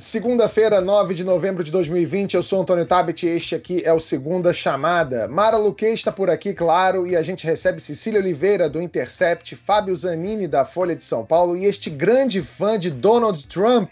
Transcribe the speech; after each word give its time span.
Segunda-feira, 0.00 0.80
9 0.80 1.12
de 1.12 1.22
novembro 1.22 1.62
de 1.62 1.70
2020, 1.70 2.32
eu 2.32 2.42
sou 2.42 2.62
Antônio 2.62 2.86
Tabet 2.86 3.26
e 3.26 3.28
este 3.28 3.54
aqui 3.54 3.82
é 3.84 3.92
o 3.92 4.00
Segunda 4.00 4.50
Chamada. 4.50 5.28
Mara 5.28 5.58
Luque 5.58 5.84
está 5.84 6.10
por 6.10 6.30
aqui, 6.30 6.54
claro, 6.54 7.06
e 7.06 7.14
a 7.14 7.22
gente 7.22 7.46
recebe 7.46 7.82
Cecília 7.82 8.18
Oliveira, 8.18 8.66
do 8.66 8.80
Intercept, 8.80 9.54
Fábio 9.54 9.94
Zanini, 9.94 10.48
da 10.48 10.64
Folha 10.64 10.96
de 10.96 11.04
São 11.04 11.22
Paulo, 11.22 11.54
e 11.54 11.66
este 11.66 11.90
grande 11.90 12.40
fã 12.40 12.78
de 12.78 12.90
Donald 12.90 13.46
Trump, 13.46 13.90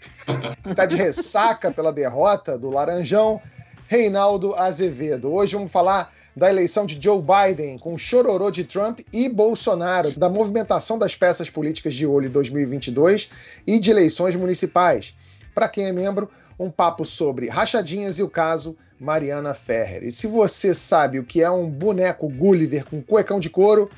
que 0.63 0.71
está 0.71 0.87
de 0.87 0.95
ressaca 0.95 1.69
pela 1.71 1.93
derrota 1.93 2.57
do 2.57 2.71
Laranjão, 2.71 3.39
Reinaldo 3.87 4.55
Azevedo. 4.55 5.31
Hoje 5.31 5.53
vamos 5.53 5.71
falar 5.71 6.11
da 6.35 6.49
eleição 6.49 6.87
de 6.87 6.99
Joe 6.99 7.21
Biden, 7.21 7.77
com 7.77 7.95
chororô 7.99 8.49
de 8.49 8.63
Trump 8.63 9.01
e 9.13 9.29
Bolsonaro, 9.29 10.17
da 10.17 10.27
movimentação 10.27 10.97
das 10.97 11.13
peças 11.13 11.51
políticas 11.51 11.93
de 11.93 12.07
olho 12.07 12.25
em 12.25 12.31
2022 12.31 13.29
e 13.67 13.77
de 13.77 13.91
eleições 13.91 14.35
municipais 14.35 15.13
para 15.59 15.67
quem 15.67 15.87
é 15.87 15.91
membro, 15.91 16.29
um 16.57 16.71
papo 16.71 17.05
sobre 17.05 17.49
rachadinhas 17.49 18.17
e 18.17 18.23
o 18.23 18.29
caso 18.29 18.77
Mariana 18.97 19.53
Ferrer. 19.53 20.05
E 20.05 20.11
se 20.11 20.25
você 20.25 20.73
sabe 20.73 21.19
o 21.19 21.23
que 21.25 21.43
é 21.43 21.51
um 21.51 21.69
boneco 21.69 22.29
Gulliver 22.29 22.85
com 22.85 23.01
cuecão 23.01 23.41
de 23.41 23.49
couro, 23.49 23.91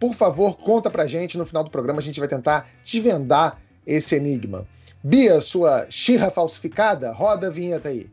por 0.00 0.14
favor, 0.14 0.56
conta 0.56 0.88
pra 0.88 1.06
gente. 1.06 1.36
No 1.36 1.44
final 1.44 1.62
do 1.62 1.70
programa 1.70 1.98
a 1.98 2.02
gente 2.02 2.18
vai 2.18 2.30
tentar 2.30 2.70
desvendar 2.82 3.60
esse 3.86 4.16
enigma. 4.16 4.66
Bia, 5.04 5.38
sua 5.42 5.86
xirra 5.90 6.30
falsificada, 6.30 7.12
roda 7.12 7.48
a 7.48 7.50
vinheta 7.50 7.90
aí. 7.90 8.08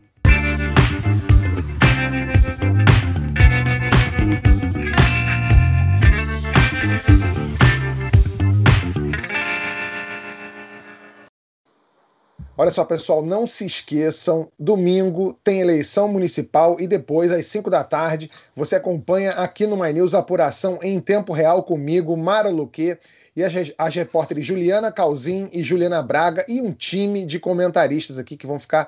Olha 12.64 12.72
só, 12.72 12.86
pessoal, 12.86 13.22
não 13.22 13.46
se 13.46 13.66
esqueçam, 13.66 14.50
domingo 14.58 15.38
tem 15.44 15.60
eleição 15.60 16.08
municipal 16.08 16.78
e 16.80 16.88
depois, 16.88 17.30
às 17.30 17.46
5 17.48 17.70
da 17.70 17.84
tarde, 17.84 18.32
você 18.56 18.78
acompanha 18.78 19.32
aqui 19.32 19.68
no 19.68 19.76
My 19.76 19.92
News 19.92 20.16
a 20.16 20.20
apuração 20.20 20.80
em 20.82 20.98
tempo 21.02 21.34
real 21.34 21.64
comigo, 21.64 22.16
Mara 22.16 22.48
Luque, 22.48 22.98
e 23.36 23.44
as, 23.44 23.54
as 23.78 23.96
repórteres 23.96 24.46
Juliana 24.46 24.94
Calzin 24.94 25.50
e 25.52 25.62
Juliana 25.62 26.02
Braga, 26.02 26.46
e 26.48 26.62
um 26.62 26.72
time 26.72 27.26
de 27.26 27.38
comentaristas 27.38 28.18
aqui 28.18 28.38
que 28.38 28.48
vão 28.48 28.58
ficar 28.58 28.88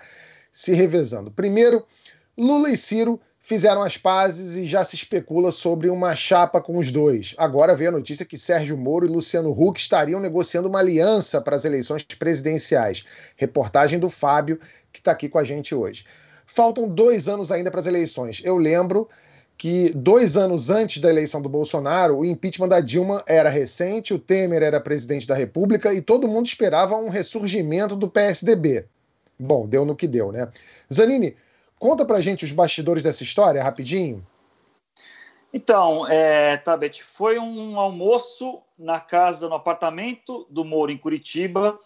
se 0.54 0.74
revezando. 0.74 1.30
Primeiro, 1.30 1.86
Lula 2.38 2.70
e 2.70 2.78
Ciro 2.78 3.20
fizeram 3.46 3.84
as 3.84 3.96
pazes 3.96 4.58
e 4.58 4.66
já 4.66 4.84
se 4.84 4.96
especula 4.96 5.52
sobre 5.52 5.88
uma 5.88 6.16
chapa 6.16 6.60
com 6.60 6.80
os 6.80 6.92
dois. 6.92 7.36
Agora 7.38 7.76
veio 7.76 7.92
a 7.92 7.94
notícia 7.94 8.26
que 8.26 8.40
Sérgio 8.40 8.76
Moro 8.76 9.06
e 9.06 9.10
Luciano 9.10 9.52
Huck 9.52 9.80
estariam 9.80 10.20
negociando 10.20 10.68
uma 10.68 10.80
aliança 10.80 11.40
para 11.40 11.56
as 11.56 11.64
eleições 11.64 12.04
presidenciais. 12.04 13.06
Reportagem 13.36 14.00
do 14.00 14.10
Fábio, 14.10 14.60
que 14.92 15.00
está 15.00 15.12
aqui 15.12 15.30
com 15.30 15.38
a 15.38 15.44
gente 15.44 15.76
hoje. 15.76 16.06
Faltam 16.48 16.88
dois 16.88 17.28
anos 17.30 17.52
ainda 17.52 17.70
para 17.70 17.80
as 17.80 17.86
eleições. 17.86 18.42
Eu 18.44 18.58
lembro 18.58 19.08
que 19.56 19.92
dois 19.94 20.36
anos 20.36 20.72
antes 20.72 21.00
da 21.00 21.12
eleição 21.12 21.40
do 21.40 21.48
Bolsonaro, 21.48 22.18
o 22.18 22.26
impeachment 22.26 22.70
da 22.70 22.80
Dilma 22.80 23.24
era 23.28 23.52
recente, 23.52 24.12
o 24.12 24.18
Temer 24.18 24.64
era 24.64 24.82
presidente 24.82 25.28
da 25.28 25.36
República 25.36 25.94
e 25.94 26.02
todo 26.02 26.28
mundo 26.28 26.48
esperava 26.48 26.98
um 26.98 27.10
ressurgimento 27.10 27.96
do 27.96 28.10
PSDB. 28.10 28.86
Bom, 29.38 29.68
deu 29.68 29.86
no 29.86 29.96
que 29.96 30.08
deu, 30.08 30.32
né? 30.32 30.48
Zanini, 30.92 31.36
Conta 31.86 32.04
pra 32.04 32.20
gente 32.20 32.44
os 32.44 32.52
bastidores 32.52 33.04
dessa 33.04 33.22
história, 33.22 33.62
rapidinho. 33.62 34.26
Então, 35.54 36.08
é, 36.08 36.58
Tabet, 36.58 37.04
foi 37.04 37.38
um 37.38 37.80
almoço 37.80 38.60
na 38.76 39.00
casa, 39.00 39.48
no 39.48 39.54
apartamento 39.54 40.48
do 40.50 40.66
Moro, 40.66 40.92
em 40.92 40.98
Curitiba. 40.98 41.78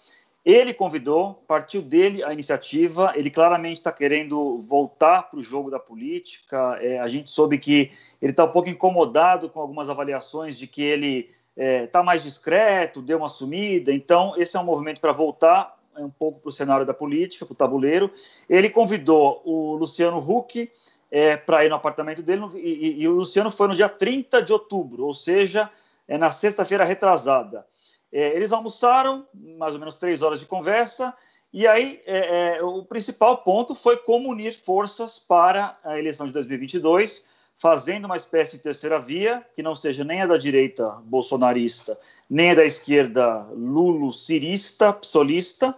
Ele 0.45 0.73
convidou, 0.73 1.43
partiu 1.45 1.81
dele 1.81 2.23
a 2.23 2.31
iniciativa. 2.31 3.11
Ele 3.13 3.29
claramente 3.29 3.75
está 3.75 3.91
querendo 3.91 4.61
voltar 4.61 5.23
para 5.23 5.37
o 5.37 5.43
jogo 5.43 5.69
da 5.69 5.79
política. 5.79 6.79
É, 6.79 6.97
a 6.99 7.09
gente 7.09 7.29
soube 7.29 7.57
que 7.57 7.91
ele 8.21 8.31
está 8.31 8.45
um 8.45 8.51
pouco 8.53 8.69
incomodado 8.69 9.49
com 9.49 9.59
algumas 9.59 9.89
avaliações 9.89 10.57
de 10.57 10.65
que 10.65 10.81
ele 10.81 11.29
está 11.57 11.61
é, 11.61 11.87
tá 11.87 12.01
mais 12.01 12.23
discreto, 12.23 13.01
deu 13.01 13.17
uma 13.17 13.27
sumida. 13.27 13.91
Então, 13.91 14.33
esse 14.37 14.55
é 14.55 14.59
um 14.61 14.63
movimento 14.63 15.01
para 15.01 15.11
voltar 15.11 15.77
um 16.03 16.09
pouco 16.09 16.39
para 16.39 16.49
o 16.49 16.51
cenário 16.51 16.85
da 16.85 16.93
política, 16.93 17.45
para 17.45 17.53
o 17.53 17.55
tabuleiro. 17.55 18.11
Ele 18.49 18.69
convidou 18.69 19.41
o 19.45 19.75
Luciano 19.75 20.17
Huck 20.17 20.71
é, 21.11 21.37
para 21.37 21.65
ir 21.65 21.69
no 21.69 21.75
apartamento 21.75 22.21
dele, 22.21 22.43
e, 22.55 22.59
e, 22.59 23.01
e, 23.01 23.07
o 23.07 23.13
Luciano 23.13 23.51
foi 23.51 23.67
no 23.67 23.75
dia 23.75 23.89
30 23.89 24.41
de 24.41 24.53
outubro, 24.53 25.05
ou 25.05 25.13
seja, 25.13 25.69
é 26.07 26.17
na 26.17 26.31
sexta-feira 26.31 26.85
retrasada. 26.85 27.65
É, 28.11 28.35
eles 28.35 28.51
almoçaram, 28.51 29.25
mais 29.33 29.73
ou 29.73 29.79
menos 29.79 29.95
três 29.95 30.21
horas 30.21 30.39
de 30.39 30.45
conversa, 30.45 31.13
e 31.51 31.65
aí 31.65 32.01
é, 32.05 32.57
é 32.57 32.63
o 32.63 32.83
principal 32.83 33.37
ponto 33.37 33.73
foi 33.73 33.97
como 33.97 34.29
unir 34.29 34.53
forças 34.53 35.17
para 35.17 35.77
a 35.83 35.97
eleição 35.97 36.27
de 36.27 36.33
2022, 36.33 37.27
fazendo 37.57 38.05
uma 38.05 38.15
espécie 38.15 38.57
de 38.57 38.63
terceira 38.63 38.99
via, 38.99 39.45
que 39.53 39.61
não 39.61 39.75
seja 39.75 40.03
nem 40.03 40.21
a 40.21 40.27
da 40.27 40.37
direita 40.37 40.89
bolsonarista, 41.03 41.99
nem 42.29 42.51
a 42.51 42.55
da 42.55 42.65
esquerda 42.65 43.45
lulo-cirista, 43.51 44.93
psolista, 44.93 45.75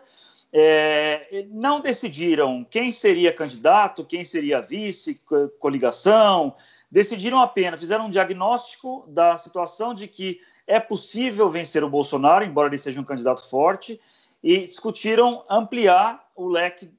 é, 0.53 1.45
não 1.50 1.79
decidiram 1.79 2.66
quem 2.69 2.91
seria 2.91 3.31
candidato, 3.31 4.03
quem 4.03 4.25
seria 4.25 4.62
vice, 4.62 5.22
coligação, 5.59 6.56
decidiram 6.89 7.39
apenas, 7.39 7.79
fizeram 7.79 8.07
um 8.07 8.09
diagnóstico 8.09 9.06
da 9.07 9.38
situação 9.38 9.94
de 9.94 10.07
que 10.07 10.41
é 10.67 10.79
possível 10.79 11.50
vencer 11.50 11.84
o 11.84 11.89
Bolsonaro, 11.89 12.44
embora 12.44 12.67
ele 12.67 12.78
seja 12.78 13.00
um 13.00 13.06
candidato 13.06 13.50
forte, 13.50 14.00
e 14.44 14.67
discutiram 14.67 15.44
ampliar 15.50 16.29
o 16.35 16.47
leque, 16.47 16.89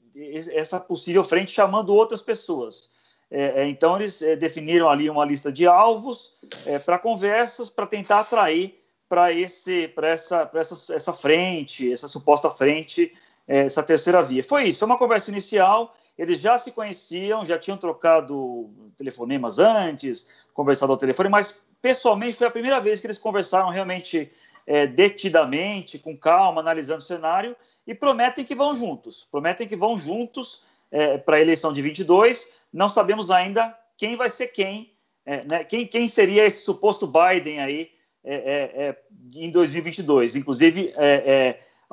essa 0.52 0.80
possível 0.80 1.24
frente, 1.24 1.52
chamando 1.52 1.94
outras 1.94 2.22
pessoas. 2.22 2.90
É, 3.30 3.62
é 3.62 3.66
então, 3.68 3.96
eles 3.96 4.22
é, 4.22 4.36
definiram 4.36 4.88
ali 4.88 5.10
uma 5.10 5.24
lista 5.24 5.52
de 5.52 5.66
alvos 5.66 6.36
é, 6.64 6.78
para 6.78 6.98
conversas, 6.98 7.68
para 7.68 7.86
tentar 7.86 8.20
atrair 8.20 8.78
para 9.08 9.30
essa, 9.30 10.50
essa, 10.54 10.94
essa 10.94 11.12
frente, 11.12 11.92
essa 11.92 12.08
suposta 12.08 12.48
frente 12.48 13.12
essa 13.58 13.82
terceira 13.82 14.22
via. 14.22 14.42
Foi 14.42 14.64
isso, 14.64 14.84
uma 14.84 14.98
conversa 14.98 15.30
inicial, 15.30 15.94
eles 16.16 16.40
já 16.40 16.56
se 16.58 16.72
conheciam, 16.72 17.44
já 17.44 17.58
tinham 17.58 17.76
trocado 17.76 18.70
telefonemas 18.96 19.58
antes, 19.58 20.26
conversado 20.54 20.92
ao 20.92 20.98
telefone, 20.98 21.28
mas 21.28 21.60
pessoalmente 21.80 22.38
foi 22.38 22.46
a 22.46 22.50
primeira 22.50 22.80
vez 22.80 23.00
que 23.00 23.06
eles 23.06 23.18
conversaram 23.18 23.70
realmente 23.70 24.30
é, 24.66 24.86
detidamente, 24.86 25.98
com 25.98 26.16
calma, 26.16 26.60
analisando 26.60 27.00
o 27.00 27.04
cenário, 27.04 27.56
e 27.86 27.94
prometem 27.94 28.44
que 28.44 28.54
vão 28.54 28.76
juntos, 28.76 29.26
prometem 29.30 29.66
que 29.66 29.76
vão 29.76 29.98
juntos 29.98 30.64
é, 30.90 31.18
para 31.18 31.36
a 31.36 31.40
eleição 31.40 31.72
de 31.72 31.82
22. 31.82 32.52
Não 32.72 32.88
sabemos 32.88 33.30
ainda 33.30 33.76
quem 33.96 34.16
vai 34.16 34.30
ser 34.30 34.48
quem, 34.48 34.92
é, 35.26 35.44
né, 35.44 35.64
quem, 35.64 35.86
quem, 35.86 36.08
seria 36.08 36.44
esse 36.44 36.64
suposto 36.64 37.06
Biden 37.06 37.60
aí 37.60 37.90
é, 38.24 38.34
é, 38.34 38.82
é, 38.88 38.98
em 39.34 39.50
2022. 39.50 40.36
Inclusive, 40.36 40.94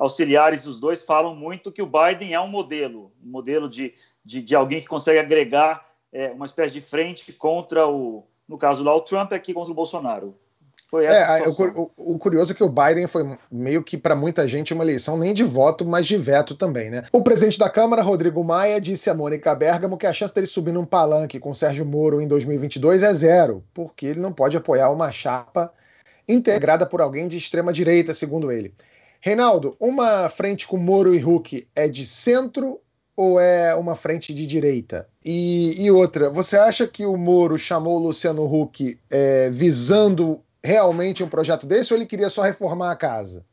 auxiliares 0.00 0.62
dos 0.62 0.80
dois 0.80 1.04
falam 1.04 1.36
muito 1.36 1.70
que 1.70 1.82
o 1.82 1.86
Biden 1.86 2.32
é 2.32 2.40
um 2.40 2.48
modelo, 2.48 3.12
um 3.22 3.30
modelo 3.30 3.68
de, 3.68 3.92
de, 4.24 4.40
de 4.40 4.56
alguém 4.56 4.80
que 4.80 4.88
consegue 4.88 5.18
agregar 5.18 5.86
é, 6.10 6.30
uma 6.30 6.46
espécie 6.46 6.72
de 6.72 6.80
frente 6.80 7.30
contra 7.34 7.86
o, 7.86 8.24
no 8.48 8.56
caso 8.56 8.82
lá, 8.82 8.96
o 8.96 9.02
Trump 9.02 9.30
aqui 9.32 9.52
contra 9.52 9.70
o 9.70 9.74
Bolsonaro. 9.74 10.34
Foi 10.88 11.04
essa 11.04 11.38
é, 11.38 11.48
o, 11.48 11.90
o, 11.96 12.18
curioso 12.18 12.52
é 12.52 12.54
que 12.54 12.64
o 12.64 12.68
Biden 12.68 13.06
foi 13.06 13.38
meio 13.52 13.84
que 13.84 13.96
para 13.96 14.16
muita 14.16 14.48
gente 14.48 14.74
uma 14.74 14.82
eleição 14.82 15.16
nem 15.16 15.32
de 15.32 15.44
voto, 15.44 15.84
mas 15.84 16.04
de 16.04 16.16
veto 16.16 16.56
também, 16.56 16.90
né? 16.90 17.04
O 17.12 17.22
presidente 17.22 17.58
da 17.58 17.70
Câmara, 17.70 18.02
Rodrigo 18.02 18.42
Maia, 18.42 18.80
disse 18.80 19.08
a 19.08 19.14
Mônica 19.14 19.54
Bergamo 19.54 19.98
que 19.98 20.06
a 20.06 20.12
chance 20.12 20.34
dele 20.34 20.48
subir 20.48 20.72
num 20.72 20.84
palanque 20.84 21.38
com 21.38 21.54
Sérgio 21.54 21.84
Moro 21.84 22.20
em 22.20 22.26
2022 22.26 23.04
é 23.04 23.14
zero, 23.14 23.62
porque 23.72 24.06
ele 24.06 24.18
não 24.18 24.32
pode 24.32 24.56
apoiar 24.56 24.90
uma 24.90 25.12
chapa 25.12 25.72
integrada 26.26 26.84
por 26.86 27.00
alguém 27.00 27.28
de 27.28 27.36
extrema 27.36 27.72
direita, 27.72 28.12
segundo 28.12 28.50
ele. 28.50 28.74
Reinaldo, 29.20 29.76
uma 29.78 30.30
frente 30.30 30.66
com 30.66 30.78
Moro 30.78 31.14
e 31.14 31.22
Huck 31.22 31.68
é 31.74 31.88
de 31.88 32.06
centro 32.06 32.80
ou 33.14 33.38
é 33.38 33.74
uma 33.74 33.94
frente 33.94 34.32
de 34.32 34.46
direita? 34.46 35.06
E, 35.22 35.84
e 35.84 35.90
outra, 35.90 36.30
você 36.30 36.56
acha 36.56 36.86
que 36.86 37.04
o 37.04 37.18
Moro 37.18 37.58
chamou 37.58 38.00
o 38.00 38.04
Luciano 38.04 38.44
Huck 38.44 38.98
é, 39.10 39.50
visando 39.50 40.40
realmente 40.64 41.22
um 41.22 41.28
projeto 41.28 41.66
desse 41.66 41.92
ou 41.92 41.98
ele 41.98 42.06
queria 42.06 42.30
só 42.30 42.40
reformar 42.40 42.90
a 42.90 42.96
casa? 42.96 43.44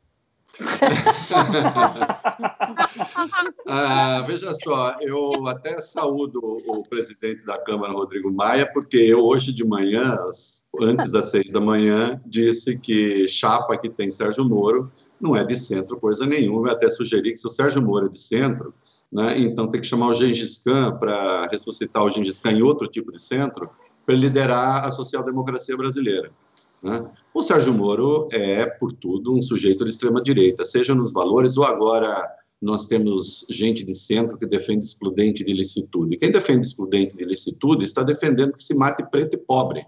ah, 3.67 4.23
veja 4.25 4.55
só, 4.55 4.95
eu 5.01 5.45
até 5.47 5.81
saúdo 5.81 6.39
o 6.65 6.81
presidente 6.83 7.43
da 7.45 7.59
Câmara, 7.59 7.91
Rodrigo 7.91 8.31
Maia, 8.31 8.65
porque 8.71 8.95
eu 8.97 9.19
hoje 9.19 9.51
de 9.53 9.65
manhã, 9.65 10.17
antes 10.81 11.11
das 11.11 11.29
seis 11.29 11.51
da 11.51 11.59
manhã, 11.59 12.21
disse 12.25 12.79
que 12.79 13.27
chapa 13.27 13.77
que 13.77 13.89
tem 13.89 14.09
Sérgio 14.09 14.45
Moro 14.45 14.89
não 15.19 15.35
é 15.35 15.43
de 15.43 15.55
centro 15.55 15.99
coisa 15.99 16.25
nenhuma. 16.25 16.69
Eu 16.69 16.73
até 16.73 16.89
sugeri 16.89 17.31
que 17.31 17.37
se 17.37 17.47
o 17.47 17.51
Sérgio 17.51 17.81
Moro 17.81 18.07
é 18.07 18.09
de 18.09 18.19
centro, 18.19 18.73
né, 19.11 19.39
então 19.39 19.67
tem 19.67 19.79
que 19.79 19.87
chamar 19.87 20.09
o 20.09 20.13
Gengis 20.13 20.59
Khan 20.59 20.97
para 20.97 21.47
ressuscitar 21.47 22.03
o 22.03 22.09
Gengis 22.09 22.39
Khan 22.39 22.51
em 22.51 22.61
outro 22.61 22.87
tipo 22.87 23.11
de 23.11 23.21
centro, 23.21 23.69
para 24.05 24.15
liderar 24.15 24.85
a 24.85 24.91
social-democracia 24.91 25.75
brasileira. 25.75 26.31
Né? 26.81 27.05
O 27.33 27.41
Sérgio 27.41 27.73
Moro 27.73 28.27
é, 28.31 28.65
por 28.65 28.93
tudo, 28.93 29.33
um 29.33 29.41
sujeito 29.41 29.83
de 29.83 29.91
extrema-direita, 29.91 30.65
seja 30.65 30.93
nos 30.93 31.11
valores 31.11 31.57
ou 31.57 31.63
agora 31.63 32.25
nós 32.61 32.87
temos 32.87 33.45
gente 33.49 33.83
de 33.83 33.93
centro 33.93 34.37
que 34.37 34.45
defende 34.45 34.83
excludente 34.83 35.43
de 35.43 35.53
licitude. 35.53 36.17
Quem 36.17 36.31
defende 36.31 36.65
excludente 36.65 37.15
de 37.15 37.23
licitude 37.23 37.85
está 37.85 38.01
defendendo 38.01 38.53
que 38.53 38.63
se 38.63 38.73
mate 38.75 39.03
preto 39.09 39.35
e 39.35 39.37
pobre. 39.37 39.85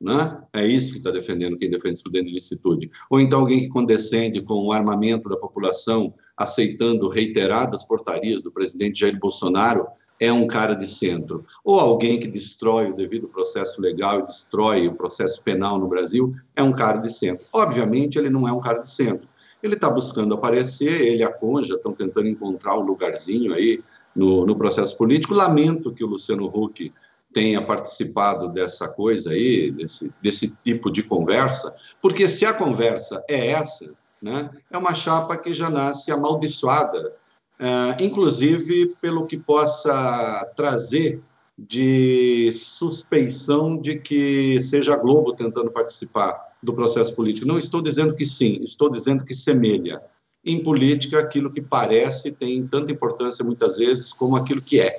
Né? 0.00 0.42
É 0.52 0.66
isso 0.66 0.92
que 0.92 0.98
está 0.98 1.10
defendendo 1.10 1.56
quem 1.56 1.70
defende 1.70 1.94
excludente 1.94 2.26
de 2.26 2.34
licitude. 2.34 2.90
Ou 3.08 3.18
então 3.18 3.40
alguém 3.40 3.60
que 3.60 3.68
condescende 3.68 4.42
com 4.42 4.66
o 4.66 4.72
armamento 4.72 5.28
da 5.28 5.36
população, 5.36 6.12
aceitando 6.36 7.08
reiteradas 7.08 7.82
portarias 7.82 8.42
do 8.42 8.50
presidente 8.50 9.00
Jair 9.00 9.18
Bolsonaro, 9.18 9.86
é 10.20 10.30
um 10.32 10.46
cara 10.46 10.74
de 10.74 10.86
centro. 10.86 11.46
Ou 11.64 11.80
alguém 11.80 12.20
que 12.20 12.26
destrói 12.26 12.90
o 12.90 12.96
devido 12.96 13.28
processo 13.28 13.80
legal 13.80 14.20
e 14.20 14.26
destrói 14.26 14.86
o 14.86 14.94
processo 14.94 15.42
penal 15.42 15.78
no 15.78 15.88
Brasil, 15.88 16.30
é 16.54 16.62
um 16.62 16.72
cara 16.72 16.98
de 16.98 17.12
centro. 17.12 17.46
Obviamente, 17.52 18.18
ele 18.18 18.28
não 18.28 18.46
é 18.46 18.52
um 18.52 18.60
cara 18.60 18.80
de 18.80 18.90
centro 18.90 19.26
ele 19.62 19.74
está 19.74 19.90
buscando 19.90 20.34
aparecer, 20.34 21.00
ele 21.00 21.22
e 21.22 21.24
a 21.24 21.32
Conja 21.32 21.74
estão 21.74 21.92
tentando 21.92 22.28
encontrar 22.28 22.78
um 22.78 22.82
lugarzinho 22.82 23.54
aí 23.54 23.82
no, 24.14 24.46
no 24.46 24.56
processo 24.56 24.96
político. 24.96 25.34
Lamento 25.34 25.92
que 25.92 26.04
o 26.04 26.06
Luciano 26.06 26.46
Huck 26.46 26.92
tenha 27.36 27.60
participado 27.60 28.48
dessa 28.48 28.88
coisa 28.88 29.32
aí, 29.32 29.70
desse, 29.70 30.10
desse 30.22 30.56
tipo 30.64 30.90
de 30.90 31.02
conversa, 31.02 31.76
porque 32.00 32.30
se 32.30 32.46
a 32.46 32.54
conversa 32.54 33.22
é 33.28 33.48
essa, 33.48 33.92
né, 34.22 34.48
é 34.70 34.78
uma 34.78 34.94
chapa 34.94 35.36
que 35.36 35.52
já 35.52 35.68
nasce 35.68 36.10
amaldiçoada, 36.10 37.12
é, 37.60 38.02
inclusive 38.02 38.96
pelo 39.02 39.26
que 39.26 39.36
possa 39.36 40.50
trazer 40.56 41.22
de 41.58 42.50
suspeição 42.54 43.76
de 43.76 43.98
que 43.98 44.58
seja 44.58 44.94
a 44.94 44.96
Globo 44.96 45.34
tentando 45.34 45.70
participar 45.70 46.42
do 46.62 46.72
processo 46.72 47.14
político. 47.14 47.46
Não 47.46 47.58
estou 47.58 47.82
dizendo 47.82 48.14
que 48.14 48.24
sim, 48.24 48.62
estou 48.62 48.90
dizendo 48.90 49.26
que 49.26 49.34
semelha. 49.34 50.00
Em 50.42 50.62
política, 50.62 51.18
aquilo 51.18 51.52
que 51.52 51.60
parece 51.60 52.32
tem 52.32 52.66
tanta 52.66 52.92
importância 52.92 53.44
muitas 53.44 53.76
vezes 53.76 54.10
como 54.10 54.36
aquilo 54.36 54.62
que 54.62 54.80
é. 54.80 54.96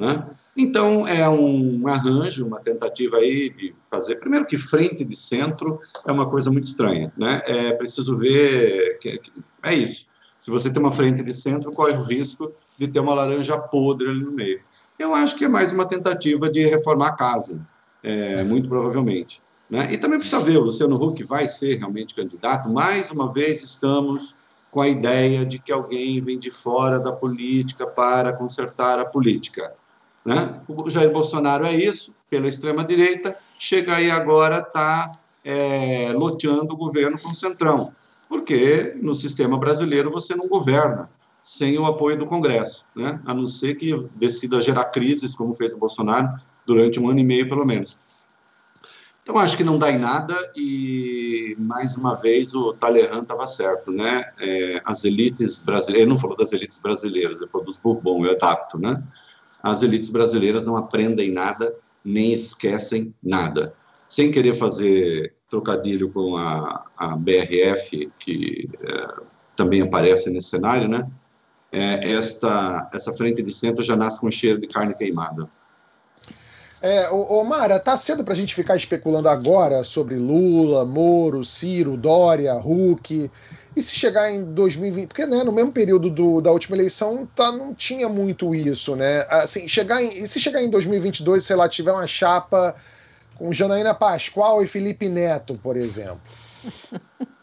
Né? 0.00 0.26
Então, 0.56 1.06
é 1.06 1.28
um 1.28 1.86
arranjo, 1.86 2.46
uma 2.46 2.58
tentativa 2.58 3.18
aí 3.18 3.50
de 3.50 3.74
fazer. 3.86 4.16
Primeiro, 4.16 4.46
que 4.46 4.56
frente 4.56 5.04
de 5.04 5.14
centro 5.14 5.78
é 6.06 6.10
uma 6.10 6.26
coisa 6.26 6.50
muito 6.50 6.64
estranha. 6.64 7.12
Né? 7.18 7.42
É 7.44 7.72
preciso 7.74 8.16
ver. 8.16 8.96
Que, 8.98 9.18
que, 9.18 9.30
é 9.62 9.74
isso. 9.74 10.06
Se 10.38 10.50
você 10.50 10.70
tem 10.70 10.82
uma 10.82 10.90
frente 10.90 11.22
de 11.22 11.34
centro, 11.34 11.70
corre 11.70 11.92
o 11.92 12.02
risco 12.02 12.50
de 12.78 12.88
ter 12.88 12.98
uma 12.98 13.12
laranja 13.12 13.58
podre 13.58 14.08
ali 14.08 14.24
no 14.24 14.32
meio. 14.32 14.62
Eu 14.98 15.14
acho 15.14 15.36
que 15.36 15.44
é 15.44 15.48
mais 15.48 15.70
uma 15.70 15.84
tentativa 15.84 16.48
de 16.48 16.64
reformar 16.64 17.08
a 17.08 17.16
casa, 17.16 17.60
é, 18.02 18.42
muito 18.42 18.70
provavelmente. 18.70 19.42
Né? 19.68 19.92
E 19.92 19.98
também 19.98 20.18
precisa 20.18 20.40
ver, 20.40 20.56
o 20.56 20.62
Luciano 20.62 20.96
Huck 20.96 21.22
vai 21.24 21.46
ser 21.46 21.76
realmente 21.76 22.14
candidato. 22.14 22.70
Mais 22.70 23.10
uma 23.10 23.30
vez, 23.30 23.62
estamos 23.62 24.34
com 24.70 24.80
a 24.80 24.88
ideia 24.88 25.44
de 25.44 25.58
que 25.58 25.70
alguém 25.70 26.22
vem 26.22 26.38
de 26.38 26.50
fora 26.50 26.98
da 26.98 27.12
política 27.12 27.86
para 27.86 28.32
consertar 28.32 28.98
a 28.98 29.04
política. 29.04 29.74
Né? 30.24 30.60
O 30.68 30.88
Jair 30.90 31.12
Bolsonaro 31.12 31.64
é 31.64 31.74
isso, 31.74 32.14
pela 32.28 32.48
extrema-direita, 32.48 33.36
chega 33.58 33.96
aí 33.96 34.10
agora, 34.10 34.58
está 34.58 35.12
é, 35.44 36.12
loteando 36.12 36.74
o 36.74 36.76
governo 36.76 37.18
com 37.20 37.30
o 37.30 37.34
Centrão, 37.34 37.92
porque 38.28 38.96
no 39.02 39.14
sistema 39.14 39.58
brasileiro 39.58 40.10
você 40.10 40.34
não 40.34 40.48
governa 40.48 41.10
sem 41.42 41.78
o 41.78 41.86
apoio 41.86 42.18
do 42.18 42.26
Congresso, 42.26 42.84
né? 42.94 43.20
a 43.24 43.32
não 43.32 43.46
ser 43.46 43.74
que 43.74 43.94
decida 44.14 44.60
gerar 44.60 44.86
crises, 44.86 45.34
como 45.34 45.54
fez 45.54 45.72
o 45.72 45.78
Bolsonaro, 45.78 46.28
durante 46.66 47.00
um 47.00 47.08
ano 47.08 47.20
e 47.20 47.24
meio, 47.24 47.48
pelo 47.48 47.64
menos. 47.64 47.98
Então, 49.22 49.38
acho 49.38 49.56
que 49.56 49.64
não 49.64 49.78
dá 49.78 49.90
em 49.90 49.98
nada 49.98 50.34
e, 50.56 51.54
mais 51.58 51.94
uma 51.94 52.14
vez, 52.14 52.54
o 52.54 52.72
Talleyrand 52.72 53.22
estava 53.22 53.46
certo, 53.46 53.92
né? 53.92 54.24
É, 54.40 54.82
as 54.84 55.04
elites 55.04 55.58
brasileiras, 55.58 56.02
ele 56.02 56.10
não 56.10 56.18
falou 56.18 56.36
das 56.36 56.52
elites 56.52 56.80
brasileiras, 56.80 57.40
ele 57.40 57.50
falou 57.50 57.66
dos 57.66 57.76
Bourbon, 57.76 58.24
eu 58.24 58.32
adapto, 58.32 58.78
né? 58.78 59.02
As 59.62 59.82
elites 59.82 60.08
brasileiras 60.08 60.64
não 60.64 60.76
aprendem 60.76 61.32
nada, 61.32 61.74
nem 62.04 62.32
esquecem 62.32 63.14
nada. 63.22 63.74
Sem 64.08 64.30
querer 64.30 64.54
fazer 64.54 65.34
trocadilho 65.48 66.10
com 66.10 66.36
a, 66.36 66.84
a 66.96 67.16
BRF, 67.16 68.10
que 68.18 68.68
é, 68.80 69.22
também 69.56 69.82
aparece 69.82 70.30
nesse 70.30 70.48
cenário, 70.48 70.88
né? 70.88 71.06
É, 71.72 72.12
esta, 72.12 72.88
essa 72.92 73.12
frente 73.12 73.42
de 73.42 73.52
centro 73.52 73.82
já 73.82 73.96
nasce 73.96 74.20
com 74.20 74.30
cheiro 74.30 74.60
de 74.60 74.66
carne 74.66 74.94
queimada. 74.94 75.48
É, 76.82 77.10
ô, 77.10 77.40
ô 77.40 77.44
Mara, 77.44 77.78
tá 77.78 77.96
cedo 77.96 78.24
para 78.24 78.32
a 78.32 78.36
gente 78.36 78.54
ficar 78.54 78.74
especulando 78.74 79.28
agora 79.28 79.84
sobre 79.84 80.16
Lula, 80.16 80.86
Moro, 80.86 81.44
Ciro, 81.44 81.96
Dória, 81.96 82.54
Huck. 82.54 83.30
E 83.76 83.82
se 83.82 83.94
chegar 83.94 84.30
em 84.32 84.42
2020, 84.42 85.08
porque 85.08 85.26
né, 85.26 85.44
no 85.44 85.52
mesmo 85.52 85.70
período 85.70 86.10
do, 86.10 86.40
da 86.40 86.50
última 86.50 86.76
eleição 86.76 87.28
tá, 87.36 87.52
não 87.52 87.74
tinha 87.74 88.08
muito 88.08 88.54
isso, 88.54 88.96
né? 88.96 89.26
Assim, 89.28 89.68
chegar 89.68 90.02
em, 90.02 90.08
e 90.08 90.26
se 90.26 90.40
chegar 90.40 90.62
em 90.62 90.70
2022, 90.70 91.44
sei 91.44 91.54
lá, 91.54 91.68
tiver 91.68 91.92
uma 91.92 92.06
chapa 92.06 92.74
com 93.36 93.52
Janaína 93.52 93.94
Pascoal 93.94 94.62
e 94.62 94.66
Felipe 94.66 95.08
Neto, 95.08 95.54
por 95.62 95.76
exemplo? 95.76 96.20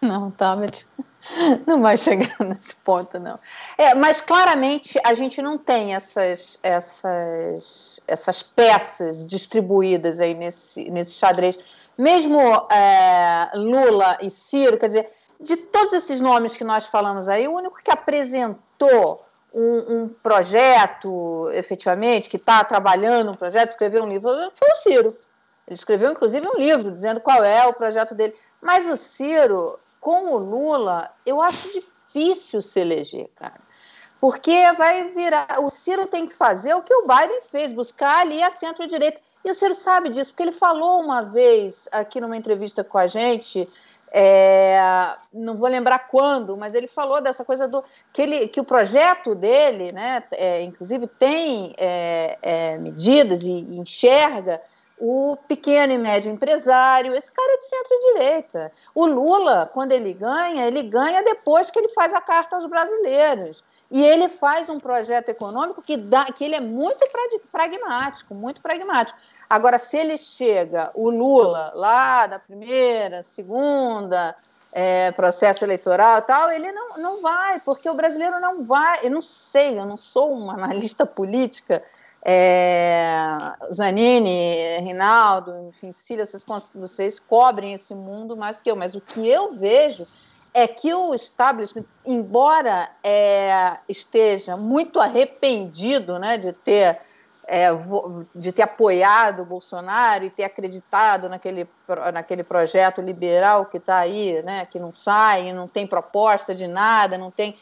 Não, 0.00 0.30
tá, 0.30 0.54
mas 0.54 0.86
não 1.66 1.80
vai 1.80 1.96
chegar 1.96 2.36
nesse 2.40 2.74
ponto, 2.76 3.18
não. 3.18 3.38
É, 3.76 3.94
mas 3.94 4.20
claramente 4.20 4.98
a 5.02 5.14
gente 5.14 5.40
não 5.40 5.56
tem 5.56 5.94
essas, 5.94 6.58
essas, 6.62 8.00
essas 8.06 8.42
peças 8.42 9.26
distribuídas 9.26 10.20
aí 10.20 10.34
nesse, 10.34 10.90
nesse 10.90 11.12
xadrez. 11.12 11.58
Mesmo 11.96 12.40
é, 12.70 13.50
Lula 13.54 14.18
e 14.20 14.30
Ciro, 14.30 14.78
quer 14.78 14.88
dizer, 14.88 15.10
de 15.40 15.56
todos 15.56 15.92
esses 15.92 16.20
nomes 16.20 16.56
que 16.56 16.64
nós 16.64 16.86
falamos 16.86 17.28
aí, 17.28 17.46
o 17.46 17.52
único 17.52 17.82
que 17.82 17.90
apresentou 17.90 19.24
um, 19.52 20.02
um 20.02 20.08
projeto, 20.08 21.48
efetivamente, 21.52 22.28
que 22.28 22.36
está 22.36 22.64
trabalhando 22.64 23.30
um 23.30 23.36
projeto, 23.36 23.70
escreveu 23.70 24.02
um 24.02 24.08
livro, 24.08 24.30
foi 24.54 24.70
o 24.70 24.76
Ciro. 24.76 25.16
Ele 25.66 25.74
escreveu, 25.74 26.10
inclusive, 26.10 26.46
um 26.46 26.58
livro 26.58 26.90
dizendo 26.90 27.20
qual 27.20 27.42
é 27.42 27.66
o 27.66 27.72
projeto 27.72 28.14
dele. 28.14 28.34
Mas 28.60 28.84
o 28.86 28.96
Ciro, 28.96 29.78
com 30.04 30.34
o 30.34 30.36
Lula, 30.36 31.10
eu 31.24 31.40
acho 31.40 31.72
difícil 31.72 32.60
se 32.60 32.78
eleger, 32.78 33.30
cara. 33.34 33.58
Porque 34.20 34.70
vai 34.74 35.08
virar. 35.12 35.46
O 35.60 35.70
Ciro 35.70 36.06
tem 36.06 36.26
que 36.26 36.34
fazer 36.34 36.74
o 36.74 36.82
que 36.82 36.92
o 36.94 37.06
Biden 37.06 37.40
fez, 37.50 37.72
buscar 37.72 38.18
ali 38.18 38.42
a 38.42 38.50
centro-direita. 38.50 39.18
E 39.42 39.50
o 39.50 39.54
Ciro 39.54 39.74
sabe 39.74 40.10
disso, 40.10 40.30
porque 40.30 40.42
ele 40.42 40.52
falou 40.52 41.00
uma 41.00 41.22
vez 41.22 41.88
aqui 41.90 42.20
numa 42.20 42.36
entrevista 42.36 42.84
com 42.84 42.98
a 42.98 43.06
gente. 43.06 43.66
É, 44.12 44.78
não 45.32 45.56
vou 45.56 45.70
lembrar 45.70 46.00
quando, 46.00 46.54
mas 46.54 46.74
ele 46.74 46.86
falou 46.86 47.22
dessa 47.22 47.42
coisa 47.42 47.66
do 47.66 47.82
que, 48.12 48.20
ele, 48.20 48.46
que 48.48 48.60
o 48.60 48.64
projeto 48.64 49.34
dele, 49.34 49.90
né, 49.90 50.22
é, 50.32 50.62
inclusive 50.62 51.06
tem 51.06 51.74
é, 51.78 52.38
é 52.42 52.78
medidas 52.78 53.40
e, 53.40 53.50
e 53.50 53.78
enxerga 53.80 54.60
o 54.98 55.36
pequeno 55.48 55.92
e 55.92 55.98
médio 55.98 56.30
empresário, 56.30 57.14
esse 57.14 57.30
cara 57.30 57.52
é 57.52 57.56
de 57.58 57.68
centro-direita. 57.68 58.72
O 58.94 59.04
Lula, 59.04 59.70
quando 59.72 59.92
ele 59.92 60.12
ganha, 60.12 60.66
ele 60.66 60.82
ganha 60.82 61.22
depois 61.22 61.70
que 61.70 61.78
ele 61.78 61.88
faz 61.90 62.14
a 62.14 62.20
carta 62.20 62.56
aos 62.56 62.66
brasileiros. 62.66 63.64
E 63.90 64.02
ele 64.02 64.28
faz 64.28 64.68
um 64.68 64.78
projeto 64.78 65.28
econômico 65.28 65.82
que, 65.82 65.96
dá, 65.96 66.24
que 66.24 66.44
ele 66.44 66.54
é 66.54 66.60
muito 66.60 67.06
pragmático, 67.52 68.34
muito 68.34 68.60
pragmático. 68.60 69.18
Agora, 69.48 69.78
se 69.78 69.96
ele 69.96 70.16
chega, 70.16 70.90
o 70.94 71.10
Lula, 71.10 71.72
lá 71.74 72.26
da 72.26 72.38
primeira, 72.38 73.22
segunda, 73.22 74.34
é, 74.72 75.12
processo 75.12 75.64
eleitoral 75.64 76.18
e 76.18 76.22
tal, 76.22 76.50
ele 76.50 76.72
não, 76.72 76.96
não 76.96 77.22
vai, 77.22 77.60
porque 77.60 77.88
o 77.88 77.94
brasileiro 77.94 78.40
não 78.40 78.64
vai. 78.64 79.00
Eu 79.04 79.10
não 79.10 79.22
sei, 79.22 79.78
eu 79.78 79.86
não 79.86 79.96
sou 79.96 80.32
uma 80.32 80.54
analista 80.64 81.06
política, 81.06 81.82
é, 82.24 83.36
Zanini, 83.70 84.78
Rinaldo, 84.80 85.68
enfim, 85.68 85.92
Cília, 85.92 86.24
vocês, 86.24 86.44
vocês 86.74 87.20
cobrem 87.20 87.74
esse 87.74 87.94
mundo 87.94 88.34
mais 88.34 88.62
que 88.62 88.70
eu, 88.70 88.76
mas 88.76 88.94
o 88.94 89.00
que 89.00 89.28
eu 89.28 89.52
vejo 89.52 90.06
é 90.54 90.66
que 90.66 90.94
o 90.94 91.12
establishment, 91.14 91.84
embora 92.06 92.88
é, 93.02 93.76
esteja 93.88 94.56
muito 94.56 95.00
arrependido 95.00 96.18
né, 96.18 96.38
de, 96.38 96.52
ter, 96.52 97.00
é, 97.46 97.68
de 98.34 98.52
ter 98.52 98.62
apoiado 98.62 99.42
o 99.42 99.44
Bolsonaro 99.44 100.24
e 100.24 100.30
ter 100.30 100.44
acreditado 100.44 101.28
naquele, 101.28 101.68
naquele 102.12 102.44
projeto 102.44 103.02
liberal 103.02 103.66
que 103.66 103.76
está 103.76 103.98
aí, 103.98 104.42
né, 104.44 104.64
que 104.64 104.78
não 104.78 104.94
sai, 104.94 105.52
não 105.52 105.66
tem 105.66 105.86
proposta 105.86 106.54
de 106.54 106.68
nada, 106.68 107.18
não 107.18 107.32
tem 107.32 107.56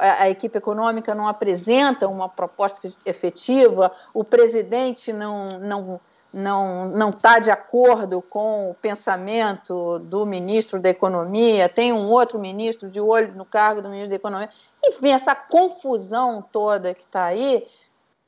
a 0.00 0.28
equipe 0.28 0.58
econômica 0.58 1.14
não 1.14 1.26
apresenta 1.26 2.08
uma 2.08 2.28
proposta 2.28 2.88
efetiva, 3.04 3.92
o 4.14 4.22
presidente 4.24 5.12
não 5.12 5.48
não 5.60 6.00
não 6.32 6.88
não 6.88 7.10
está 7.10 7.38
de 7.38 7.50
acordo 7.50 8.20
com 8.20 8.70
o 8.70 8.74
pensamento 8.74 9.98
do 10.00 10.26
ministro 10.26 10.80
da 10.80 10.88
Economia, 10.88 11.68
tem 11.68 11.92
um 11.92 12.10
outro 12.10 12.38
ministro 12.38 12.90
de 12.90 13.00
olho 13.00 13.34
no 13.34 13.44
cargo 13.44 13.80
do 13.80 13.88
ministro 13.88 14.10
da 14.10 14.16
Economia, 14.16 14.50
enfim, 14.84 15.10
essa 15.10 15.34
confusão 15.34 16.44
toda 16.52 16.94
que 16.94 17.02
está 17.02 17.24
aí. 17.24 17.66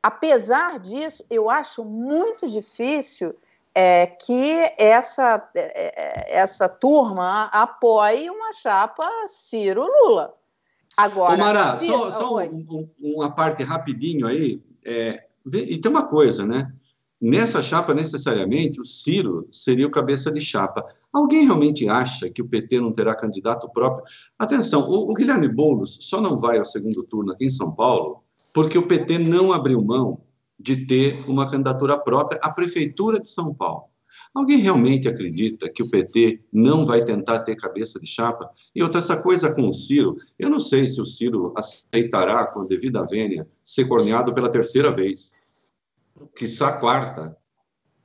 Apesar 0.03 0.79
disso, 0.79 1.25
eu 1.29 1.51
acho 1.51 1.85
muito 1.85 2.49
difícil 2.49 3.35
é, 3.75 4.07
que 4.07 4.73
essa, 4.79 5.49
é, 5.55 6.33
é 6.33 6.39
essa 6.39 6.69
turma 6.69 7.45
apoie 7.53 8.31
uma 8.31 8.53
chapa 8.53 9.09
Ciro-Lula 9.29 10.39
Agora, 10.99 11.35
Ô, 11.35 11.39
Mara, 11.39 11.79
só, 11.79 12.11
só 12.11 12.39
um, 12.39 12.89
uma 12.99 13.31
parte 13.31 13.63
rapidinho 13.63 14.27
aí. 14.27 14.61
É, 14.85 15.27
e 15.47 15.79
tem 15.79 15.89
uma 15.93 16.09
coisa, 16.09 16.45
né? 16.45 16.73
Nessa 17.21 17.63
chapa, 17.63 17.95
necessariamente, 17.95 18.81
o 18.81 18.85
Ciro 18.85 19.47
seria 19.53 19.87
o 19.87 19.93
cabeça 19.93 20.33
de 20.33 20.41
chapa. 20.41 20.85
Alguém 21.13 21.45
realmente 21.45 21.89
acha 21.89 22.29
que 22.29 22.43
o 22.43 22.49
PT 22.49 22.81
não 22.81 22.93
terá 22.93 23.15
candidato 23.15 23.69
próprio? 23.69 24.05
Atenção, 24.37 24.91
o, 24.91 25.09
o 25.09 25.15
Guilherme 25.15 25.49
Boulos 25.49 25.99
só 26.01 26.21
não 26.21 26.37
vai 26.37 26.59
ao 26.59 26.65
segundo 26.65 27.05
turno 27.05 27.33
aqui 27.33 27.45
em 27.45 27.51
São 27.51 27.73
Paulo 27.73 28.25
porque 28.53 28.77
o 28.77 28.89
PT 28.89 29.19
não 29.19 29.53
abriu 29.53 29.81
mão 29.81 30.21
de 30.59 30.85
ter 30.85 31.17
uma 31.29 31.49
candidatura 31.49 31.97
própria 31.97 32.41
à 32.43 32.51
Prefeitura 32.51 33.21
de 33.21 33.29
São 33.29 33.55
Paulo. 33.55 33.85
Alguém 34.35 34.59
realmente 34.59 35.09
acredita 35.09 35.69
que 35.69 35.83
o 35.83 35.91
PT 35.91 36.41
não 36.53 36.87
vai 36.87 37.05
tentar 37.05 37.41
ter 37.41 37.57
cabeça 37.57 37.99
de 37.99 38.07
chapa? 38.07 38.51
E 38.75 38.83
outra, 38.83 38.99
essa 38.99 39.21
coisa 39.23 39.55
com 39.55 39.69
o 39.69 39.75
Ciro, 39.75 40.17
eu 40.39 40.49
não 40.49 40.61
sei 40.61 40.87
se 40.87 41.01
o 41.01 41.07
Ciro 41.07 41.53
aceitará, 41.57 42.47
com 42.47 42.63
a 42.63 42.67
devida 42.67 43.05
vênia, 43.05 43.49
ser 43.63 43.87
corneado 43.87 44.33
pela 44.35 44.51
terceira 44.51 44.93
vez. 44.93 45.33
Quiçá 46.35 46.73
quarta. 46.79 47.37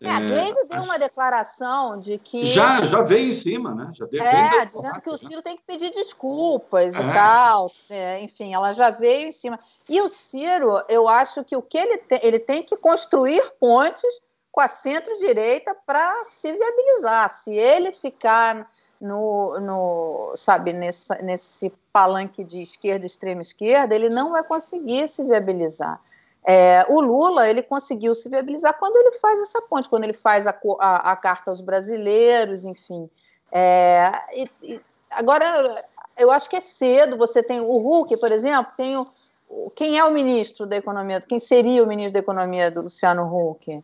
É, 0.04 0.10
a 0.10 0.20
Gleisi 0.20 0.60
é, 0.60 0.66
deu 0.66 0.80
acho... 0.80 0.90
uma 0.90 1.00
declaração 1.00 1.98
de 1.98 2.18
que. 2.18 2.44
Já, 2.44 2.86
já 2.86 3.02
veio 3.02 3.30
em 3.30 3.34
cima, 3.34 3.74
né? 3.74 3.90
Já 3.94 4.06
veio 4.06 4.22
é, 4.22 4.66
dizendo 4.66 5.02
que 5.02 5.10
o 5.10 5.18
Ciro 5.18 5.42
tem 5.42 5.56
que 5.56 5.64
pedir 5.64 5.92
desculpas 5.92 6.94
é. 6.94 7.00
e 7.00 7.14
tal. 7.14 7.72
É, 7.90 8.22
enfim, 8.22 8.54
ela 8.54 8.74
já 8.74 8.90
veio 8.90 9.30
em 9.30 9.32
cima. 9.32 9.58
E 9.88 10.02
o 10.02 10.10
Ciro, 10.10 10.84
eu 10.90 11.08
acho 11.08 11.44
que 11.46 11.56
o 11.56 11.62
que 11.62 11.78
ele 11.78 11.98
tem, 12.00 12.20
ele 12.22 12.38
tem 12.38 12.62
que 12.62 12.76
construir 12.76 13.42
pontes 13.60 14.22
com 14.54 14.62
a 14.62 14.68
centro-direita 14.68 15.76
para 15.84 16.24
se 16.26 16.54
viabilizar. 16.54 17.28
Se 17.32 17.52
ele 17.56 17.92
ficar 17.92 18.70
no, 19.02 19.60
no 19.60 20.34
sabe, 20.36 20.72
nesse, 20.72 21.12
nesse 21.24 21.74
palanque 21.92 22.44
de 22.44 22.62
esquerda, 22.62 23.04
extrema 23.04 23.42
esquerda, 23.42 23.96
ele 23.96 24.10
não 24.10 24.32
vai 24.32 24.44
conseguir 24.44 25.10
se 25.10 25.24
viabilizar. 25.24 26.00
É, 26.46 26.86
o 26.88 27.02
Lula 27.02 27.50
ele 27.50 27.64
conseguiu 27.64 28.14
se 28.14 28.30
viabilizar 28.30 28.78
quando 28.78 28.96
ele 28.96 29.14
faz 29.14 29.40
essa 29.42 29.60
ponte, 29.64 29.90
quando 29.90 30.04
ele 30.04 30.14
faz 30.14 30.46
a, 30.46 30.56
a, 30.80 31.12
a 31.12 31.16
carta 31.16 31.50
aos 31.50 31.60
brasileiros, 31.60 32.64
enfim. 32.64 33.10
É, 33.52 34.12
e, 34.34 34.52
e, 34.62 34.82
agora, 35.10 35.84
eu 36.16 36.30
acho 36.30 36.48
que 36.48 36.58
é 36.58 36.62
cedo. 36.62 37.18
Você 37.18 37.42
tem 37.42 37.60
o 37.60 37.76
Huck, 37.76 38.16
por 38.18 38.32
exemplo, 38.32 38.72
tem 38.78 38.98
o, 38.98 39.72
quem 39.74 39.98
é 39.98 40.04
o 40.06 40.14
ministro 40.14 40.68
da 40.68 40.78
Economia? 40.78 41.20
Quem 41.22 41.40
seria 41.40 41.84
o 41.84 41.88
ministro 41.88 42.14
da 42.14 42.20
Economia 42.20 42.70
do 42.70 42.84
Luciano 42.84 43.24
Huck? 43.24 43.84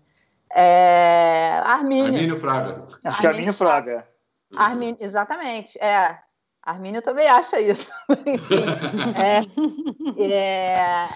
É, 0.54 1.62
Armínio. 1.64 2.06
Armínio 2.06 2.38
Fraga. 2.38 2.86
Acho 3.04 3.22
que 3.22 3.28
é 3.28 3.30
Armínio 3.30 3.54
Fraga. 3.54 4.08
Armínio, 4.56 4.98
exatamente. 5.00 5.78
É, 5.80 6.18
Armínio 6.62 7.02
também 7.02 7.28
acha 7.28 7.60
isso. 7.60 7.92
é, 9.16 9.42
é, 10.24 11.10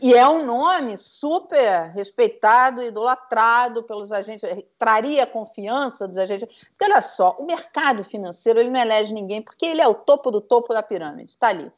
e, 0.00 0.14
é 0.14 0.28
um 0.28 0.44
nome 0.44 0.96
super 0.96 1.90
respeitado, 1.90 2.82
idolatrado 2.82 3.82
pelos 3.82 4.12
agentes, 4.12 4.48
traria 4.78 5.26
confiança 5.26 6.06
dos 6.06 6.18
agentes. 6.18 6.48
Porque 6.68 6.84
olha 6.84 7.00
só, 7.00 7.36
o 7.38 7.46
mercado 7.46 8.04
financeiro 8.04 8.60
ele 8.60 8.70
não 8.70 8.80
elege 8.80 9.12
ninguém 9.12 9.42
porque 9.42 9.66
ele 9.66 9.80
é 9.80 9.88
o 9.88 9.94
topo 9.94 10.30
do 10.30 10.40
topo 10.40 10.72
da 10.72 10.82
pirâmide, 10.82 11.32
está 11.32 11.48
ali. 11.48 11.72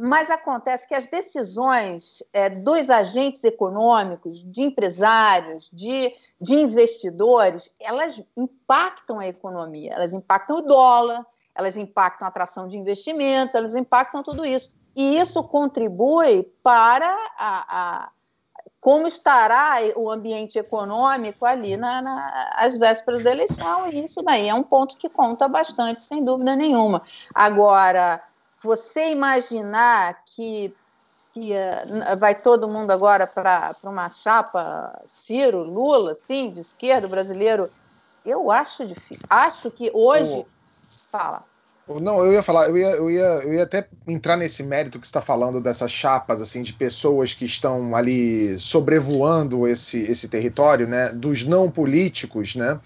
Mas 0.00 0.30
acontece 0.30 0.88
que 0.88 0.94
as 0.94 1.06
decisões 1.06 2.22
é, 2.32 2.48
dos 2.48 2.88
agentes 2.88 3.44
econômicos, 3.44 4.42
de 4.42 4.62
empresários, 4.62 5.68
de, 5.72 6.14
de 6.40 6.54
investidores, 6.54 7.70
elas 7.78 8.22
impactam 8.36 9.18
a 9.18 9.28
economia, 9.28 9.92
elas 9.92 10.12
impactam 10.12 10.58
o 10.58 10.62
dólar, 10.62 11.26
elas 11.54 11.76
impactam 11.76 12.26
a 12.26 12.28
atração 12.28 12.66
de 12.66 12.78
investimentos, 12.78 13.54
elas 13.54 13.74
impactam 13.74 14.22
tudo 14.22 14.44
isso 14.44 14.74
e 14.94 15.18
isso 15.18 15.42
contribui 15.44 16.44
para 16.62 17.14
a, 17.38 18.04
a 18.06 18.10
como 18.80 19.06
estará 19.06 19.76
o 19.94 20.10
ambiente 20.10 20.58
econômico 20.58 21.44
ali 21.44 21.76
na, 21.76 22.00
na, 22.00 22.50
às 22.54 22.78
vésperas 22.78 23.22
da 23.22 23.30
eleição, 23.30 23.86
e 23.86 24.04
isso 24.04 24.22
daí 24.22 24.48
é 24.48 24.54
um 24.54 24.62
ponto 24.62 24.96
que 24.96 25.08
conta 25.08 25.46
bastante, 25.46 26.00
sem 26.00 26.24
dúvida 26.24 26.56
nenhuma. 26.56 27.02
Agora, 27.34 28.22
você 28.62 29.10
imaginar 29.10 30.22
que, 30.26 30.74
que 31.32 31.52
uh, 31.52 32.18
vai 32.18 32.34
todo 32.34 32.68
mundo 32.68 32.90
agora 32.90 33.26
para 33.26 33.74
uma 33.84 34.08
chapa 34.08 35.00
Ciro, 35.06 35.62
Lula, 35.62 36.14
sim, 36.14 36.50
de 36.50 36.60
esquerda, 36.60 37.08
brasileiro, 37.08 37.70
eu 38.24 38.50
acho 38.50 38.86
difícil. 38.86 39.26
Acho 39.28 39.70
que 39.70 39.90
hoje. 39.94 40.30
Oh. 40.30 40.46
Fala. 41.10 41.42
Não, 41.98 42.24
eu 42.24 42.32
ia 42.32 42.42
falar, 42.42 42.68
eu 42.68 42.78
ia, 42.78 42.90
eu 42.90 43.10
ia, 43.10 43.20
eu 43.20 43.54
ia 43.54 43.62
até 43.64 43.88
entrar 44.06 44.36
nesse 44.36 44.62
mérito 44.62 45.00
que 45.00 45.06
está 45.06 45.20
falando 45.20 45.60
dessas 45.60 45.90
chapas, 45.90 46.40
assim, 46.40 46.62
de 46.62 46.72
pessoas 46.72 47.34
que 47.34 47.44
estão 47.44 47.96
ali 47.96 48.56
sobrevoando 48.60 49.66
esse, 49.66 49.98
esse 49.98 50.28
território, 50.28 50.86
né? 50.86 51.08
Dos 51.08 51.42
não 51.42 51.68
políticos, 51.68 52.54
né? 52.54 52.78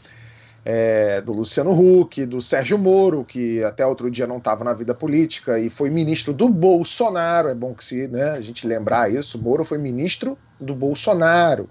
É, 0.64 1.20
do 1.20 1.32
Luciano 1.32 1.72
Huck, 1.72 2.24
do 2.24 2.40
Sérgio 2.40 2.78
Moro, 2.78 3.22
que 3.22 3.62
até 3.64 3.86
outro 3.86 4.10
dia 4.10 4.26
não 4.26 4.38
estava 4.38 4.64
na 4.64 4.72
vida 4.72 4.94
política 4.94 5.58
e 5.58 5.68
foi 5.68 5.90
ministro 5.90 6.32
do 6.32 6.48
Bolsonaro. 6.48 7.50
É 7.50 7.54
bom 7.54 7.74
que 7.74 7.84
se, 7.84 8.08
né, 8.08 8.30
a 8.30 8.40
gente 8.40 8.66
lembrar 8.66 9.12
isso. 9.12 9.38
Moro 9.38 9.62
foi 9.62 9.76
ministro 9.76 10.38
do 10.58 10.74
Bolsonaro. 10.74 11.68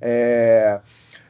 É, 0.00 0.80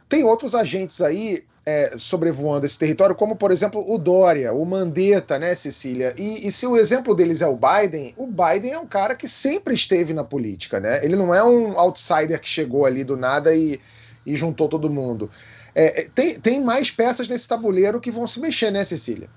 tem 0.09 0.23
outros 0.23 0.55
agentes 0.55 1.01
aí 1.01 1.45
é, 1.69 1.99
sobrevoando 1.99 2.65
esse 2.65 2.79
território, 2.79 3.15
como 3.15 3.37
por 3.37 3.51
exemplo 3.51 3.85
o 3.87 3.99
Dória, 3.99 4.55
o 4.55 4.65
Mandetta, 4.65 5.39
né, 5.39 5.55
Cecília? 5.55 6.15
E, 6.17 6.47
e, 6.47 6.51
se 6.51 6.67
o 6.67 6.79
exemplo 6.79 7.15
deles 7.15 7.43
é 7.43 7.47
o 7.47 7.59
Biden, 7.59 8.15
o 8.17 8.27
Biden 8.27 8.73
é 8.73 8.79
um 8.79 8.87
cara 8.87 9.15
que 9.15 9.29
sempre 9.29 9.75
esteve 9.75 10.15
na 10.15 10.25
política, 10.25 10.81
né? 10.81 11.05
Ele 11.05 11.15
não 11.15 11.35
é 11.35 11.45
um 11.45 11.79
outsider 11.79 12.41
que 12.41 12.49
chegou 12.49 12.87
ali 12.87 13.05
do 13.05 13.19
nada 13.19 13.55
e, 13.55 13.79
e 14.25 14.35
juntou 14.35 14.67
todo 14.67 14.89
mundo. 14.89 15.31
É, 15.79 16.01
é, 16.01 16.09
tem, 16.09 16.41
tem 16.41 16.61
mais 16.61 16.91
peças 16.91 17.29
nesse 17.29 17.47
tabuleiro 17.47 18.01
que 18.01 18.11
vão 18.11 18.27
se 18.27 18.41
mexer, 18.41 18.73
né, 18.73 18.85
Cecília? 18.85 19.31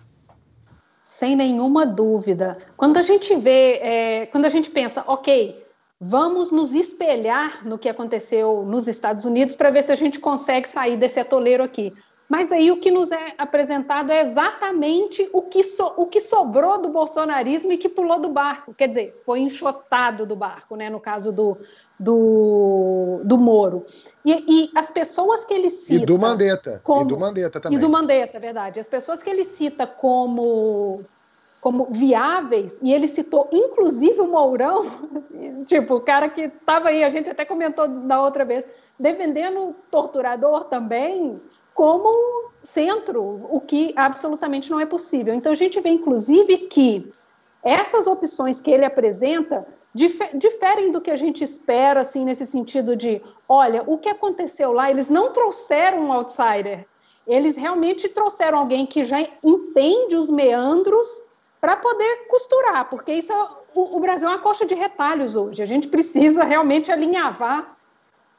Sem 1.03 1.35
nenhuma 1.35 1.85
dúvida. 1.85 2.57
Quando 2.75 2.97
a 2.97 3.03
gente 3.03 3.35
vê, 3.35 3.73
é, 3.75 4.25
quando 4.25 4.45
a 4.45 4.49
gente 4.49 4.71
pensa, 4.71 5.03
ok, 5.05 5.63
vamos 5.99 6.49
nos 6.49 6.73
espelhar 6.73 7.63
no 7.63 7.77
que 7.77 7.87
aconteceu 7.87 8.65
nos 8.65 8.87
Estados 8.87 9.23
Unidos 9.23 9.55
para 9.55 9.69
ver 9.69 9.83
se 9.83 9.91
a 9.91 9.95
gente 9.95 10.19
consegue 10.19 10.67
sair 10.67 10.97
desse 10.97 11.19
atoleiro 11.19 11.63
aqui. 11.63 11.93
Mas 12.31 12.49
aí 12.49 12.71
o 12.71 12.79
que 12.79 12.89
nos 12.89 13.11
é 13.11 13.33
apresentado 13.37 14.09
é 14.09 14.21
exatamente 14.21 15.29
o 15.33 15.41
que, 15.41 15.65
so, 15.65 15.91
o 15.97 16.05
que 16.05 16.21
sobrou 16.21 16.81
do 16.81 16.87
bolsonarismo 16.87 17.73
e 17.73 17.77
que 17.77 17.89
pulou 17.89 18.21
do 18.21 18.29
barco. 18.29 18.73
Quer 18.73 18.87
dizer, 18.87 19.21
foi 19.25 19.41
enxotado 19.41 20.25
do 20.25 20.33
barco, 20.33 20.77
né? 20.77 20.89
no 20.89 20.97
caso 20.97 21.33
do, 21.33 21.57
do, 21.99 23.19
do 23.25 23.37
Moro. 23.37 23.85
E, 24.23 24.31
e 24.47 24.71
as 24.73 24.89
pessoas 24.89 25.43
que 25.43 25.53
ele 25.53 25.69
cita. 25.69 26.03
E 26.03 26.05
do 26.05 26.17
Mandetta. 26.17 26.79
Como, 26.85 27.01
e 27.01 27.07
do 27.09 27.19
Mandetta 27.19 27.59
também. 27.59 27.77
E 27.77 27.81
do 27.81 27.89
Mandetta, 27.89 28.39
verdade. 28.39 28.79
As 28.79 28.87
pessoas 28.87 29.21
que 29.21 29.29
ele 29.29 29.43
cita 29.43 29.85
como 29.85 31.03
como 31.59 31.89
viáveis, 31.91 32.79
e 32.81 32.91
ele 32.91 33.07
citou 33.07 33.47
inclusive 33.51 34.19
o 34.21 34.27
Mourão, 34.27 34.85
tipo, 35.67 35.95
o 35.95 36.01
cara 36.01 36.27
que 36.29 36.43
estava 36.43 36.89
aí, 36.89 37.03
a 37.03 37.09
gente 37.09 37.29
até 37.29 37.45
comentou 37.45 37.87
da 37.87 38.19
outra 38.19 38.45
vez, 38.45 38.65
defendendo 38.97 39.75
torturador 39.91 40.63
também, 40.65 41.39
como 41.73 42.51
centro, 42.63 43.47
o 43.49 43.59
que 43.59 43.93
absolutamente 43.95 44.69
não 44.69 44.79
é 44.79 44.85
possível. 44.85 45.33
Então, 45.33 45.51
a 45.51 45.55
gente 45.55 45.79
vê, 45.79 45.89
inclusive, 45.89 46.57
que 46.67 47.11
essas 47.63 48.07
opções 48.07 48.59
que 48.59 48.71
ele 48.71 48.85
apresenta 48.85 49.67
diferem 49.93 50.91
do 50.91 51.01
que 51.01 51.11
a 51.11 51.15
gente 51.15 51.43
espera, 51.43 52.01
assim, 52.01 52.23
nesse 52.23 52.45
sentido 52.45 52.95
de, 52.95 53.21
olha, 53.47 53.83
o 53.85 53.97
que 53.97 54.09
aconteceu 54.09 54.71
lá, 54.71 54.89
eles 54.89 55.09
não 55.09 55.33
trouxeram 55.33 55.99
um 55.99 56.13
outsider, 56.13 56.87
eles 57.27 57.55
realmente 57.55 58.07
trouxeram 58.07 58.59
alguém 58.59 58.85
que 58.85 59.03
já 59.05 59.19
entende 59.43 60.15
os 60.15 60.29
meandros 60.29 61.07
para 61.59 61.75
poder 61.75 62.27
costurar, 62.27 62.89
porque 62.89 63.13
isso 63.13 63.31
é, 63.31 63.49
o, 63.75 63.97
o, 63.97 63.99
Brasil 63.99 64.27
é 64.27 64.31
uma 64.31 64.39
coxa 64.39 64.65
de 64.65 64.73
retalhos 64.73 65.35
hoje. 65.35 65.61
A 65.61 65.65
gente 65.65 65.87
precisa 65.87 66.43
realmente 66.43 66.91
alinhavar 66.91 67.77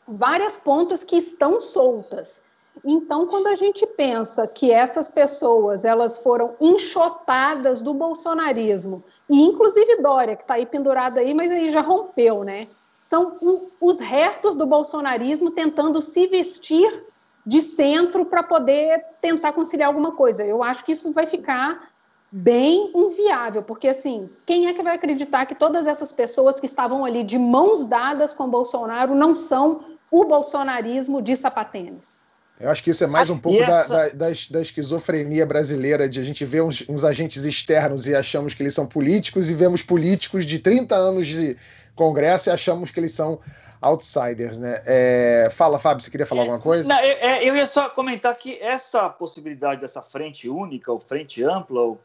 várias 0.08 0.56
pontas 0.56 1.04
que 1.04 1.16
estão 1.16 1.60
soltas. 1.60 2.42
Então, 2.84 3.26
quando 3.26 3.46
a 3.46 3.54
gente 3.54 3.86
pensa 3.86 4.46
que 4.46 4.72
essas 4.72 5.08
pessoas 5.08 5.84
elas 5.84 6.18
foram 6.18 6.54
enxotadas 6.60 7.80
do 7.80 7.94
bolsonarismo, 7.94 9.04
e 9.28 9.40
inclusive 9.40 10.02
Dória, 10.02 10.36
que 10.36 10.42
está 10.42 10.54
aí 10.54 10.66
pendurada 10.66 11.20
aí, 11.20 11.32
mas 11.32 11.50
aí 11.50 11.70
já 11.70 11.80
rompeu, 11.80 12.42
né? 12.42 12.66
São 13.00 13.36
os 13.80 14.00
restos 14.00 14.56
do 14.56 14.66
bolsonarismo 14.66 15.50
tentando 15.50 16.00
se 16.00 16.26
vestir 16.26 17.04
de 17.44 17.60
centro 17.60 18.24
para 18.24 18.42
poder 18.42 19.04
tentar 19.20 19.52
conciliar 19.52 19.88
alguma 19.88 20.12
coisa. 20.12 20.44
Eu 20.44 20.62
acho 20.62 20.84
que 20.84 20.92
isso 20.92 21.12
vai 21.12 21.26
ficar 21.26 21.90
bem 22.30 22.90
inviável, 22.94 23.62
porque 23.62 23.88
assim, 23.88 24.30
quem 24.46 24.66
é 24.66 24.72
que 24.72 24.82
vai 24.82 24.94
acreditar 24.94 25.44
que 25.44 25.54
todas 25.54 25.86
essas 25.86 26.10
pessoas 26.10 26.58
que 26.58 26.66
estavam 26.66 27.04
ali 27.04 27.22
de 27.22 27.38
mãos 27.38 27.84
dadas 27.84 28.32
com 28.32 28.48
Bolsonaro 28.48 29.14
não 29.14 29.36
são 29.36 29.80
o 30.10 30.24
bolsonarismo 30.24 31.20
de 31.20 31.36
sapatênis? 31.36 32.21
Eu 32.62 32.70
acho 32.70 32.80
que 32.80 32.90
isso 32.90 33.02
é 33.02 33.08
mais 33.08 33.28
um 33.28 33.36
pouco 33.36 33.60
essa... 33.60 33.88
da, 33.88 34.08
da, 34.08 34.32
da, 34.50 34.60
esquizofrenia 34.60 35.44
brasileira, 35.44 36.08
de 36.08 36.20
a 36.20 36.22
gente 36.22 36.44
ver 36.44 36.62
uns, 36.62 36.88
uns, 36.88 37.02
agentes 37.02 37.44
externos 37.44 38.06
e 38.06 38.14
achamos 38.14 38.54
que 38.54 38.62
eles 38.62 38.72
são 38.72 38.86
políticos, 38.86 39.50
e 39.50 39.54
vemos 39.54 39.82
políticos 39.82 40.46
de 40.46 40.60
30 40.60 40.94
anos 40.94 41.26
de 41.26 41.56
Congresso 41.96 42.48
e 42.48 42.52
achamos 42.52 42.92
que 42.92 43.00
eles 43.00 43.10
são 43.10 43.40
outsiders, 43.80 44.58
né? 44.58 44.80
É... 44.86 45.48
Fala, 45.50 45.80
Fábio, 45.80 46.04
você 46.04 46.10
queria 46.10 46.24
falar 46.24 46.42
é, 46.42 46.44
alguma 46.44 46.60
coisa? 46.60 46.88
Não, 46.88 47.00
eu, 47.00 47.16
é, 47.20 47.48
eu, 47.48 47.56
ia 47.56 47.66
só 47.66 47.88
comentar 47.88 48.32
que 48.36 48.56
essa 48.62 49.08
possibilidade 49.08 49.80
dessa 49.80 50.00
frente 50.00 50.48
única, 50.48 50.92
ou 50.92 51.00
frente 51.00 51.42
ampla, 51.42 51.80
ou 51.80 52.00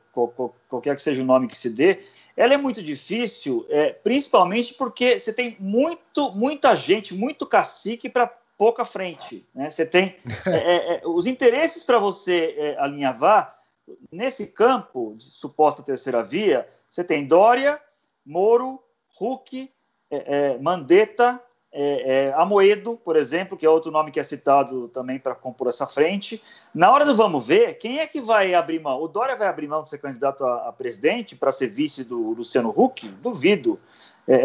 qualquer 0.67 0.95
que 0.95 1.01
seja 1.03 1.21
o 1.21 1.25
nome 1.25 1.47
que 1.47 1.55
se 1.55 1.69
dê, 1.69 1.99
ela 2.35 2.55
é 2.55 2.57
muito 2.57 2.81
difícil, 2.81 3.63
é, 3.69 3.91
principalmente 3.91 4.73
porque 4.73 5.19
você 5.19 5.31
tem 5.31 5.55
muito, 5.59 6.31
muita 6.31 6.75
gente, 6.75 7.13
muito 7.13 7.45
cacique 7.45 8.09
para 8.09 8.33
pouca 8.57 8.83
frente. 8.83 9.45
Né? 9.53 9.69
Você 9.69 9.85
tem 9.85 10.15
é, 10.45 10.51
é, 10.51 10.93
é, 10.95 11.01
os 11.05 11.27
interesses 11.27 11.83
para 11.83 11.99
você 11.99 12.55
é, 12.57 12.77
alinhavar 12.79 13.55
nesse 14.11 14.47
campo 14.47 15.15
de 15.15 15.25
suposta 15.25 15.83
terceira 15.83 16.23
via. 16.23 16.67
Você 16.89 17.03
tem 17.03 17.25
Dória, 17.25 17.79
Moro, 18.25 18.81
Huck, 19.19 19.71
é, 20.09 20.57
Mandetta, 20.57 21.41
Amoedo, 22.35 22.97
por 22.97 23.15
exemplo, 23.15 23.55
que 23.55 23.65
é 23.65 23.69
outro 23.69 23.91
nome 23.91 24.09
que 24.09 24.19
é 24.19 24.23
citado 24.23 24.87
também 24.87 25.19
para 25.19 25.35
compor 25.35 25.67
essa 25.67 25.85
frente. 25.85 26.41
Na 26.73 26.91
hora 26.91 27.05
do 27.05 27.15
vamos 27.15 27.45
ver, 27.45 27.75
quem 27.75 27.99
é 27.99 28.07
que 28.07 28.19
vai 28.19 28.53
abrir 28.55 28.79
mão? 28.79 29.01
O 29.01 29.07
Dória 29.07 29.35
vai 29.35 29.47
abrir 29.47 29.67
mão 29.67 29.83
de 29.83 29.89
ser 29.89 29.99
candidato 29.99 30.43
a, 30.45 30.69
a 30.69 30.73
presidente 30.73 31.35
para 31.35 31.51
ser 31.51 31.67
vice 31.67 32.03
do 32.03 32.31
Luciano 32.31 32.73
Huck? 32.75 33.07
Duvido. 33.07 33.79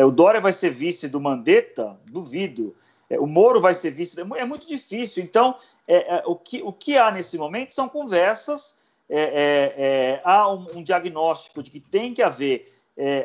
o 0.05 0.11
Dória 0.11 0.41
vai 0.41 0.53
ser 0.53 0.71
vice 0.71 1.09
do 1.09 1.21
Mandetta? 1.21 1.99
Duvido. 2.05 2.77
É, 3.13 3.21
o 3.21 3.27
Moro 3.27 3.61
vai 3.61 3.75
ser 3.75 3.91
visto, 3.91 4.19
é, 4.19 4.41
é 4.41 4.45
muito 4.47 4.67
difícil. 4.67 5.23
Então, 5.23 5.55
é, 5.87 6.17
é, 6.17 6.23
o, 6.25 6.35
que, 6.35 6.63
o 6.63 6.73
que 6.73 6.97
há 6.97 7.11
nesse 7.11 7.37
momento 7.37 7.75
são 7.75 7.87
conversas, 7.87 8.81
é, 9.11 10.23
há 10.25 10.51
um, 10.51 10.79
um, 10.79 10.83
diagnóstico 10.83 11.63
de 11.63 11.71
que 11.71 11.81
tem 11.81 12.15
que 12.15 12.23
haver 12.23 12.73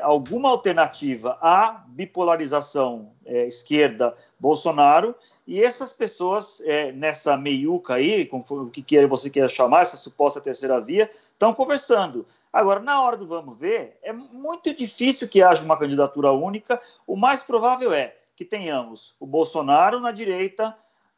alguma 0.02 0.50
alternativa 0.50 1.38
à 1.42 1.86
bipolarização 1.88 3.12
esquerda-Bolsonaro, 3.26 5.16
e 5.46 5.64
essas 5.64 5.94
pessoas, 5.94 6.62
nessa 6.96 7.38
meiuca 7.38 7.96
aí, 7.96 8.26
como 8.26 8.46
o 8.50 8.70
que 8.70 8.82
queira, 8.82 9.08
você 9.08 9.30
queira 9.30 9.48
chamar, 9.48 9.82
essa 9.82 9.96
suposta 9.96 10.42
terceira 10.42 10.82
via, 10.82 11.10
estão 11.34 11.54
conversando. 11.54 12.26
Agora, 12.52 12.82
na 12.82 13.02
hora 13.02 13.16
do 13.16 13.28
vamos 13.28 13.58
ver, 13.58 13.98
é 14.02 14.12
muito 14.12 14.74
difícil 14.74 15.28
que 15.28 15.42
haja 15.42 15.64
uma 15.64 15.78
candidatura 15.78 16.32
única. 16.32 16.82
O 17.06 17.16
mais 17.16 17.44
provável 17.44 17.94
é 17.94 18.16
que 18.38 18.46
tenhamos 18.46 19.16
o 19.20 19.26
Bolsonaro 19.26 20.00
na 20.00 20.12
direita, 20.12 20.78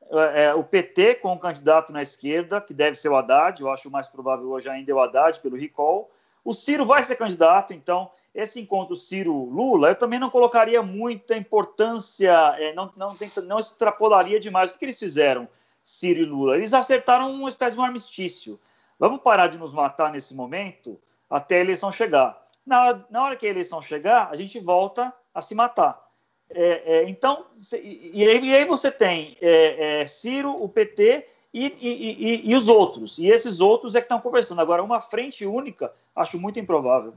é, 0.09 0.45
é 0.45 0.53
o 0.53 0.63
PT 0.63 1.15
com 1.15 1.33
o 1.33 1.37
candidato 1.37 1.91
na 1.91 2.01
esquerda, 2.01 2.61
que 2.61 2.73
deve 2.73 2.95
ser 2.95 3.09
o 3.09 3.15
Haddad, 3.17 3.61
eu 3.61 3.69
acho 3.69 3.91
mais 3.91 4.07
provável 4.07 4.49
hoje 4.49 4.69
ainda 4.69 4.89
é 4.89 4.95
o 4.95 5.01
Haddad, 5.01 5.39
pelo 5.41 5.57
recall. 5.57 6.09
O 6.45 6.53
Ciro 6.53 6.85
vai 6.85 7.03
ser 7.03 7.17
candidato, 7.17 7.73
então 7.73 8.09
esse 8.33 8.61
encontro 8.61 8.95
Ciro-Lula, 8.95 9.89
eu 9.89 9.95
também 9.95 10.17
não 10.17 10.29
colocaria 10.29 10.81
muita 10.81 11.35
importância, 11.35 12.31
é, 12.57 12.73
não, 12.73 12.89
não, 12.95 13.15
não 13.43 13.59
extrapolaria 13.59 14.39
demais. 14.39 14.69
O 14.69 14.73
que, 14.73 14.79
que 14.79 14.85
eles 14.85 14.97
fizeram, 14.97 15.45
Ciro 15.83 16.21
e 16.21 16.25
Lula? 16.25 16.55
Eles 16.55 16.73
acertaram 16.73 17.33
uma 17.33 17.49
espécie 17.49 17.73
de 17.73 17.81
um 17.81 17.83
armistício. 17.83 18.57
Vamos 18.97 19.21
parar 19.21 19.47
de 19.47 19.57
nos 19.57 19.73
matar 19.73 20.09
nesse 20.09 20.33
momento 20.33 20.97
até 21.29 21.57
a 21.57 21.61
eleição 21.61 21.91
chegar. 21.91 22.41
Na, 22.65 23.03
na 23.09 23.23
hora 23.23 23.35
que 23.35 23.45
a 23.45 23.49
eleição 23.49 23.81
chegar, 23.81 24.29
a 24.31 24.35
gente 24.37 24.57
volta 24.57 25.13
a 25.33 25.41
se 25.41 25.53
matar. 25.53 26.08
É, 26.51 26.97
é, 26.97 27.09
então, 27.09 27.45
e 27.73 28.27
aí, 28.27 28.39
e 28.43 28.55
aí, 28.55 28.65
você 28.65 28.89
tem 28.89 29.37
é, 29.39 30.01
é 30.01 30.07
Ciro, 30.07 30.51
o 30.51 30.67
PT 30.67 31.27
e, 31.53 31.65
e, 31.79 32.49
e, 32.49 32.55
os 32.55 32.67
outros. 32.67 33.19
E 33.19 33.27
esses 33.27 33.59
outros 33.59 33.95
é 33.95 34.01
que 34.01 34.05
estão 34.05 34.19
conversando. 34.19 34.61
Agora, 34.61 34.83
uma 34.83 34.99
frente 34.99 35.45
única, 35.45 35.93
acho 36.15 36.39
muito 36.39 36.59
improvável. 36.59 37.13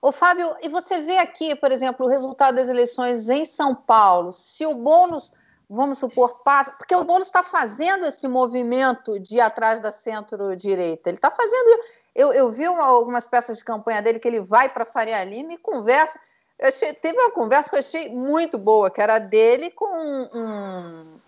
Ô, 0.00 0.12
Fábio, 0.12 0.54
e 0.62 0.68
você 0.68 1.00
vê 1.00 1.18
aqui, 1.18 1.56
por 1.56 1.72
exemplo, 1.72 2.06
o 2.06 2.08
resultado 2.08 2.54
das 2.54 2.68
eleições 2.68 3.28
em 3.28 3.44
São 3.44 3.74
Paulo. 3.74 4.32
Se 4.32 4.64
o 4.64 4.74
Boulos, 4.74 5.32
vamos 5.68 5.98
supor, 5.98 6.40
passa. 6.44 6.70
Porque 6.72 6.94
o 6.94 7.02
Boulos 7.02 7.26
está 7.26 7.42
fazendo 7.42 8.06
esse 8.06 8.28
movimento 8.28 9.18
de 9.18 9.40
atrás 9.40 9.80
da 9.80 9.90
centro-direita. 9.90 11.10
Ele 11.10 11.18
está 11.18 11.32
fazendo. 11.32 11.82
Eu, 12.14 12.32
eu 12.32 12.48
vi 12.50 12.68
uma, 12.68 12.84
algumas 12.84 13.26
peças 13.26 13.58
de 13.58 13.64
campanha 13.64 14.00
dele 14.00 14.20
que 14.20 14.28
ele 14.28 14.40
vai 14.40 14.68
para 14.68 14.84
Faria 14.84 15.22
Lima 15.24 15.54
e 15.54 15.58
conversa. 15.58 16.18
Eu 16.58 16.68
achei, 16.68 16.92
teve 16.92 17.18
uma 17.18 17.30
conversa 17.30 17.70
que 17.70 17.76
eu 17.76 17.80
achei 17.80 18.08
muito 18.08 18.58
boa, 18.58 18.90
que 18.90 19.00
era 19.00 19.18
dele 19.18 19.70
com 19.70 19.86
um, 19.86 21.20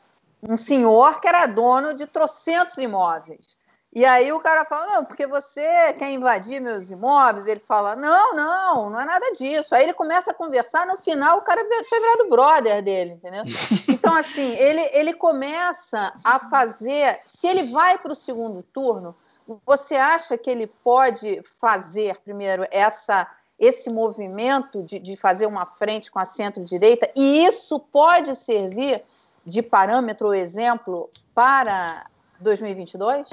um 0.43 0.57
senhor 0.57 1.21
que 1.21 1.29
era 1.29 1.47
dono 1.47 1.95
de 1.95 2.07
trocentos 2.07 2.77
imóveis. 2.79 3.57
E 3.93 4.05
aí 4.05 4.33
o 4.33 4.39
cara 4.39 4.65
fala, 4.65 4.87
não, 4.87 5.05
porque 5.05 5.27
você 5.27 5.93
quer 5.95 6.13
invadir 6.13 6.61
meus 6.61 6.91
imóveis? 6.93 7.47
Ele 7.49 7.59
fala, 7.59 7.97
não, 7.97 8.35
não, 8.35 8.91
não 8.91 9.01
é 9.01 9.05
nada 9.05 9.33
disso. 9.33 9.75
Aí 9.75 9.83
ele 9.83 9.93
começa 9.93 10.31
a 10.31 10.35
conversar, 10.35 10.87
no 10.87 10.97
final 10.97 11.39
o 11.39 11.43
cara 11.43 11.65
tinha 11.83 12.01
virado 12.01 12.29
brother 12.29 12.83
dele, 12.83 13.13
entendeu? 13.13 13.43
Então, 13.89 14.15
assim, 14.15 14.57
ele, 14.57 14.81
ele 14.93 15.13
começa 15.13 16.13
a 16.25 16.39
fazer. 16.39 17.21
Se 17.27 17.47
ele 17.47 17.65
vai 17.65 17.99
para 17.99 18.13
o 18.13 18.15
segundo 18.15 18.63
turno, 18.63 19.15
você 19.67 19.97
acha 19.97 20.39
que 20.39 20.49
ele 20.49 20.67
pode 20.67 21.43
fazer, 21.61 22.19
primeiro, 22.21 22.67
essa 22.71 23.29
esse 23.61 23.91
movimento 23.91 24.83
de, 24.83 24.99
de 24.99 25.17
fazer 25.17 25.45
uma 25.45 25.67
frente 25.67 26.11
com 26.11 26.19
a 26.19 26.25
centro-direita, 26.25 27.11
e 27.15 27.45
isso 27.45 27.79
pode 27.79 28.35
servir 28.35 29.03
de 29.45 29.63
parâmetro 29.63 30.29
ou 30.29 30.35
exemplo 30.35 31.11
para 31.35 32.07
2022? 32.41 33.29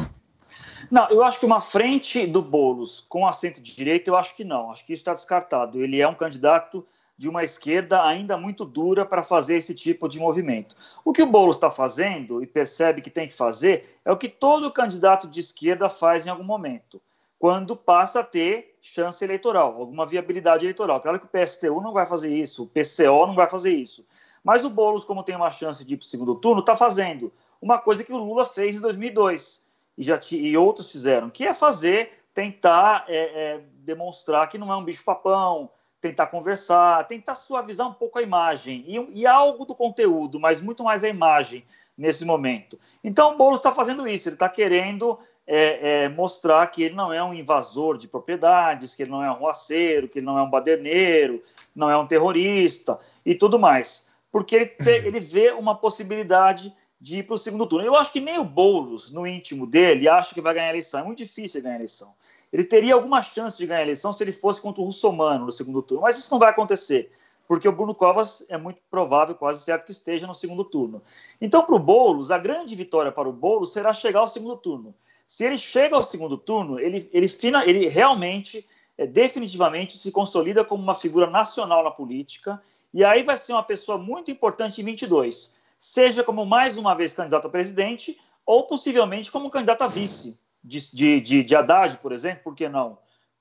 Não, 0.91 1.09
eu 1.09 1.23
acho 1.23 1.39
que 1.39 1.45
uma 1.45 1.61
frente 1.61 2.27
do 2.27 2.41
Boulos 2.41 3.05
com 3.07 3.25
a 3.25 3.31
centro-direita, 3.31 4.09
eu 4.09 4.17
acho 4.17 4.35
que 4.35 4.43
não. 4.43 4.71
Acho 4.71 4.85
que 4.85 4.93
isso 4.93 5.01
está 5.01 5.13
descartado. 5.13 5.81
Ele 5.81 6.01
é 6.01 6.07
um 6.07 6.13
candidato 6.13 6.85
de 7.17 7.27
uma 7.27 7.43
esquerda 7.43 8.05
ainda 8.05 8.37
muito 8.37 8.63
dura 8.63 9.05
para 9.05 9.23
fazer 9.23 9.55
esse 9.55 9.73
tipo 9.73 10.07
de 10.07 10.19
movimento. 10.19 10.75
O 11.03 11.11
que 11.11 11.23
o 11.23 11.25
Boulos 11.25 11.55
está 11.55 11.71
fazendo 11.71 12.43
e 12.43 12.47
percebe 12.47 13.01
que 13.01 13.09
tem 13.09 13.27
que 13.27 13.33
fazer 13.33 13.97
é 14.05 14.11
o 14.11 14.17
que 14.17 14.29
todo 14.29 14.71
candidato 14.71 15.27
de 15.27 15.39
esquerda 15.39 15.89
faz 15.89 16.27
em 16.27 16.29
algum 16.29 16.43
momento 16.43 17.01
quando 17.39 17.75
passa 17.75 18.21
a 18.21 18.23
ter 18.23 18.77
chance 18.81 19.23
eleitoral, 19.23 19.75
alguma 19.79 20.05
viabilidade 20.05 20.65
eleitoral. 20.65 20.99
Claro 20.99 21.19
que 21.19 21.25
o 21.25 21.29
PSTU 21.29 21.81
não 21.81 21.93
vai 21.93 22.05
fazer 22.05 22.33
isso, 22.33 22.63
o 22.63 22.67
PCO 22.67 23.27
não 23.27 23.35
vai 23.35 23.49
fazer 23.49 23.73
isso. 23.73 24.05
Mas 24.43 24.63
o 24.63 24.69
Boulos, 24.69 25.03
como 25.03 25.23
tem 25.23 25.35
uma 25.35 25.51
chance 25.51 25.83
de 25.83 25.93
ir 25.93 25.97
para 25.97 26.05
o 26.05 26.07
segundo 26.07 26.35
turno, 26.35 26.61
está 26.61 26.75
fazendo 26.75 27.31
uma 27.61 27.77
coisa 27.77 28.03
que 28.03 28.13
o 28.13 28.17
Lula 28.17 28.45
fez 28.45 28.75
em 28.75 28.81
2002 28.81 29.65
e, 29.97 30.03
já 30.03 30.19
e 30.31 30.55
outros 30.57 30.91
fizeram, 30.91 31.29
que 31.29 31.45
é 31.45 31.53
fazer, 31.53 32.11
tentar 32.33 33.05
é, 33.07 33.17
é, 33.17 33.61
demonstrar 33.79 34.47
que 34.47 34.57
não 34.57 34.71
é 34.71 34.75
um 34.75 34.83
bicho-papão, 34.83 35.69
tentar 35.99 36.27
conversar, 36.27 37.07
tentar 37.07 37.35
suavizar 37.35 37.87
um 37.87 37.93
pouco 37.93 38.19
a 38.19 38.21
imagem 38.21 38.83
e, 38.87 39.21
e 39.21 39.27
algo 39.27 39.65
do 39.65 39.75
conteúdo, 39.75 40.39
mas 40.39 40.61
muito 40.61 40.83
mais 40.83 41.03
a 41.03 41.09
imagem 41.09 41.65
nesse 41.97 42.23
momento. 42.23 42.79
Então 43.03 43.33
o 43.33 43.37
Boulos 43.37 43.59
está 43.59 43.73
fazendo 43.73 44.07
isso, 44.07 44.29
ele 44.29 44.35
está 44.35 44.47
querendo 44.47 45.19
é, 45.47 46.03
é, 46.03 46.09
mostrar 46.09 46.67
que 46.67 46.83
ele 46.83 46.93
não 46.93 47.11
é 47.11 47.23
um 47.23 47.33
invasor 47.33 47.97
de 47.97 48.07
propriedades, 48.07 48.93
que 48.93 49.03
ele 49.03 49.11
não 49.11 49.23
é 49.23 49.31
um 49.31 49.35
roaceiro, 49.35 50.09
que 50.09 50.19
ele 50.19 50.25
não 50.25 50.37
é 50.37 50.41
um 50.41 50.49
baderneiro, 50.49 51.41
não 51.73 51.89
é 51.89 51.97
um 51.97 52.05
terrorista 52.05 52.99
e 53.25 53.33
tudo 53.33 53.57
mais. 53.57 54.09
Porque 54.29 54.55
ele, 54.55 54.75
ele 55.05 55.19
vê 55.21 55.51
uma 55.51 55.73
possibilidade 55.73 56.75
de 56.99 57.19
ir 57.19 57.23
para 57.23 57.35
o 57.35 57.39
segundo 57.39 57.65
turno. 57.65 57.87
Eu 57.87 57.95
acho 57.95 58.11
que 58.11 58.19
nem 58.19 58.37
o 58.37 58.43
Boulos, 58.43 59.09
no 59.09 59.25
íntimo 59.25 59.65
dele, 59.65 60.09
acha 60.09 60.33
que 60.33 60.41
vai 60.41 60.53
ganhar 60.53 60.67
a 60.67 60.71
eleição. 60.71 60.99
É 60.99 61.03
muito 61.03 61.19
difícil 61.19 61.61
ganhar 61.61 61.75
a 61.75 61.79
eleição. 61.79 62.13
Ele 62.51 62.63
teria 62.63 62.93
alguma 62.93 63.21
chance 63.21 63.57
de 63.57 63.65
ganhar 63.65 63.79
a 63.79 63.83
eleição 63.83 64.11
se 64.11 64.23
ele 64.23 64.33
fosse 64.33 64.61
contra 64.61 64.81
o 64.81 64.85
Russomano 64.85 65.45
no 65.45 65.51
segundo 65.51 65.81
turno, 65.81 66.03
mas 66.03 66.17
isso 66.17 66.31
não 66.31 66.39
vai 66.39 66.49
acontecer 66.49 67.11
porque 67.47 67.67
o 67.67 67.71
Bruno 67.71 67.95
Covas 67.95 68.45
é 68.49 68.57
muito 68.57 68.81
provável, 68.91 69.33
quase 69.33 69.63
certo, 69.63 69.85
que 69.85 69.91
esteja 69.91 70.27
no 70.27 70.35
segundo 70.35 70.65
turno. 70.65 71.01
Então, 71.39 71.63
para 71.63 71.75
o 71.75 71.79
Boulos, 71.79 72.29
a 72.29 72.37
grande 72.37 72.75
vitória 72.75 73.11
para 73.11 73.29
o 73.29 73.33
Boulos 73.33 73.71
será 73.71 73.93
chegar 73.93 74.19
ao 74.19 74.27
segundo 74.27 74.57
turno. 74.57 74.93
Se 75.27 75.43
ele 75.43 75.57
chega 75.57 75.95
ao 75.95 76.03
segundo 76.03 76.37
turno, 76.37 76.79
ele, 76.79 77.09
ele, 77.11 77.27
ele 77.65 77.87
realmente, 77.89 78.67
é, 78.97 79.05
definitivamente, 79.05 79.97
se 79.97 80.11
consolida 80.11 80.63
como 80.63 80.81
uma 80.81 80.95
figura 80.95 81.29
nacional 81.29 81.83
na 81.83 81.91
política, 81.91 82.61
e 82.93 83.03
aí 83.03 83.23
vai 83.23 83.37
ser 83.37 83.53
uma 83.53 83.63
pessoa 83.63 83.97
muito 83.97 84.31
importante 84.31 84.81
em 84.81 84.85
22, 84.85 85.53
seja 85.79 86.23
como 86.23 86.45
mais 86.45 86.77
uma 86.77 86.95
vez 86.95 87.13
candidato 87.13 87.47
a 87.47 87.51
presidente, 87.51 88.17
ou 88.45 88.65
possivelmente 88.65 89.31
como 89.31 89.49
candidato 89.49 89.83
a 89.83 89.87
vice 89.87 90.39
de, 90.63 90.91
de, 90.91 91.21
de, 91.21 91.43
de 91.43 91.55
Haddad, 91.55 91.97
por 91.97 92.11
exemplo, 92.13 92.43
por 92.45 92.55
que 92.55 92.69
não? 92.69 92.97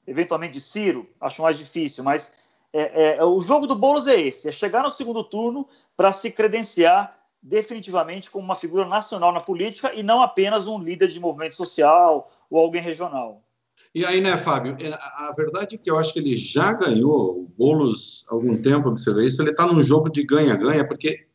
Eventualmente 0.07 0.55
de 0.55 0.61
Ciro, 0.61 1.09
acho 1.21 1.43
mais 1.43 1.57
difícil, 1.57 2.03
mas 2.03 2.33
é, 2.73 3.17
é, 3.17 3.25
o 3.25 3.41
jogo 3.41 3.67
do 3.67 3.75
Boulos 3.75 4.07
é 4.07 4.21
esse: 4.21 4.49
é 4.49 4.53
chegar 4.53 4.83
no 4.83 4.91
segundo 4.91 5.25
turno 5.25 5.69
para 5.97 6.13
se 6.13 6.31
credenciar 6.31 7.16
definitivamente 7.47 8.31
como 8.31 8.45
uma 8.45 8.55
figura 8.55 8.87
nacional 8.87 9.33
na 9.33 9.41
política 9.41 9.95
e 9.95 10.03
não 10.03 10.21
apenas 10.21 10.67
um 10.67 10.79
líder 10.79 11.09
de 11.09 11.21
movimento 11.21 11.55
social 11.55 12.31
ou 12.51 12.59
alguém 12.59 12.83
regional. 12.83 13.43
E 13.95 14.05
aí, 14.05 14.21
né, 14.21 14.37
Fábio? 14.37 14.77
É, 14.81 14.93
a 14.93 15.33
verdade 15.37 15.77
é 15.77 15.79
que 15.79 15.91
eu 15.91 15.99
acho 15.99 16.13
que 16.13 16.19
ele 16.19 16.37
já 16.37 16.73
ganhou 16.73 17.41
o 17.41 17.53
Boulos 17.57 18.25
algum 18.29 18.61
tempo, 18.61 18.89
observei 18.89 19.27
isso. 19.27 19.41
Ele 19.41 19.51
está 19.51 19.67
num 19.67 19.83
jogo 19.83 20.11
de 20.11 20.23
ganha-ganha, 20.23 20.87
porque 20.87 21.27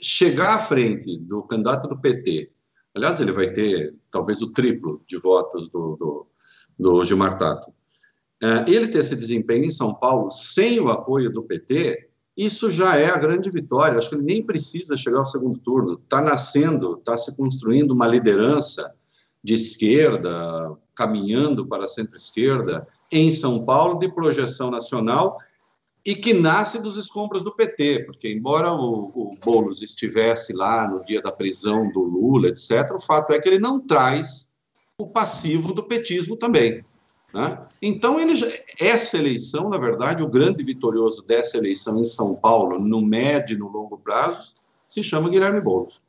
chegar 0.00 0.54
à 0.54 0.58
frente 0.58 1.16
do 1.18 1.42
candidato 1.42 1.88
do 1.88 1.98
PT 1.98 2.50
Aliás, 2.94 3.20
ele 3.20 3.32
vai 3.32 3.50
ter 3.50 3.94
talvez 4.10 4.42
o 4.42 4.52
triplo 4.52 5.02
de 5.06 5.18
votos 5.18 5.68
do, 5.70 5.96
do, 5.96 6.26
do 6.78 7.04
Gilmar 7.04 7.38
Tato. 7.38 7.72
É, 8.42 8.70
ele 8.70 8.88
ter 8.88 8.98
esse 8.98 9.16
desempenho 9.16 9.64
em 9.64 9.70
São 9.70 9.94
Paulo 9.94 10.30
sem 10.30 10.78
o 10.78 10.90
apoio 10.90 11.30
do 11.30 11.42
PT, 11.42 12.10
isso 12.36 12.70
já 12.70 12.96
é 12.96 13.10
a 13.10 13.18
grande 13.18 13.50
vitória. 13.50 13.98
Acho 13.98 14.10
que 14.10 14.14
ele 14.16 14.24
nem 14.24 14.44
precisa 14.44 14.96
chegar 14.96 15.18
ao 15.18 15.26
segundo 15.26 15.58
turno. 15.58 16.00
Está 16.02 16.20
nascendo, 16.20 16.96
está 16.98 17.16
se 17.16 17.36
construindo 17.36 17.90
uma 17.90 18.06
liderança 18.06 18.92
de 19.44 19.54
esquerda, 19.54 20.76
caminhando 20.94 21.66
para 21.66 21.84
a 21.84 21.88
centro-esquerda, 21.88 22.86
em 23.10 23.30
São 23.30 23.64
Paulo, 23.64 23.98
de 23.98 24.08
projeção 24.08 24.70
nacional 24.70 25.36
e 26.04 26.16
que 26.16 26.34
nasce 26.34 26.80
dos 26.80 26.96
escombros 26.96 27.44
do 27.44 27.54
PT, 27.54 28.04
porque 28.04 28.32
embora 28.32 28.72
o, 28.72 29.12
o 29.14 29.30
Boulos 29.42 29.82
estivesse 29.82 30.52
lá 30.52 30.88
no 30.88 31.04
dia 31.04 31.22
da 31.22 31.30
prisão 31.30 31.90
do 31.92 32.00
Lula, 32.00 32.48
etc., 32.48 32.90
o 32.92 33.00
fato 33.00 33.32
é 33.32 33.38
que 33.38 33.48
ele 33.48 33.60
não 33.60 33.78
traz 33.78 34.48
o 34.98 35.06
passivo 35.06 35.72
do 35.72 35.84
petismo 35.84 36.36
também. 36.36 36.84
Né? 37.32 37.58
Então, 37.80 38.20
ele 38.20 38.36
já, 38.36 38.46
essa 38.78 39.16
eleição, 39.16 39.68
na 39.68 39.78
verdade, 39.78 40.22
o 40.22 40.28
grande 40.28 40.62
vitorioso 40.62 41.22
dessa 41.22 41.56
eleição 41.56 41.98
em 41.98 42.04
São 42.04 42.34
Paulo, 42.34 42.78
no 42.78 43.00
médio 43.00 43.56
e 43.56 43.58
no 43.58 43.68
longo 43.68 43.96
prazo, 43.96 44.54
se 44.86 45.02
chama 45.02 45.30
Guilherme 45.30 45.60
Boulos. 45.60 46.00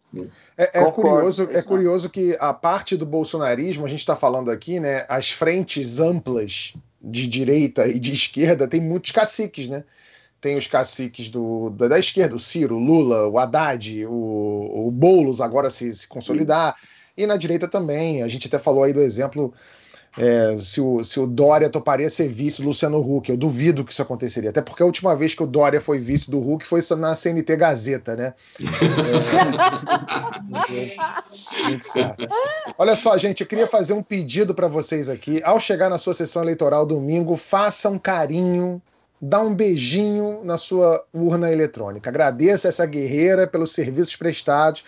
É, 0.57 0.81
é 0.81 0.91
curioso, 0.91 1.47
é 1.49 1.61
curioso 1.61 2.09
que 2.09 2.37
a 2.39 2.53
parte 2.53 2.95
do 2.95 3.05
bolsonarismo, 3.05 3.85
a 3.85 3.87
gente 3.87 3.99
está 3.99 4.15
falando 4.15 4.51
aqui, 4.51 4.79
né? 4.79 5.05
As 5.09 5.31
frentes 5.31 5.99
amplas 5.99 6.73
de 7.01 7.27
direita 7.27 7.87
e 7.87 7.99
de 7.99 8.13
esquerda 8.13 8.67
tem 8.67 8.79
muitos 8.79 9.11
caciques, 9.11 9.67
né? 9.67 9.83
Tem 10.39 10.55
os 10.55 10.67
caciques 10.67 11.29
do, 11.29 11.69
da, 11.71 11.87
da 11.87 11.99
esquerda, 11.99 12.35
o 12.35 12.39
Ciro, 12.39 12.75
o 12.75 12.79
Lula, 12.79 13.27
o 13.27 13.39
Haddad, 13.39 14.05
o, 14.05 14.87
o 14.87 14.91
Boulos 14.91 15.41
agora 15.41 15.69
se, 15.69 15.91
se 15.93 16.07
consolidar. 16.07 16.75
E 17.17 17.25
na 17.25 17.37
direita 17.37 17.67
também. 17.67 18.21
A 18.21 18.27
gente 18.27 18.47
até 18.47 18.59
falou 18.59 18.83
aí 18.83 18.93
do 18.93 19.01
exemplo 19.01 19.53
é, 20.17 20.57
se, 20.61 20.79
o, 20.79 21.03
se 21.03 21.19
o 21.19 21.25
Dória 21.25 21.69
toparia 21.69 22.09
ser 22.09 22.27
vice 22.27 22.61
do 22.61 22.67
Luciano 22.67 22.99
Huck. 22.99 23.29
Eu 23.29 23.37
duvido 23.37 23.83
que 23.83 23.91
isso 23.91 24.01
aconteceria. 24.01 24.51
Até 24.51 24.61
porque 24.61 24.83
a 24.83 24.85
última 24.85 25.15
vez 25.15 25.33
que 25.33 25.43
o 25.43 25.47
Dória 25.47 25.81
foi 25.81 25.97
vice 25.97 26.29
do 26.29 26.39
Huck 26.39 26.65
foi 26.65 26.81
na 26.97 27.15
CNT 27.15 27.55
Gazeta, 27.55 28.15
né? 28.15 28.33
É, 30.69 31.69
muito 31.69 31.85
certo. 31.85 32.27
Olha 32.77 32.95
só, 32.95 33.17
gente, 33.17 33.41
eu 33.41 33.47
queria 33.47 33.67
fazer 33.67 33.93
um 33.93 34.03
pedido 34.03 34.53
para 34.53 34.67
vocês 34.67 35.09
aqui. 35.09 35.41
Ao 35.43 35.59
chegar 35.59 35.89
na 35.89 35.97
sua 35.97 36.13
sessão 36.13 36.43
eleitoral 36.43 36.85
domingo, 36.85 37.35
faça 37.35 37.89
um 37.89 37.97
carinho 37.97 38.81
dá 39.25 39.39
um 39.39 39.55
beijinho 39.55 40.41
na 40.43 40.57
sua 40.57 41.01
urna 41.13 41.49
eletrônica. 41.49 42.09
Agradeça 42.09 42.67
essa 42.67 42.85
guerreira 42.85 43.47
pelos 43.47 43.71
serviços 43.71 44.17
prestados 44.17 44.83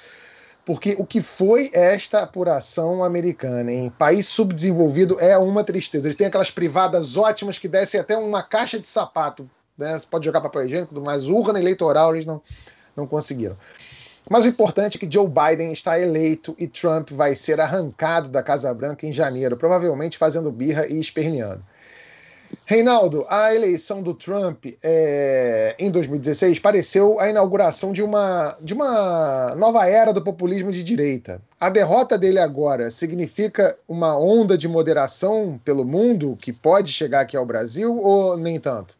porque 0.65 0.95
o 0.97 1.05
que 1.05 1.21
foi 1.21 1.69
esta 1.71 2.23
apuração 2.23 3.03
americana 3.03 3.71
em 3.71 3.89
país 3.89 4.27
subdesenvolvido 4.27 5.19
é 5.19 5.37
uma 5.37 5.63
tristeza. 5.63 6.07
Eles 6.07 6.17
têm 6.17 6.25
aquelas 6.25 6.49
privadas 6.49 7.15
ótimas 7.15 7.59
que 7.59 7.67
descem 7.67 7.99
até 7.99 8.17
uma 8.17 8.41
caixa 8.41 8.79
de 8.79 8.87
sapato. 8.87 9.47
Né? 9.77 9.97
Você 9.97 10.07
pode 10.09 10.25
jogar 10.25 10.41
papel 10.41 10.65
higiênico, 10.65 10.99
mas 10.99 11.27
urna 11.27 11.59
eleitoral 11.59 12.15
eles 12.15 12.25
não, 12.25 12.41
não 12.95 13.05
conseguiram. 13.05 13.55
Mas 14.27 14.43
o 14.43 14.47
importante 14.47 14.97
é 14.97 14.99
que 14.99 15.11
Joe 15.11 15.27
Biden 15.27 15.71
está 15.71 15.99
eleito 15.99 16.55
e 16.57 16.67
Trump 16.67 17.11
vai 17.11 17.35
ser 17.35 17.61
arrancado 17.61 18.27
da 18.27 18.41
Casa 18.41 18.73
Branca 18.73 19.05
em 19.05 19.13
janeiro, 19.13 19.55
provavelmente 19.55 20.17
fazendo 20.17 20.51
birra 20.51 20.87
e 20.87 20.99
esperneando. 20.99 21.63
Reinaldo, 22.67 23.25
a 23.29 23.53
eleição 23.53 24.01
do 24.01 24.13
Trump 24.13 24.65
é, 24.81 25.75
em 25.77 25.91
2016 25.91 26.57
pareceu 26.57 27.19
a 27.19 27.29
inauguração 27.29 27.93
de 27.93 28.01
uma, 28.01 28.57
de 28.59 28.73
uma 28.73 29.55
nova 29.55 29.87
era 29.87 30.11
do 30.11 30.21
populismo 30.21 30.71
de 30.71 30.83
direita. 30.83 31.41
A 31.59 31.69
derrota 31.69 32.17
dele 32.17 32.39
agora 32.39 32.89
significa 32.89 33.77
uma 33.87 34.17
onda 34.17 34.57
de 34.57 34.67
moderação 34.67 35.59
pelo 35.63 35.85
mundo 35.85 36.35
que 36.41 36.51
pode 36.51 36.91
chegar 36.91 37.21
aqui 37.21 37.37
ao 37.37 37.45
Brasil 37.45 37.99
ou 37.99 38.35
nem 38.35 38.59
tanto? 38.59 38.95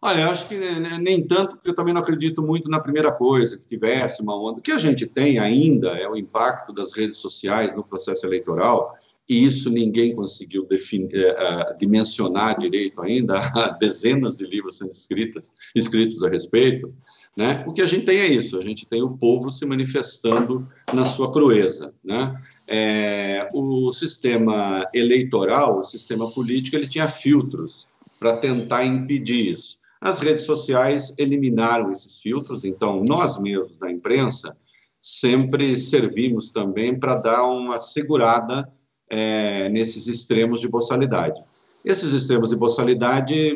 Olha, 0.00 0.20
eu 0.20 0.30
acho 0.30 0.46
que 0.46 0.54
nem 0.54 1.22
tanto, 1.26 1.56
porque 1.56 1.70
eu 1.70 1.74
também 1.74 1.94
não 1.94 2.02
acredito 2.02 2.42
muito 2.42 2.68
na 2.68 2.78
primeira 2.78 3.10
coisa, 3.10 3.56
que 3.56 3.66
tivesse 3.66 4.22
uma 4.22 4.36
onda. 4.36 4.58
O 4.58 4.62
que 4.62 4.70
a 4.72 4.76
gente 4.76 5.06
tem 5.06 5.38
ainda 5.38 5.92
é 5.92 6.06
o 6.06 6.14
impacto 6.14 6.74
das 6.74 6.92
redes 6.92 7.16
sociais 7.18 7.74
no 7.74 7.82
processo 7.82 8.26
eleitoral 8.26 8.94
e 9.28 9.44
isso 9.44 9.70
ninguém 9.70 10.14
conseguiu 10.14 10.64
uh, 10.64 11.78
dimensionar 11.78 12.58
direito 12.58 13.00
ainda, 13.00 13.38
há 13.54 13.70
dezenas 13.70 14.36
de 14.36 14.46
livros 14.46 14.78
sendo 14.78 14.90
escritos, 14.90 15.50
escritos 15.74 16.22
a 16.22 16.28
respeito. 16.28 16.94
Né? 17.36 17.64
O 17.66 17.72
que 17.72 17.82
a 17.82 17.86
gente 17.86 18.04
tem 18.04 18.18
é 18.18 18.28
isso, 18.28 18.56
a 18.56 18.62
gente 18.62 18.86
tem 18.86 19.02
o 19.02 19.16
povo 19.16 19.50
se 19.50 19.66
manifestando 19.66 20.68
na 20.92 21.04
sua 21.04 21.32
crueza. 21.32 21.92
Né? 22.04 22.40
É, 22.68 23.48
o 23.52 23.90
sistema 23.92 24.88
eleitoral, 24.94 25.78
o 25.78 25.82
sistema 25.82 26.30
político, 26.32 26.76
ele 26.76 26.86
tinha 26.86 27.08
filtros 27.08 27.88
para 28.20 28.36
tentar 28.36 28.84
impedir 28.84 29.52
isso. 29.52 29.78
As 30.00 30.20
redes 30.20 30.44
sociais 30.44 31.14
eliminaram 31.18 31.90
esses 31.90 32.20
filtros, 32.20 32.64
então 32.64 33.02
nós 33.02 33.38
mesmos 33.38 33.78
da 33.78 33.90
imprensa 33.90 34.56
sempre 35.00 35.76
servimos 35.76 36.50
também 36.50 36.98
para 36.98 37.14
dar 37.16 37.44
uma 37.46 37.78
segurada 37.78 38.70
é, 39.08 39.68
nesses 39.68 40.06
extremos 40.06 40.60
de 40.60 40.68
boçalidade. 40.68 41.42
Esses 41.84 42.14
extremos 42.14 42.50
de 42.50 42.56
boçalidade, 42.56 43.54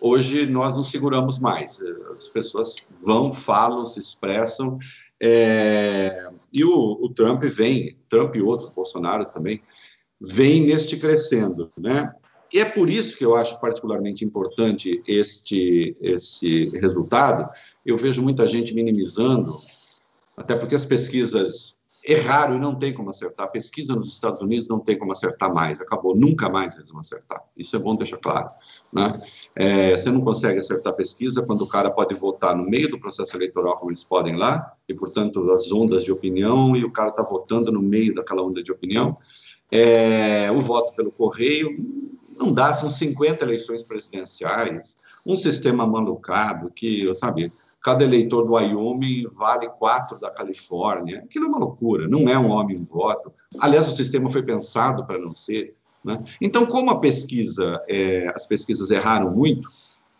hoje 0.00 0.46
nós 0.46 0.74
não 0.74 0.84
seguramos 0.84 1.38
mais. 1.38 1.80
As 2.18 2.28
pessoas 2.28 2.76
vão, 3.00 3.32
falam, 3.32 3.86
se 3.86 3.98
expressam, 3.98 4.78
é, 5.20 6.28
e 6.52 6.64
o, 6.64 6.70
o, 6.70 7.08
Trump 7.08 7.42
vem, 7.44 7.96
Trump 8.08 8.36
e 8.36 8.42
outros, 8.42 8.68
Bolsonaro 8.68 9.24
também, 9.24 9.62
vem 10.20 10.66
neste 10.66 10.96
crescendo, 10.98 11.70
né? 11.78 12.12
E 12.52 12.58
é 12.60 12.64
por 12.64 12.90
isso 12.90 13.16
que 13.16 13.24
eu 13.24 13.34
acho 13.34 13.58
particularmente 13.60 14.24
importante 14.24 15.02
este, 15.08 15.96
esse 16.00 16.68
resultado. 16.78 17.48
Eu 17.84 17.96
vejo 17.96 18.22
muita 18.22 18.46
gente 18.46 18.74
minimizando, 18.74 19.58
até 20.36 20.54
porque 20.54 20.74
as 20.74 20.84
pesquisas 20.84 21.73
erraram 22.06 22.56
e 22.56 22.60
não 22.60 22.74
tem 22.74 22.92
como 22.92 23.08
acertar. 23.08 23.46
A 23.46 23.50
pesquisa 23.50 23.94
nos 23.94 24.08
Estados 24.08 24.40
Unidos 24.40 24.68
não 24.68 24.78
tem 24.78 24.98
como 24.98 25.12
acertar 25.12 25.52
mais, 25.52 25.80
acabou, 25.80 26.14
nunca 26.14 26.50
mais 26.50 26.76
eles 26.76 26.90
vão 26.90 27.00
acertar. 27.00 27.42
Isso 27.56 27.74
é 27.74 27.78
bom 27.78 27.96
deixar 27.96 28.18
claro. 28.18 28.50
Né? 28.92 29.22
É, 29.56 29.96
você 29.96 30.10
não 30.10 30.20
consegue 30.20 30.58
acertar 30.58 30.94
pesquisa 30.94 31.42
quando 31.42 31.62
o 31.62 31.68
cara 31.68 31.90
pode 31.90 32.14
votar 32.14 32.54
no 32.54 32.68
meio 32.68 32.90
do 32.90 33.00
processo 33.00 33.36
eleitoral, 33.36 33.78
como 33.78 33.90
eles 33.90 34.04
podem 34.04 34.36
lá, 34.36 34.74
e, 34.86 34.92
portanto, 34.92 35.50
as 35.52 35.72
ondas 35.72 36.04
de 36.04 36.12
opinião, 36.12 36.76
e 36.76 36.84
o 36.84 36.92
cara 36.92 37.08
está 37.08 37.22
votando 37.22 37.72
no 37.72 37.80
meio 37.80 38.14
daquela 38.14 38.42
onda 38.42 38.62
de 38.62 38.70
opinião. 38.70 39.16
É, 39.72 40.50
o 40.52 40.60
voto 40.60 40.94
pelo 40.94 41.10
correio 41.10 41.74
não 42.36 42.52
dá, 42.52 42.72
são 42.72 42.90
50 42.90 43.44
eleições 43.44 43.82
presidenciais, 43.82 44.98
um 45.24 45.36
sistema 45.36 45.86
malucado 45.86 46.70
que, 46.70 47.12
sabe, 47.14 47.50
cada 47.84 48.02
eleitor 48.02 48.46
do 48.46 48.54
Wyoming 48.54 49.26
vale 49.30 49.68
quatro 49.68 50.18
da 50.18 50.30
Califórnia. 50.30 51.18
Aquilo 51.18 51.44
é 51.44 51.48
uma 51.48 51.58
loucura, 51.58 52.08
não 52.08 52.26
é 52.30 52.38
um 52.38 52.48
homem 52.50 52.78
um 52.80 52.84
voto. 52.84 53.30
Aliás, 53.60 53.86
o 53.86 53.94
sistema 53.94 54.30
foi 54.30 54.42
pensado 54.42 55.04
para 55.04 55.18
não 55.18 55.34
ser. 55.34 55.76
Né? 56.02 56.24
Então, 56.40 56.64
como 56.64 56.90
a 56.90 56.98
pesquisa, 56.98 57.78
é, 57.86 58.32
as 58.34 58.46
pesquisas 58.46 58.90
erraram 58.90 59.30
muito, 59.30 59.68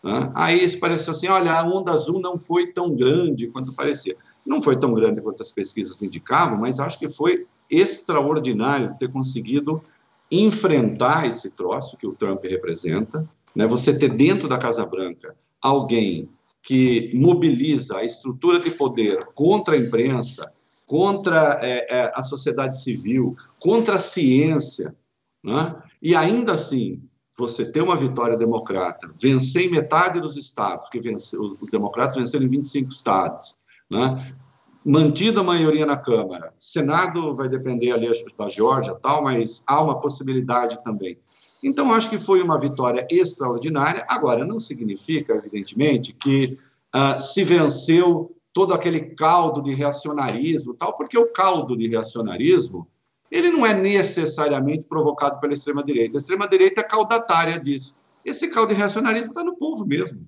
né? 0.02 0.30
aí 0.34 0.78
parece 0.78 1.08
assim, 1.08 1.26
olha, 1.28 1.54
a 1.54 1.66
onda 1.66 1.90
azul 1.90 2.20
não 2.20 2.38
foi 2.38 2.66
tão 2.66 2.94
grande 2.94 3.46
quanto 3.46 3.74
parecia. 3.74 4.14
Não 4.44 4.60
foi 4.60 4.76
tão 4.76 4.92
grande 4.92 5.22
quanto 5.22 5.42
as 5.42 5.50
pesquisas 5.50 6.02
indicavam, 6.02 6.58
mas 6.58 6.78
acho 6.78 6.98
que 6.98 7.08
foi 7.08 7.46
extraordinário 7.70 8.94
ter 8.98 9.10
conseguido 9.10 9.82
enfrentar 10.30 11.26
esse 11.26 11.48
troço 11.50 11.96
que 11.96 12.06
o 12.06 12.14
Trump 12.14 12.44
representa, 12.44 13.26
né? 13.56 13.66
Você 13.66 13.96
ter 13.96 14.10
dentro 14.10 14.48
da 14.48 14.58
Casa 14.58 14.84
Branca 14.84 15.34
alguém 15.62 16.28
que 16.64 17.12
mobiliza 17.14 17.98
a 17.98 18.04
estrutura 18.04 18.58
de 18.58 18.70
poder 18.70 19.22
contra 19.34 19.74
a 19.74 19.78
imprensa, 19.78 20.50
contra 20.86 21.60
é, 21.62 21.86
é, 21.94 22.12
a 22.14 22.22
sociedade 22.22 22.82
civil, 22.82 23.36
contra 23.60 23.96
a 23.96 23.98
ciência, 24.00 24.96
né? 25.42 25.76
e 26.00 26.16
ainda 26.16 26.52
assim 26.52 27.02
você 27.36 27.70
ter 27.70 27.82
uma 27.82 27.96
vitória 27.96 28.36
democrata, 28.36 29.12
vencer 29.20 29.70
metade 29.70 30.20
dos 30.20 30.36
estados, 30.36 30.88
que 30.88 31.00
vencer, 31.00 31.38
os 31.38 31.68
democratas 31.68 32.16
venceram 32.16 32.46
em 32.46 32.48
25 32.48 32.90
estados, 32.90 33.56
né? 33.90 34.34
mantida 34.82 35.40
a 35.40 35.44
maioria 35.44 35.84
na 35.84 35.98
Câmara, 35.98 36.54
Senado 36.58 37.34
vai 37.34 37.48
depender 37.48 37.92
ali 37.92 38.08
da 38.38 38.48
Geórgia 38.48 38.94
tal, 38.94 39.24
mas 39.24 39.62
há 39.66 39.82
uma 39.82 40.00
possibilidade 40.00 40.82
também. 40.82 41.18
Então, 41.64 41.94
acho 41.94 42.10
que 42.10 42.18
foi 42.18 42.42
uma 42.42 42.58
vitória 42.58 43.06
extraordinária. 43.10 44.04
Agora, 44.06 44.44
não 44.44 44.60
significa, 44.60 45.32
evidentemente, 45.34 46.12
que 46.12 46.58
uh, 46.94 47.18
se 47.18 47.42
venceu 47.42 48.36
todo 48.52 48.74
aquele 48.74 49.00
caldo 49.14 49.62
de 49.62 49.72
reacionarismo, 49.72 50.74
tal, 50.74 50.94
porque 50.94 51.18
o 51.18 51.32
caldo 51.32 51.76
de 51.76 51.88
reacionarismo 51.88 52.86
ele 53.30 53.50
não 53.50 53.66
é 53.66 53.74
necessariamente 53.74 54.86
provocado 54.86 55.40
pela 55.40 55.54
extrema-direita. 55.54 56.18
A 56.18 56.20
extrema-direita 56.20 56.82
é 56.82 56.84
caudatária 56.84 57.58
disso. 57.58 57.96
Esse 58.24 58.48
caldo 58.48 58.68
de 58.68 58.74
reacionarismo 58.76 59.28
está 59.28 59.42
no 59.42 59.56
povo 59.56 59.84
mesmo. 59.84 60.20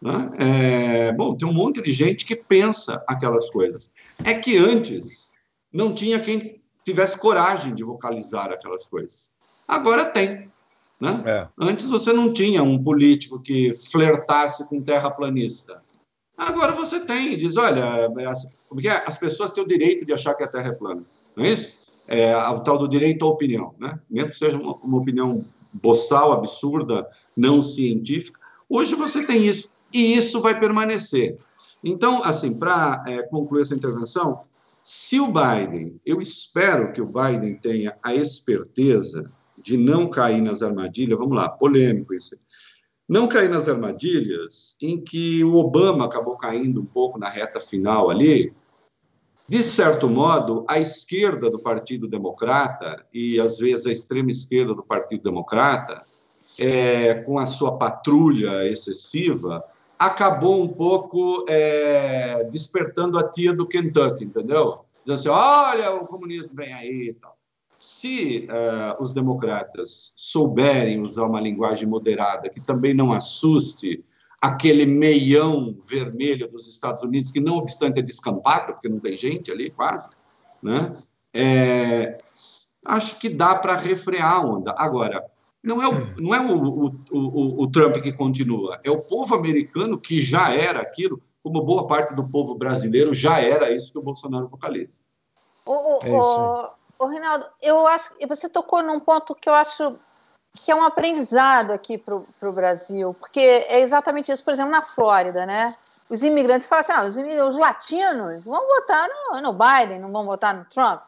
Né? 0.00 0.30
É, 0.38 1.12
bom, 1.12 1.34
tem 1.34 1.48
um 1.48 1.52
monte 1.52 1.80
de 1.80 1.90
gente 1.90 2.24
que 2.24 2.36
pensa 2.36 3.02
aquelas 3.08 3.50
coisas. 3.50 3.90
É 4.22 4.34
que 4.34 4.58
antes 4.58 5.32
não 5.72 5.92
tinha 5.92 6.20
quem 6.20 6.60
tivesse 6.84 7.18
coragem 7.18 7.74
de 7.74 7.82
vocalizar 7.82 8.52
aquelas 8.52 8.86
coisas. 8.86 9.30
Agora 9.66 10.04
tem. 10.04 10.50
Né? 11.02 11.20
É. 11.26 11.48
Antes 11.58 11.90
você 11.90 12.12
não 12.12 12.32
tinha 12.32 12.62
um 12.62 12.80
político 12.80 13.40
que 13.40 13.74
flertasse 13.74 14.68
com 14.68 14.80
terraplanista. 14.80 15.82
Agora 16.38 16.70
você 16.70 17.00
tem, 17.00 17.36
diz, 17.36 17.56
olha, 17.56 18.06
as, 18.30 18.44
é, 18.44 18.86
é? 18.86 19.02
as 19.04 19.18
pessoas 19.18 19.52
têm 19.52 19.64
o 19.64 19.66
direito 19.66 20.06
de 20.06 20.12
achar 20.12 20.32
que 20.34 20.44
a 20.44 20.46
Terra 20.46 20.68
é 20.68 20.74
plana, 20.74 21.02
não 21.34 21.44
é 21.44 21.50
isso? 21.50 21.74
É, 22.06 22.36
o 22.48 22.60
tal 22.60 22.78
do 22.78 22.86
direito 22.86 23.24
à 23.24 23.28
opinião, 23.28 23.74
né? 23.80 23.98
mesmo 24.08 24.30
que 24.30 24.36
seja 24.36 24.56
uma, 24.56 24.76
uma 24.76 24.98
opinião 24.98 25.44
boçal, 25.72 26.30
absurda, 26.30 27.04
não 27.36 27.62
científica. 27.62 28.38
Hoje 28.68 28.94
você 28.94 29.26
tem 29.26 29.44
isso, 29.44 29.68
e 29.92 30.16
isso 30.16 30.40
vai 30.40 30.56
permanecer. 30.56 31.36
Então, 31.82 32.22
assim, 32.22 32.54
para 32.54 33.02
é, 33.08 33.22
concluir 33.22 33.62
essa 33.62 33.74
intervenção, 33.74 34.42
se 34.84 35.18
o 35.18 35.26
Biden, 35.32 36.00
eu 36.06 36.20
espero 36.20 36.92
que 36.92 37.02
o 37.02 37.06
Biden 37.06 37.56
tenha 37.56 37.96
a 38.00 38.14
esperteza 38.14 39.28
de 39.62 39.76
não 39.76 40.08
cair 40.08 40.40
nas 40.40 40.62
armadilhas, 40.62 41.18
vamos 41.18 41.36
lá, 41.36 41.48
polêmico 41.48 42.14
isso, 42.14 42.36
não 43.08 43.28
cair 43.28 43.48
nas 43.48 43.68
armadilhas 43.68 44.76
em 44.80 44.98
que 44.98 45.44
o 45.44 45.54
Obama 45.56 46.04
acabou 46.04 46.36
caindo 46.36 46.80
um 46.80 46.86
pouco 46.86 47.18
na 47.18 47.28
reta 47.28 47.60
final 47.60 48.10
ali, 48.10 48.52
de 49.48 49.62
certo 49.62 50.08
modo, 50.08 50.64
a 50.68 50.78
esquerda 50.78 51.50
do 51.50 51.58
Partido 51.58 52.08
Democrata 52.08 53.04
e 53.12 53.38
às 53.38 53.58
vezes 53.58 53.86
a 53.86 53.92
extrema 53.92 54.30
esquerda 54.30 54.74
do 54.74 54.82
Partido 54.82 55.24
Democrata, 55.24 56.04
é, 56.58 57.14
com 57.14 57.38
a 57.38 57.44
sua 57.44 57.76
patrulha 57.76 58.66
excessiva, 58.66 59.62
acabou 59.98 60.62
um 60.62 60.68
pouco 60.68 61.44
é, 61.48 62.44
despertando 62.44 63.18
a 63.18 63.28
tia 63.28 63.52
do 63.52 63.66
Kentucky, 63.66 64.24
entendeu? 64.24 64.80
Dizendo 65.04 65.18
assim, 65.18 65.28
olha, 65.28 65.94
o 65.96 66.06
comunismo 66.06 66.50
vem 66.54 66.72
aí 66.72 67.08
e 67.10 67.14
tal. 67.14 67.36
Se 67.82 68.46
uh, 68.48 69.02
os 69.02 69.12
democratas 69.12 70.12
souberem 70.14 71.00
usar 71.00 71.24
uma 71.24 71.40
linguagem 71.40 71.88
moderada 71.88 72.48
que 72.48 72.60
também 72.60 72.94
não 72.94 73.12
assuste 73.12 74.04
aquele 74.40 74.86
meião 74.86 75.76
vermelho 75.84 76.46
dos 76.46 76.68
Estados 76.68 77.02
Unidos, 77.02 77.32
que 77.32 77.40
não 77.40 77.56
obstante 77.56 77.98
é 77.98 78.02
descampado, 78.02 78.74
porque 78.74 78.88
não 78.88 79.00
tem 79.00 79.16
gente 79.16 79.50
ali 79.50 79.68
quase, 79.68 80.08
né? 80.62 80.96
É, 81.34 82.18
acho 82.86 83.18
que 83.18 83.28
dá 83.28 83.56
para 83.56 83.76
refrear 83.76 84.32
a 84.32 84.40
onda. 84.40 84.72
Agora, 84.78 85.28
não 85.60 85.82
é, 85.82 85.88
o, 85.88 86.20
não 86.20 86.34
é 86.36 86.40
o, 86.40 86.86
o, 86.86 86.92
o, 87.10 87.62
o 87.64 87.70
Trump 87.72 87.96
que 87.96 88.12
continua, 88.12 88.80
é 88.84 88.92
o 88.92 89.00
povo 89.00 89.34
americano 89.34 89.98
que 89.98 90.20
já 90.20 90.54
era 90.54 90.80
aquilo, 90.80 91.20
como 91.42 91.64
boa 91.64 91.88
parte 91.88 92.14
do 92.14 92.28
povo 92.28 92.54
brasileiro 92.54 93.12
já 93.12 93.40
era 93.40 93.74
isso 93.74 93.90
que 93.90 93.98
o 93.98 94.02
Bolsonaro 94.02 94.46
vocaliza. 94.46 95.02
O, 95.66 95.98
é 96.04 96.81
o, 97.02 97.04
o, 97.04 97.08
Rinaldo, 97.08 97.46
eu 97.60 97.86
acho 97.86 98.14
que 98.14 98.26
você 98.26 98.48
tocou 98.48 98.82
num 98.82 99.00
ponto 99.00 99.34
que 99.34 99.48
eu 99.48 99.54
acho 99.54 99.96
que 100.54 100.70
é 100.70 100.74
um 100.74 100.84
aprendizado 100.84 101.72
aqui 101.72 101.96
para 101.96 102.14
o 102.16 102.52
Brasil, 102.52 103.14
porque 103.18 103.40
é 103.40 103.80
exatamente 103.80 104.30
isso, 104.30 104.44
por 104.44 104.52
exemplo, 104.52 104.70
na 104.70 104.82
Flórida, 104.82 105.46
né? 105.46 105.74
Os 106.08 106.22
imigrantes 106.22 106.66
falam 106.66 106.80
assim: 106.80 106.92
ah, 106.92 107.02
os, 107.04 107.48
os 107.48 107.56
latinos 107.56 108.44
vão 108.44 108.66
votar 108.66 109.08
no, 109.08 109.40
no, 109.40 109.52
Biden, 109.52 109.98
não 109.98 110.12
vão 110.12 110.24
votar 110.24 110.54
no 110.54 110.64
Trump. 110.66 111.00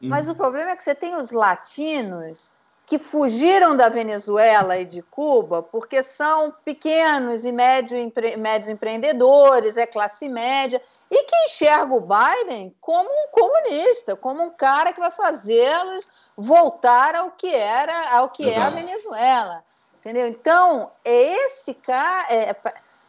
Mas 0.00 0.28
o 0.28 0.34
problema 0.34 0.72
é 0.72 0.76
que 0.76 0.82
você 0.82 0.96
tem 0.96 1.14
os 1.14 1.30
latinos 1.30 2.52
que 2.84 2.98
fugiram 2.98 3.76
da 3.76 3.88
Venezuela 3.88 4.76
e 4.76 4.84
de 4.84 5.00
Cuba 5.00 5.62
porque 5.62 6.02
são 6.02 6.52
pequenos 6.64 7.44
e 7.44 7.52
médio, 7.52 7.96
empre, 7.96 8.36
médios 8.36 8.68
empreendedores, 8.68 9.76
é 9.76 9.86
classe 9.86 10.28
média, 10.28 10.82
e 11.12 11.24
que 11.24 11.36
enxerga 11.44 11.94
o 11.94 12.00
Biden 12.00 12.74
como 12.80 13.10
um 13.10 13.28
comunista, 13.30 14.16
como 14.16 14.42
um 14.42 14.48
cara 14.48 14.94
que 14.94 14.98
vai 14.98 15.10
fazê-los 15.10 16.08
voltar 16.34 17.14
ao 17.14 17.32
que 17.32 17.54
era, 17.54 18.16
ao 18.16 18.30
que 18.30 18.44
Exato. 18.44 18.58
é 18.58 18.62
a 18.62 18.70
Venezuela. 18.70 19.64
Entendeu? 20.00 20.26
Então, 20.26 20.90
é 21.04 21.44
esse 21.44 21.74
cara. 21.74 22.26
É, 22.32 22.56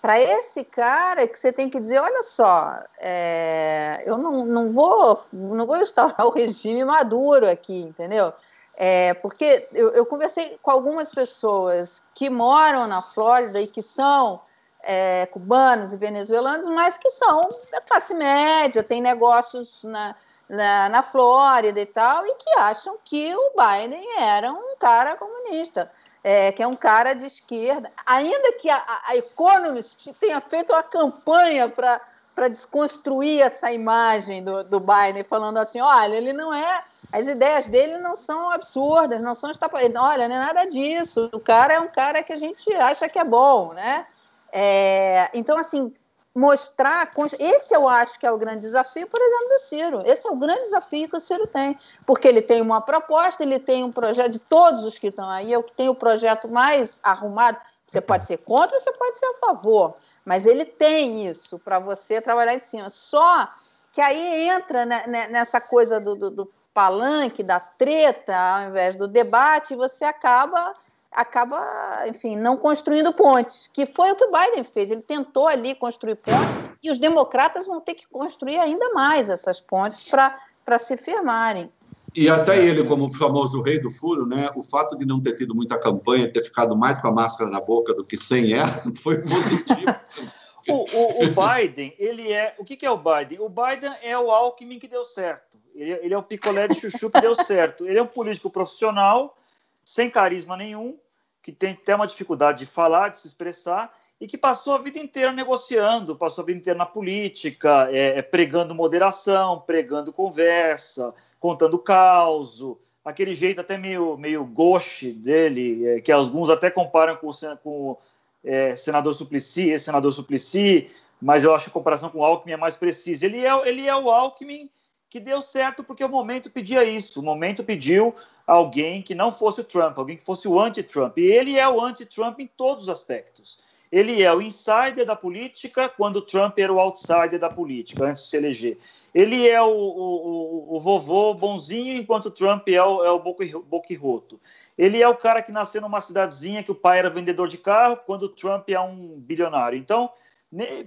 para 0.02 0.20
esse 0.20 0.66
cara 0.66 1.26
que 1.26 1.40
você 1.40 1.50
tem 1.50 1.70
que 1.70 1.80
dizer, 1.80 1.98
olha 1.98 2.24
só, 2.24 2.78
é, 3.00 4.04
eu 4.06 4.18
não, 4.18 4.46
não, 4.46 4.74
vou, 4.74 5.24
não 5.32 5.66
vou 5.66 5.78
instaurar 5.78 6.28
o 6.28 6.30
regime 6.30 6.84
maduro 6.84 7.50
aqui, 7.50 7.84
entendeu? 7.84 8.34
É, 8.76 9.14
porque 9.14 9.66
eu, 9.72 9.92
eu, 9.92 10.06
conversei 10.06 10.60
com 10.62 10.70
algumas 10.70 11.10
pessoas 11.10 12.02
que 12.14 12.30
moram 12.30 12.86
na 12.86 13.02
Flórida 13.02 13.62
e 13.62 13.68
que 13.68 13.82
são 13.82 14.42
é, 14.84 15.26
cubanos 15.28 15.94
e 15.94 15.98
venezuelanos, 15.98 16.68
mas 16.68 16.98
que 16.98 17.10
são 17.10 17.50
da 17.72 17.80
classe 17.80 18.14
média, 18.14 18.84
têm 18.84 19.02
negócios 19.02 19.82
na, 19.84 20.16
na, 20.48 20.90
na, 20.90 21.02
Flórida 21.02 21.80
e 21.80 21.86
tal, 21.86 22.28
e 22.28 22.36
que 22.36 22.60
acham 22.60 22.98
que 23.04 23.34
o 23.34 23.52
Biden 23.56 24.06
era 24.20 24.52
um 24.52 24.76
cara 24.78 25.16
comunista, 25.16 25.90
é, 26.22 26.52
que 26.52 26.62
é 26.62 26.68
um 26.68 26.76
cara 26.76 27.14
de 27.14 27.26
esquerda. 27.26 27.90
Ainda 28.06 28.54
que 28.54 28.70
a, 28.70 28.84
a 29.08 29.16
Economist 29.16 30.14
tenha 30.20 30.42
feito 30.42 30.74
uma 30.74 30.84
campanha 30.84 31.70
para 31.70 32.50
desconstruir 32.50 33.42
essa 33.42 33.72
imagem 33.72 34.44
do, 34.44 34.64
do 34.66 34.80
Biden, 34.80 35.24
falando 35.24 35.58
assim: 35.58 35.80
olha, 35.80 36.16
ele 36.16 36.34
não 36.34 36.54
é 36.54 36.84
as 37.12 37.28
ideias 37.28 37.68
dele 37.68 37.98
não 37.98 38.16
são 38.16 38.50
absurdas, 38.50 39.22
não 39.22 39.36
são 39.36 39.52
Olha, 40.00 40.28
não 40.28 40.36
é 40.36 40.40
nada 40.40 40.66
disso. 40.66 41.30
O 41.32 41.40
cara 41.40 41.76
é 41.76 41.80
um 41.80 41.88
cara 41.88 42.24
que 42.24 42.34
a 42.34 42.38
gente 42.38 42.74
acha 42.74 43.08
que 43.08 43.20
é 43.20 43.24
bom, 43.24 43.72
né? 43.72 44.08
É, 44.56 45.32
então, 45.34 45.58
assim, 45.58 45.92
mostrar. 46.36 47.10
Esse 47.40 47.76
eu 47.76 47.90
acho 47.90 48.20
que 48.20 48.26
é 48.26 48.32
o 48.32 48.38
grande 48.38 48.62
desafio, 48.62 49.08
por 49.08 49.20
exemplo, 49.20 49.50
do 49.50 49.60
Ciro. 49.60 50.04
Esse 50.06 50.28
é 50.28 50.32
o 50.32 50.36
grande 50.36 50.62
desafio 50.62 51.10
que 51.10 51.18
o 51.18 51.20
Ciro 51.20 51.48
tem. 51.48 51.78
Porque 52.06 52.28
ele 52.28 52.42
tem 52.42 52.62
uma 52.62 52.80
proposta, 52.80 53.42
ele 53.42 53.60
tem 53.60 53.84
um 53.84 53.92
projeto 53.92 54.32
de 54.32 54.40
todos 54.40 54.86
os 54.86 55.00
que 55.00 55.08
estão 55.08 55.28
aí, 55.28 55.56
o 55.58 55.64
que 55.64 55.74
tem 55.74 55.90
o 55.90 55.96
projeto 55.96 56.48
mais 56.48 57.00
arrumado. 57.04 57.58
Você 57.88 58.00
pode 58.00 58.26
ser 58.26 58.38
contra, 58.38 58.80
você 58.80 58.92
pode 58.94 59.18
ser 59.18 59.26
a 59.26 59.34
favor. 59.36 59.96
Mas 60.24 60.46
ele 60.46 60.66
tem 60.66 61.28
isso 61.28 61.60
para 61.60 61.80
você 61.80 62.22
trabalhar 62.22 62.54
em 62.54 62.60
cima. 62.60 62.90
Só 62.90 63.50
que 63.92 64.00
aí 64.00 64.50
entra 64.50 64.86
nessa 64.86 65.60
coisa 65.60 66.00
do, 66.00 66.16
do, 66.16 66.30
do 66.30 66.54
palanque 66.74 67.44
da 67.44 67.60
treta 67.60 68.36
ao 68.36 68.70
invés 68.70 68.96
do 68.96 69.08
debate, 69.08 69.76
você 69.76 70.04
acaba 70.04 70.74
acaba, 71.16 72.08
enfim, 72.08 72.36
não 72.36 72.58
construindo 72.58 73.14
pontes, 73.14 73.70
que 73.72 73.86
foi 73.86 74.12
o 74.12 74.16
que 74.16 74.26
o 74.26 74.32
Biden 74.32 74.64
fez. 74.64 74.92
Ele 74.92 75.02
tentou 75.02 75.48
ali 75.48 75.76
construir 75.76 76.16
pontes 76.16 76.72
e 76.82 76.92
os 76.92 77.00
democratas 77.00 77.66
vão 77.66 77.80
ter 77.80 77.94
que 77.94 78.08
construir 78.08 78.58
ainda 78.58 78.90
mais 78.94 79.30
essas 79.30 79.60
pontes 79.60 80.10
para 80.10 80.80
se 80.80 80.98
firmarem. 80.98 81.72
E 82.16 82.30
até 82.30 82.64
ele, 82.64 82.84
como 82.84 83.06
o 83.06 83.14
famoso 83.14 83.62
rei 83.62 83.80
do 83.80 83.90
furo, 83.90 84.26
né? 84.26 84.52
O 84.56 84.62
fato 84.62 84.96
de 84.96 85.06
não 85.06 85.20
ter 85.20 85.36
tido 85.36 85.56
muita 85.56 85.80
campanha, 85.80 86.32
ter 86.32 86.44
ficado 86.44 86.76
mais 86.78 87.00
com 87.00 87.08
a 87.08 87.12
máscara 87.12 87.50
na 87.50 87.60
boca 87.60 87.94
do 87.94 88.04
que 88.04 88.16
sem 88.16 88.54
ela, 88.54 88.84
foi 89.02 89.20
positivo. 89.20 89.96
o, 90.70 90.74
o, 90.74 91.26
o, 91.26 91.30
Biden, 91.30 91.94
ele 91.98 92.32
é. 92.32 92.54
O 92.60 92.64
que, 92.64 92.76
que 92.76 92.86
é 92.86 92.92
o 92.92 92.98
Biden? 92.98 93.40
O 93.40 93.50
Biden 93.50 93.94
é 94.04 94.18
o 94.18 94.30
Alckmin 94.30 94.78
que 94.78 94.88
deu 94.88 95.04
certo. 95.04 95.58
Ele, 95.74 95.92
ele 95.92 96.14
é 96.14 96.18
o 96.18 96.22
picolé 96.22 96.68
de 96.68 96.76
chuchu 96.76 97.10
que 97.10 97.20
deu 97.20 97.34
certo. 97.34 97.88
Ele 97.88 97.98
é 97.98 98.04
um 98.04 98.08
político 98.08 98.50
profissional, 98.50 99.36
sem 99.84 100.08
carisma 100.08 100.56
nenhum, 100.56 100.96
que 101.44 101.52
tem 101.52 101.74
até 101.74 101.94
uma 101.94 102.08
dificuldade 102.08 102.60
de 102.60 102.66
falar, 102.66 103.10
de 103.10 103.20
se 103.20 103.28
expressar, 103.28 103.94
e 104.20 104.26
que 104.26 104.38
passou 104.38 104.74
a 104.74 104.78
vida 104.78 104.98
inteira 104.98 105.34
negociando, 105.34 106.16
passou 106.16 106.42
a 106.42 106.46
vida 106.46 106.58
inteira 106.58 106.80
na 106.80 106.86
política, 106.86 107.90
é, 107.92 108.18
é 108.20 108.22
pregando 108.22 108.74
moderação, 108.74 109.60
pregando 109.60 110.14
conversa, 110.14 111.14
contando 111.42 111.78
caos, 111.78 112.64
aquele 113.04 113.36
jeito 113.36 113.60
até 113.60 113.78
meio, 113.78 114.18
meio 114.18 114.46
gauche 114.46 115.12
dele, 115.12 115.86
é, 115.86 116.02
que 116.02 116.12
alguns 116.12 116.50
até 116.50 116.72
comparam 116.72 117.18
com, 117.18 117.30
com 117.62 117.98
é, 118.42 118.78
senador 118.78 119.14
Suplicy, 119.14 119.78
senador 119.78 120.14
Suplicy, 120.14 120.90
mas 121.22 121.44
eu 121.44 121.54
acho 121.54 121.66
que 121.66 121.72
a 121.72 121.74
comparação 121.74 122.10
com 122.10 122.20
o 122.20 122.24
Alckmin 122.24 122.54
é 122.54 122.58
mais 122.58 122.78
precisa. 122.78 123.26
Ele 123.26 123.46
é, 123.46 123.68
ele 123.68 123.86
é 123.86 123.96
o 123.96 124.10
Alckmin 124.10 124.70
que 125.14 125.20
deu 125.20 125.44
certo 125.44 125.84
porque 125.84 126.04
o 126.04 126.10
momento 126.10 126.50
pedia 126.50 126.84
isso. 126.84 127.20
O 127.20 127.24
momento 127.24 127.64
pediu 127.64 128.16
alguém 128.48 129.00
que 129.00 129.14
não 129.14 129.32
fosse 129.32 129.62
o 129.62 129.64
Trump, 129.64 129.96
alguém 129.96 130.18
que 130.18 130.26
fosse 130.26 130.48
o 130.48 130.60
anti-Trump. 130.60 131.20
E 131.20 131.26
ele 131.26 131.56
é 131.56 131.70
o 131.70 131.80
anti-Trump 131.80 132.40
em 132.40 132.48
todos 132.48 132.86
os 132.86 132.90
aspectos. 132.90 133.60
Ele 133.92 134.24
é 134.24 134.34
o 134.34 134.42
insider 134.42 135.06
da 135.06 135.16
política 135.16 135.88
quando 135.88 136.16
o 136.16 136.22
Trump 136.24 136.58
era 136.58 136.74
o 136.74 136.80
outsider 136.80 137.38
da 137.38 137.48
política, 137.48 138.06
antes 138.06 138.24
de 138.24 138.30
se 138.30 138.38
eleger. 138.38 138.80
Ele 139.14 139.48
é 139.48 139.62
o, 139.62 139.70
o, 139.70 140.78
o 140.78 140.80
vovô 140.80 141.36
bonzinho, 141.36 141.96
enquanto 141.96 142.26
o 142.26 142.32
Trump 142.32 142.68
é 142.70 142.84
o, 142.84 143.06
é 143.06 143.12
o 143.12 143.20
boquirroto. 143.20 144.42
Ele 144.76 145.00
é 145.00 145.08
o 145.08 145.16
cara 145.16 145.44
que 145.44 145.52
nasceu 145.52 145.80
numa 145.80 146.02
cidadezinha 146.02 146.64
que 146.64 146.72
o 146.72 146.76
pai 146.76 146.98
era 146.98 147.12
vendedor 147.12 147.48
de 147.48 147.60
carro, 147.60 147.98
quando 148.04 148.24
o 148.24 148.30
Trump 148.30 148.68
é 148.68 148.80
um 148.80 149.14
bilionário. 149.20 149.78
Então, 149.78 150.10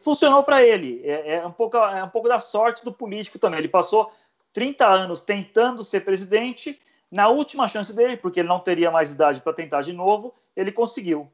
funcionou 0.02 0.42
para 0.42 0.64
ele. 0.64 1.00
É, 1.04 1.36
é, 1.36 1.46
um 1.46 1.52
pouco, 1.52 1.76
é 1.76 2.02
um 2.02 2.08
pouco 2.08 2.28
da 2.28 2.40
sorte 2.40 2.84
do 2.84 2.92
político 2.92 3.38
também. 3.38 3.58
Ele 3.58 3.68
passou 3.68 4.12
30 4.52 4.86
anos 4.86 5.22
tentando 5.22 5.84
ser 5.84 6.00
presidente. 6.00 6.80
Na 7.10 7.28
última 7.28 7.68
chance 7.68 7.94
dele, 7.94 8.16
porque 8.16 8.40
ele 8.40 8.48
não 8.48 8.58
teria 8.58 8.90
mais 8.90 9.12
idade 9.12 9.40
para 9.40 9.52
tentar 9.52 9.82
de 9.82 9.92
novo, 9.92 10.34
ele 10.56 10.72
conseguiu. 10.72 11.30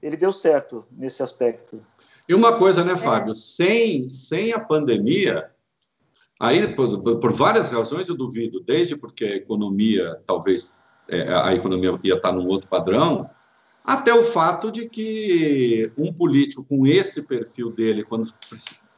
Ele 0.00 0.16
deu 0.16 0.32
certo 0.32 0.86
nesse 0.90 1.22
aspecto. 1.22 1.84
E 2.28 2.34
uma 2.34 2.56
coisa, 2.56 2.84
né, 2.84 2.96
Fábio? 2.96 3.34
Sem, 3.34 4.12
sem 4.12 4.52
a 4.52 4.60
pandemia, 4.60 5.50
Aí, 6.38 6.74
por, 6.74 7.18
por, 7.18 7.32
várias 7.32 7.70
razões, 7.70 8.08
eu 8.08 8.16
duvido, 8.16 8.60
desde 8.60 8.94
porque 8.94 9.24
a 9.24 9.36
economia, 9.36 10.20
talvez 10.26 10.76
é, 11.08 11.32
a 11.32 11.54
economia 11.54 11.98
ia 12.04 12.14
estar 12.14 12.30
num 12.30 12.46
outro 12.46 12.68
padrão, 12.68 13.30
até 13.86 14.12
o 14.12 14.22
fato 14.22 14.72
de 14.72 14.88
que 14.88 15.92
um 15.96 16.12
político 16.12 16.64
com 16.64 16.84
esse 16.86 17.22
perfil 17.22 17.70
dele, 17.70 18.02
quando 18.02 18.28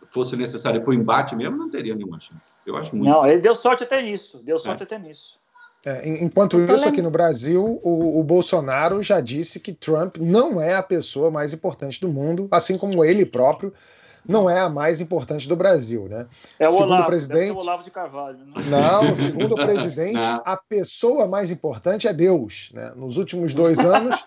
fosse 0.07 0.35
necessário 0.35 0.81
para 0.81 0.90
o 0.90 0.94
embate 0.94 1.37
mesmo, 1.37 1.59
não 1.59 1.68
teria 1.68 1.94
nenhuma 1.94 2.18
chance. 2.18 2.53
Eu 2.64 2.77
acho 2.77 2.96
muito. 2.96 3.11
Não, 3.11 3.27
ele 3.27 3.42
deu 3.42 3.55
sorte 3.55 3.85
até 3.85 4.01
nisso. 4.01 4.40
Deu 4.42 4.59
sorte 4.59 4.83
é. 4.83 4.85
até 4.85 4.98
nisso. 4.98 5.38
É, 5.85 6.09
enquanto 6.09 6.59
isso, 6.59 6.88
aqui 6.88 7.01
no 7.01 7.11
Brasil, 7.11 7.79
o, 7.83 8.18
o, 8.18 8.24
Bolsonaro 8.24 9.01
já 9.01 9.20
disse 9.20 9.61
que 9.61 9.72
Trump 9.72 10.16
não 10.16 10.61
é 10.61 10.74
a 10.74 10.83
pessoa 10.83 11.31
mais 11.31 11.53
importante 11.53 12.01
do 12.01 12.09
mundo, 12.09 12.48
assim 12.51 12.77
como 12.77 13.05
ele 13.05 13.24
próprio 13.24 13.72
não 14.27 14.51
é 14.51 14.61
a 14.61 14.68
mais 14.68 15.01
importante 15.01 15.48
do 15.48 15.57
Brasil, 15.57 16.07
né? 16.09 16.27
É 16.59 16.66
o 16.66 16.72
segundo 16.72 16.88
Olavo, 16.88 17.03
o 17.03 17.07
presidente, 17.07 17.53
o 17.53 17.59
Olavo 17.59 17.83
de 17.83 17.90
Carvalho. 17.90 18.38
Né? 18.38 18.53
Não, 18.68 19.16
segundo 19.16 19.53
o 19.53 19.57
presidente, 19.57 20.18
a 20.18 20.57
pessoa 20.57 21.27
mais 21.27 21.51
importante 21.51 22.07
é 22.07 22.12
Deus. 22.12 22.70
Né? 22.74 22.92
Nos 22.94 23.16
últimos 23.16 23.55
dois 23.55 23.79
anos, 23.81 24.22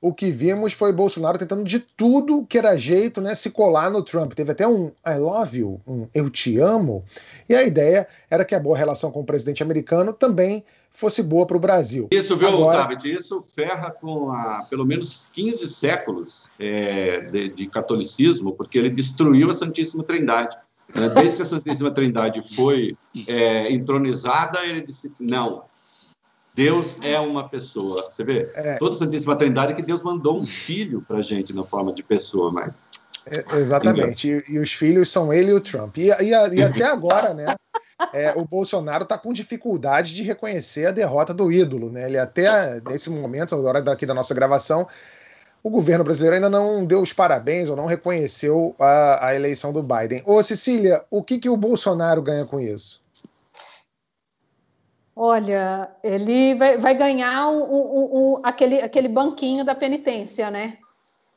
o 0.00 0.14
que 0.14 0.30
vimos 0.30 0.72
foi 0.72 0.92
Bolsonaro 0.92 1.38
tentando 1.38 1.62
de 1.62 1.78
tudo 1.78 2.46
que 2.46 2.56
era 2.56 2.76
jeito, 2.76 3.20
né, 3.20 3.34
se 3.34 3.50
colar 3.50 3.90
no 3.90 4.02
Trump. 4.02 4.32
Teve 4.32 4.52
até 4.52 4.66
um 4.66 4.86
I 5.06 5.18
love 5.18 5.58
you, 5.58 5.80
um 5.86 6.08
eu 6.14 6.30
te 6.30 6.58
amo. 6.58 7.04
E 7.48 7.54
a 7.54 7.62
ideia 7.62 8.08
era 8.30 8.44
que 8.44 8.54
a 8.54 8.60
boa 8.60 8.78
relação 8.78 9.10
com 9.10 9.20
o 9.20 9.26
presidente 9.26 9.62
americano 9.62 10.12
também 10.12 10.64
fosse 10.90 11.22
boa 11.22 11.46
para 11.46 11.56
o 11.56 11.60
Brasil. 11.60 12.08
Isso, 12.10 12.36
viu, 12.36 12.48
Agora... 12.48 12.88
Isso 13.04 13.40
ferra 13.42 13.90
com 13.90 14.30
a, 14.30 14.66
pelo 14.68 14.84
menos 14.84 15.28
15 15.32 15.68
séculos 15.68 16.48
é, 16.58 17.20
de, 17.20 17.48
de, 17.50 17.66
catolicismo, 17.66 18.52
porque 18.52 18.78
ele 18.78 18.90
destruiu 18.90 19.50
a 19.50 19.54
Santíssima 19.54 20.02
Trindade. 20.02 20.56
Né? 20.94 21.08
Desde 21.10 21.36
que 21.36 21.42
a 21.42 21.46
Santíssima 21.46 21.90
Trindade 21.90 22.42
foi 22.54 22.96
é, 23.26 23.72
entronizada, 23.72 24.64
ele 24.66 24.80
disse: 24.80 25.12
não, 25.20 25.62
Deus 26.54 26.96
é 27.02 27.18
uma 27.18 27.48
pessoa. 27.48 28.08
Você 28.10 28.24
vê, 28.24 28.50
é. 28.54 28.76
toda 28.76 28.94
a 28.94 28.98
Santíssima 28.98 29.36
Trindade 29.36 29.74
que 29.74 29.82
Deus 29.82 30.02
mandou 30.02 30.40
um 30.40 30.46
filho 30.46 31.02
para 31.06 31.20
gente 31.20 31.52
na 31.52 31.64
forma 31.64 31.92
de 31.92 32.02
pessoa, 32.02 32.50
mas. 32.50 32.74
É, 33.26 33.56
exatamente. 33.58 34.28
E, 34.28 34.54
e, 34.54 34.58
os 34.58 34.72
filhos 34.72 35.10
são 35.10 35.32
ele 35.32 35.50
e 35.50 35.54
o 35.54 35.60
Trump. 35.60 35.96
E, 35.98 36.10
e, 36.10 36.30
e 36.30 36.34
até 36.62 36.84
agora, 36.84 37.34
né? 37.34 37.54
É, 38.12 38.32
o 38.34 38.44
Bolsonaro 38.44 39.04
está 39.04 39.18
com 39.18 39.32
dificuldade 39.32 40.14
de 40.14 40.22
reconhecer 40.22 40.86
a 40.86 40.90
derrota 40.90 41.34
do 41.34 41.52
ídolo, 41.52 41.90
né? 41.90 42.06
Ele 42.06 42.18
até 42.18 42.80
nesse 42.88 43.10
momento, 43.10 43.56
na 43.56 43.68
hora 43.68 43.82
daqui 43.82 44.06
da 44.06 44.14
nossa 44.14 44.34
gravação, 44.34 44.88
o 45.62 45.68
governo 45.68 46.02
brasileiro 46.02 46.36
ainda 46.36 46.48
não 46.48 46.84
deu 46.84 47.02
os 47.02 47.12
parabéns 47.12 47.68
ou 47.68 47.76
não 47.76 47.86
reconheceu 47.86 48.74
a, 48.78 49.28
a 49.28 49.34
eleição 49.34 49.72
do 49.72 49.82
Biden. 49.82 50.22
Ô, 50.24 50.42
Cecília, 50.42 51.04
o 51.10 51.22
que, 51.22 51.38
que 51.38 51.48
o 51.48 51.56
Bolsonaro 51.56 52.22
ganha 52.22 52.46
com 52.46 52.58
isso? 52.58 53.02
Olha, 55.14 55.90
ele 56.02 56.54
vai, 56.54 56.78
vai 56.78 56.94
ganhar 56.94 57.48
o, 57.48 57.62
o, 57.62 58.34
o, 58.34 58.40
aquele, 58.42 58.80
aquele 58.80 59.08
banquinho 59.08 59.64
da 59.64 59.74
penitência, 59.74 60.50
né? 60.50 60.78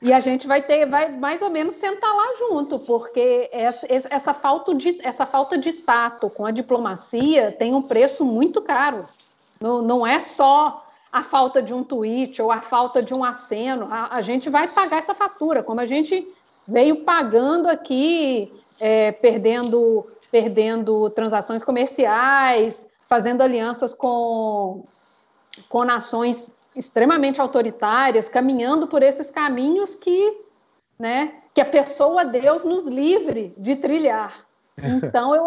E 0.02 0.12
a 0.12 0.20
gente 0.20 0.46
vai 0.46 0.62
ter, 0.62 0.86
vai 0.86 1.10
mais 1.10 1.42
ou 1.42 1.50
menos 1.50 1.76
sentar 1.76 2.14
lá 2.14 2.34
junto, 2.38 2.78
porque 2.80 3.50
essa, 3.54 3.88
essa, 3.90 4.34
falta, 4.34 4.76
de, 4.76 5.00
essa 5.02 5.26
falta 5.26 5.58
de 5.58 5.72
tato 5.72 6.30
com 6.30 6.46
a 6.46 6.52
diplomacia 6.52 7.54
tem 7.54 7.74
um 7.74 7.82
preço 7.82 8.26
muito 8.26 8.62
caro. 8.62 9.08
Não, 9.62 9.82
não 9.82 10.06
é 10.06 10.20
só 10.20 10.86
a 11.10 11.24
falta 11.24 11.62
de 11.62 11.74
um 11.74 11.84
tweet 11.84 12.42
ou 12.42 12.52
a 12.52 12.60
falta 12.60 13.02
de 13.02 13.14
um 13.14 13.24
aceno, 13.24 13.88
a, 13.90 14.16
a 14.16 14.22
gente 14.22 14.50
vai 14.50 14.68
pagar 14.68 14.98
essa 14.98 15.14
fatura, 15.14 15.64
como 15.64 15.80
a 15.80 15.86
gente 15.86 16.28
veio 16.68 17.04
pagando 17.04 17.70
aqui, 17.70 18.52
é, 18.82 19.12
perdendo, 19.12 20.06
perdendo 20.32 21.10
transações 21.12 21.64
comerciais, 21.64 22.86
fazendo 23.14 23.42
alianças 23.44 23.94
com, 23.94 24.86
com 25.70 25.84
nações 25.84 26.52
extremamente 26.76 27.40
autoritárias, 27.40 28.28
caminhando 28.28 28.88
por 28.88 29.04
esses 29.04 29.30
caminhos 29.30 29.94
que, 29.94 30.42
né, 30.98 31.36
que 31.54 31.62
a 31.62 31.66
pessoa 31.66 32.26
Deus 32.26 32.66
nos 32.66 32.88
livre 32.88 33.54
de 33.56 33.76
trilhar. 33.76 34.48
Então 34.82 35.36
eu 35.36 35.46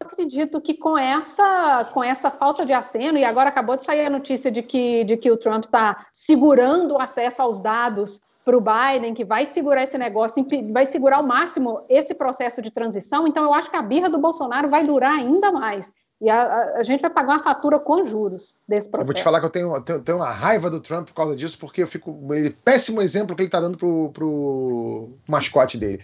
acredito 0.00 0.60
que 0.60 0.74
com 0.74 0.98
essa 0.98 1.88
com 1.94 2.02
essa 2.02 2.32
falta 2.32 2.66
de 2.66 2.72
aceno 2.72 3.16
e 3.16 3.24
agora 3.24 3.48
acabou 3.48 3.76
de 3.76 3.84
sair 3.84 4.04
a 4.04 4.10
notícia 4.10 4.50
de 4.50 4.60
que 4.60 5.04
de 5.04 5.16
que 5.16 5.30
o 5.30 5.36
Trump 5.36 5.66
está 5.66 6.08
segurando 6.10 6.94
o 6.94 7.00
acesso 7.00 7.40
aos 7.40 7.60
dados 7.60 8.20
para 8.44 8.56
o 8.56 8.60
Biden, 8.60 9.14
que 9.14 9.24
vai 9.24 9.46
segurar 9.46 9.84
esse 9.84 9.96
negócio, 9.96 10.44
vai 10.72 10.84
segurar 10.84 11.18
ao 11.18 11.22
máximo 11.22 11.84
esse 11.88 12.12
processo 12.12 12.60
de 12.60 12.72
transição. 12.72 13.28
Então 13.28 13.44
eu 13.44 13.54
acho 13.54 13.70
que 13.70 13.76
a 13.76 13.82
birra 13.82 14.10
do 14.10 14.18
Bolsonaro 14.18 14.68
vai 14.68 14.82
durar 14.82 15.12
ainda 15.12 15.52
mais. 15.52 15.92
E 16.20 16.30
a, 16.30 16.42
a, 16.42 16.78
a, 16.78 16.82
gente 16.82 17.02
vai 17.02 17.10
pagar 17.10 17.34
uma 17.34 17.42
fatura 17.42 17.78
com 17.78 18.04
juros 18.06 18.56
desse 18.66 18.88
processo. 18.88 19.02
Eu 19.02 19.06
vou 19.06 19.14
te 19.14 19.22
falar 19.22 19.38
que 19.38 19.46
eu 19.46 19.50
tenho, 19.50 19.80
tenho, 19.82 20.00
tenho, 20.00 20.18
uma 20.18 20.30
raiva 20.30 20.70
do 20.70 20.80
Trump 20.80 21.08
por 21.08 21.14
causa 21.14 21.36
disso, 21.36 21.58
porque 21.58 21.82
eu 21.82 21.86
fico. 21.86 22.18
Péssimo 22.64 23.02
exemplo 23.02 23.36
que 23.36 23.42
ele 23.42 23.48
está 23.48 23.60
dando 23.60 23.76
pro, 23.76 24.10
pro 24.12 25.10
mascote 25.28 25.76
dele. 25.76 26.02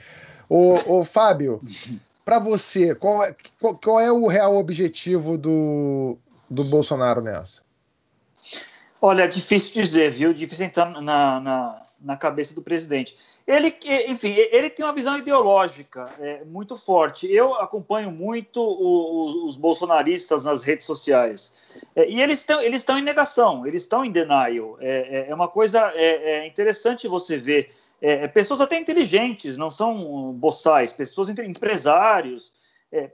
Ô, 0.48 0.98
ô 0.98 1.04
Fábio, 1.04 1.62
para 2.24 2.38
você, 2.38 2.94
qual 2.94 3.24
é, 3.24 3.34
qual, 3.58 3.74
qual, 3.78 4.00
é 4.00 4.12
o 4.12 4.26
real 4.26 4.56
objetivo 4.56 5.38
do, 5.38 6.18
do 6.48 6.64
Bolsonaro 6.64 7.22
nessa? 7.22 7.62
Olha, 9.00 9.22
é 9.22 9.28
difícil 9.28 9.82
dizer, 9.82 10.12
viu? 10.12 10.34
Difícil 10.34 10.66
entrar 10.66 10.90
na, 10.90 11.40
na, 11.40 11.76
na 12.04 12.16
cabeça 12.16 12.54
do 12.54 12.62
presidente. 12.62 13.16
Ele, 13.46 13.74
enfim, 14.08 14.32
ele 14.32 14.70
tem 14.70 14.84
uma 14.84 14.92
visão 14.92 15.16
ideológica 15.16 16.12
é, 16.18 16.44
muito 16.44 16.76
forte. 16.76 17.30
Eu 17.30 17.54
acompanho 17.54 18.10
muito 18.10 18.60
os, 18.60 19.34
os 19.34 19.56
bolsonaristas 19.56 20.44
nas 20.44 20.64
redes 20.64 20.86
sociais. 20.86 21.56
É, 21.94 22.08
e 22.08 22.20
eles 22.20 22.40
estão 22.40 22.60
eles 22.60 22.82
estão 22.82 22.98
em 22.98 23.02
negação, 23.02 23.66
eles 23.66 23.82
estão 23.82 24.04
em 24.04 24.10
denial. 24.10 24.76
É, 24.80 25.26
é, 25.26 25.30
é 25.30 25.34
uma 25.34 25.48
coisa 25.48 25.92
é, 25.94 26.40
é 26.40 26.46
interessante 26.46 27.08
você 27.08 27.36
ver. 27.36 27.74
pessoas 28.34 28.60
até 28.60 28.76
inteligentes, 28.78 29.56
não 29.56 29.70
são 29.70 30.32
boçais, 30.32 30.92
pessoas 30.92 31.28
empresários, 31.28 32.52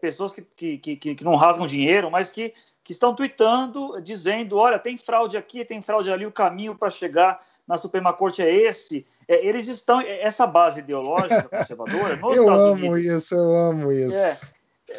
pessoas 0.00 0.32
que, 0.32 0.78
que, 0.78 0.96
que, 0.96 1.14
que 1.14 1.24
não 1.24 1.36
rasgam 1.36 1.66
dinheiro, 1.66 2.10
mas 2.10 2.32
que, 2.32 2.54
que 2.82 2.92
estão 2.92 3.14
tweetando, 3.14 4.00
dizendo: 4.00 4.56
olha, 4.56 4.78
tem 4.78 4.96
fraude 4.96 5.36
aqui, 5.36 5.64
tem 5.64 5.82
fraude 5.82 6.10
ali, 6.10 6.24
o 6.24 6.32
caminho 6.32 6.74
para 6.74 6.88
chegar 6.88 7.46
na 7.68 7.76
Suprema 7.76 8.12
Corte 8.14 8.40
é 8.40 8.50
esse. 8.50 9.06
É, 9.28 9.46
eles 9.46 9.68
estão, 9.68 10.00
é, 10.00 10.22
essa 10.22 10.46
base 10.46 10.80
ideológica 10.80 11.42
conservadora 11.50 12.16
nos 12.16 12.36
eu 12.36 12.42
Estados 12.44 12.64
amo 12.64 12.96
isso, 12.96 13.34
eu 13.34 13.56
amo 13.56 13.92
isso. 13.92 14.16
É, 14.16 14.38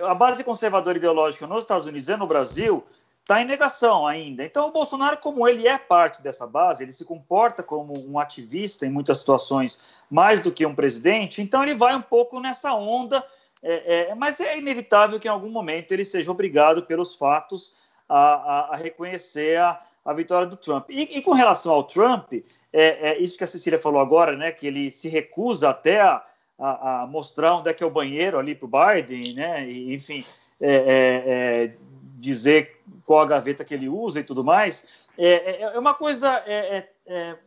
a 0.01 0.13
base 0.13 0.43
conservadora 0.43 0.97
ideológica 0.97 1.47
nos 1.47 1.63
Estados 1.63 1.87
Unidos 1.87 2.07
e 2.07 2.15
no 2.15 2.27
Brasil 2.27 2.83
está 3.21 3.41
em 3.41 3.45
negação 3.45 4.07
ainda. 4.07 4.43
Então, 4.43 4.67
o 4.67 4.71
Bolsonaro, 4.71 5.17
como 5.17 5.47
ele 5.47 5.67
é 5.67 5.77
parte 5.77 6.21
dessa 6.21 6.47
base, 6.47 6.83
ele 6.83 6.91
se 6.91 7.05
comporta 7.05 7.61
como 7.61 7.93
um 8.07 8.17
ativista 8.17 8.85
em 8.85 8.89
muitas 8.89 9.19
situações, 9.19 9.79
mais 10.09 10.41
do 10.41 10.51
que 10.51 10.65
um 10.65 10.73
presidente, 10.73 11.41
então 11.41 11.61
ele 11.63 11.75
vai 11.75 11.95
um 11.95 12.01
pouco 12.01 12.39
nessa 12.39 12.73
onda, 12.73 13.23
é, 13.61 14.09
é, 14.09 14.15
mas 14.15 14.39
é 14.39 14.57
inevitável 14.57 15.19
que 15.19 15.27
em 15.27 15.31
algum 15.31 15.49
momento 15.49 15.91
ele 15.91 16.05
seja 16.05 16.31
obrigado 16.31 16.83
pelos 16.83 17.15
fatos 17.15 17.73
a, 18.07 18.17
a, 18.17 18.73
a 18.73 18.75
reconhecer 18.75 19.59
a, 19.59 19.79
a 20.03 20.13
vitória 20.13 20.47
do 20.47 20.57
Trump. 20.57 20.89
E, 20.89 21.17
e 21.17 21.21
com 21.21 21.33
relação 21.33 21.71
ao 21.71 21.83
Trump, 21.83 22.33
é, 22.71 23.09
é, 23.09 23.17
isso 23.19 23.37
que 23.37 23.43
a 23.43 23.47
Cecília 23.47 23.79
falou 23.79 23.99
agora, 23.99 24.35
né, 24.35 24.51
que 24.51 24.67
ele 24.67 24.91
se 24.91 25.09
recusa 25.09 25.69
até 25.69 26.01
a, 26.01 26.23
a, 26.57 27.01
a 27.01 27.07
mostrar 27.07 27.55
onde 27.55 27.69
é 27.69 27.73
que 27.73 27.83
é 27.83 27.87
o 27.87 27.91
banheiro 27.91 28.37
ali 28.37 28.55
para 28.55 28.65
o 28.65 28.69
Biden, 28.69 29.33
né, 29.33 29.67
e, 29.67 29.93
enfim, 29.93 30.23
é, 30.61 30.73
é, 30.73 31.23
é, 31.25 31.75
dizer 32.19 32.81
qual 33.05 33.21
a 33.21 33.25
gaveta 33.25 33.63
que 33.63 33.73
ele 33.73 33.89
usa 33.89 34.19
e 34.19 34.23
tudo 34.23 34.43
mais, 34.43 34.85
é, 35.17 35.63
é 35.63 35.79
uma 35.79 35.93
coisa 35.93 36.43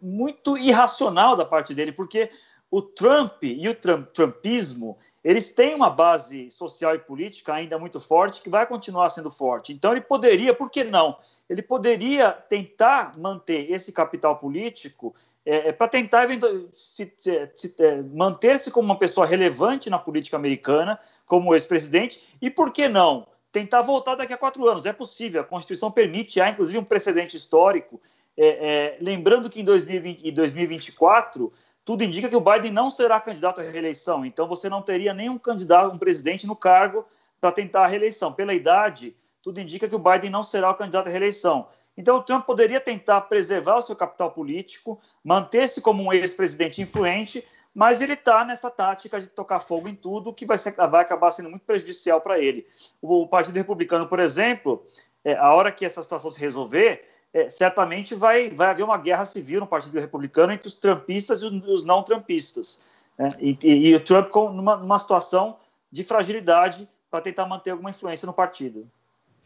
muito 0.01 0.59
irracional 0.59 1.37
da 1.37 1.45
parte 1.45 1.75
dele, 1.75 1.93
porque 1.93 2.31
o 2.71 2.83
Trump 2.83 3.43
e 3.43 3.69
o 3.69 3.75
Trump, 3.75 4.09
Trumpismo, 4.13 4.99
eles 5.23 5.51
têm 5.51 5.75
uma 5.75 5.89
base 5.89 6.51
social 6.51 6.95
e 6.95 6.99
política 6.99 7.55
ainda 7.55 7.79
muito 7.79 8.01
forte, 8.01 8.43
que 8.43 8.51
vai 8.51 8.67
continuar 8.67 9.09
sendo 9.11 9.31
forte. 9.31 9.73
Então 9.73 9.93
ele 9.93 10.01
poderia, 10.01 10.53
por 10.53 10.71
que 10.71 10.83
não, 10.83 11.17
ele 11.49 11.63
poderia 11.63 12.33
tentar 12.33 13.19
manter 13.19 13.71
esse 13.71 13.93
capital 13.93 14.37
político 14.37 15.15
é, 15.45 15.69
é 15.69 15.73
para 15.73 15.89
tentar 15.89 16.29
é, 16.31 18.03
manter-se 18.15 18.71
como 18.71 18.87
uma 18.87 18.99
pessoa 18.99 19.27
relevante 19.27 19.91
na 19.91 19.99
política 19.99 20.37
americana, 20.37 20.99
como 21.27 21.55
ex-presidente, 21.55 22.23
e 22.41 22.51
por 22.51 22.73
que 22.73 22.89
não 22.89 23.27
tentar 23.51 23.83
voltar 23.83 24.15
daqui 24.15 24.33
a 24.33 24.39
quatro 24.39 24.67
anos? 24.69 24.87
É 24.87 24.93
possível, 24.93 25.41
a 25.41 25.45
Constituição 25.45 25.91
permite, 25.91 26.41
há 26.41 26.49
inclusive 26.49 26.79
um 26.79 26.85
precedente 26.85 27.37
histórico. 27.37 28.01
É, 28.37 28.47
é 28.47 28.99
lembrando 29.01 29.51
que 29.51 29.61
em 29.61 29.65
2020, 29.65 30.31
2024 30.31 31.53
tudo 31.85 32.05
indica 32.05 32.29
que 32.29 32.37
o 32.37 32.41
Biden 32.41 32.71
não 32.71 32.91
será 32.91 33.21
candidato 33.21 33.61
à 33.61 33.65
reeleição, 33.65 34.25
então 34.25 34.47
você 34.47 34.69
não 34.69 34.81
teria 34.81 35.13
nenhum 35.13 35.37
candidato, 35.37 35.93
um 35.93 35.99
presidente 35.99 36.47
no 36.47 36.55
cargo 36.55 37.05
para 37.41 37.51
tentar 37.51 37.85
a 37.85 37.89
reeleição. 37.89 38.33
Pela 38.33 38.55
idade, 38.55 39.17
tudo 39.43 39.61
indica 39.61 39.89
que 39.89 39.95
o 39.95 39.99
Biden 39.99 40.31
não 40.31 40.43
será 40.43 40.71
o 40.71 40.75
candidato 40.75 41.09
à 41.09 41.11
reeleição. 41.11 41.69
Então, 41.97 42.17
o 42.17 42.23
Trump 42.23 42.47
poderia 42.47 42.81
tentar 42.81 43.21
preservar 43.23 43.77
o 43.77 43.83
seu 43.83 43.95
capital 43.95 44.31
político, 44.31 45.01
manter-se 45.23 45.81
como 45.81 46.03
um 46.03 46.13
ex-presidente 46.13 46.81
influente, 46.81 47.47
mas 47.75 48.01
ele 48.01 48.15
está 48.15 48.45
nessa 48.45 48.71
tática 48.71 49.21
de 49.21 49.27
tocar 49.27 49.61
fogo 49.61 49.89
em 49.89 49.95
tudo, 49.95 50.33
que 50.33 50.47
vai, 50.47 50.59
ser, 50.59 50.73
vai 50.73 51.03
acabar 51.03 51.31
sendo 51.31 51.51
muito 51.51 51.65
prejudicial 51.65 52.21
para 52.21 52.39
ele. 52.39 52.67
O, 53.01 53.27
Partido 53.27 53.57
Republicano, 53.57 54.07
por 54.07 54.21
exemplo, 54.21 54.87
é, 55.25 55.35
a 55.35 55.53
hora 55.55 55.73
que 55.73 55.85
essa 55.85 56.03
situação 56.03 56.31
se 56.31 56.41
resolver, 56.41 57.05
é, 57.33 57.49
certamente 57.49 58.15
vai, 58.15 58.51
vai 58.51 58.69
haver 58.69 58.83
uma 58.83 58.99
guerra 58.99 59.25
civil 59.25 59.61
no 59.61 59.67
Partido 59.67 59.99
Republicano 59.99 60.53
entre 60.53 60.69
os 60.69 60.77
trumpistas 60.77 61.43
e 61.43 61.47
os, 61.47 61.65
os 61.67 61.85
não 61.85 62.03
trumpistas. 62.03 62.83
Né? 63.19 63.35
E, 63.39 63.59
e, 63.63 63.89
e, 63.89 63.95
o 63.95 64.01
Trump 64.01 64.29
com, 64.29 64.51
numa, 64.51 64.77
numa 64.77 64.99
situação 64.99 65.59
de 65.91 66.05
fragilidade 66.05 66.89
para 67.11 67.23
tentar 67.23 67.47
manter 67.47 67.71
alguma 67.71 67.91
influência 67.91 68.27
no 68.27 68.33
partido. 68.33 68.91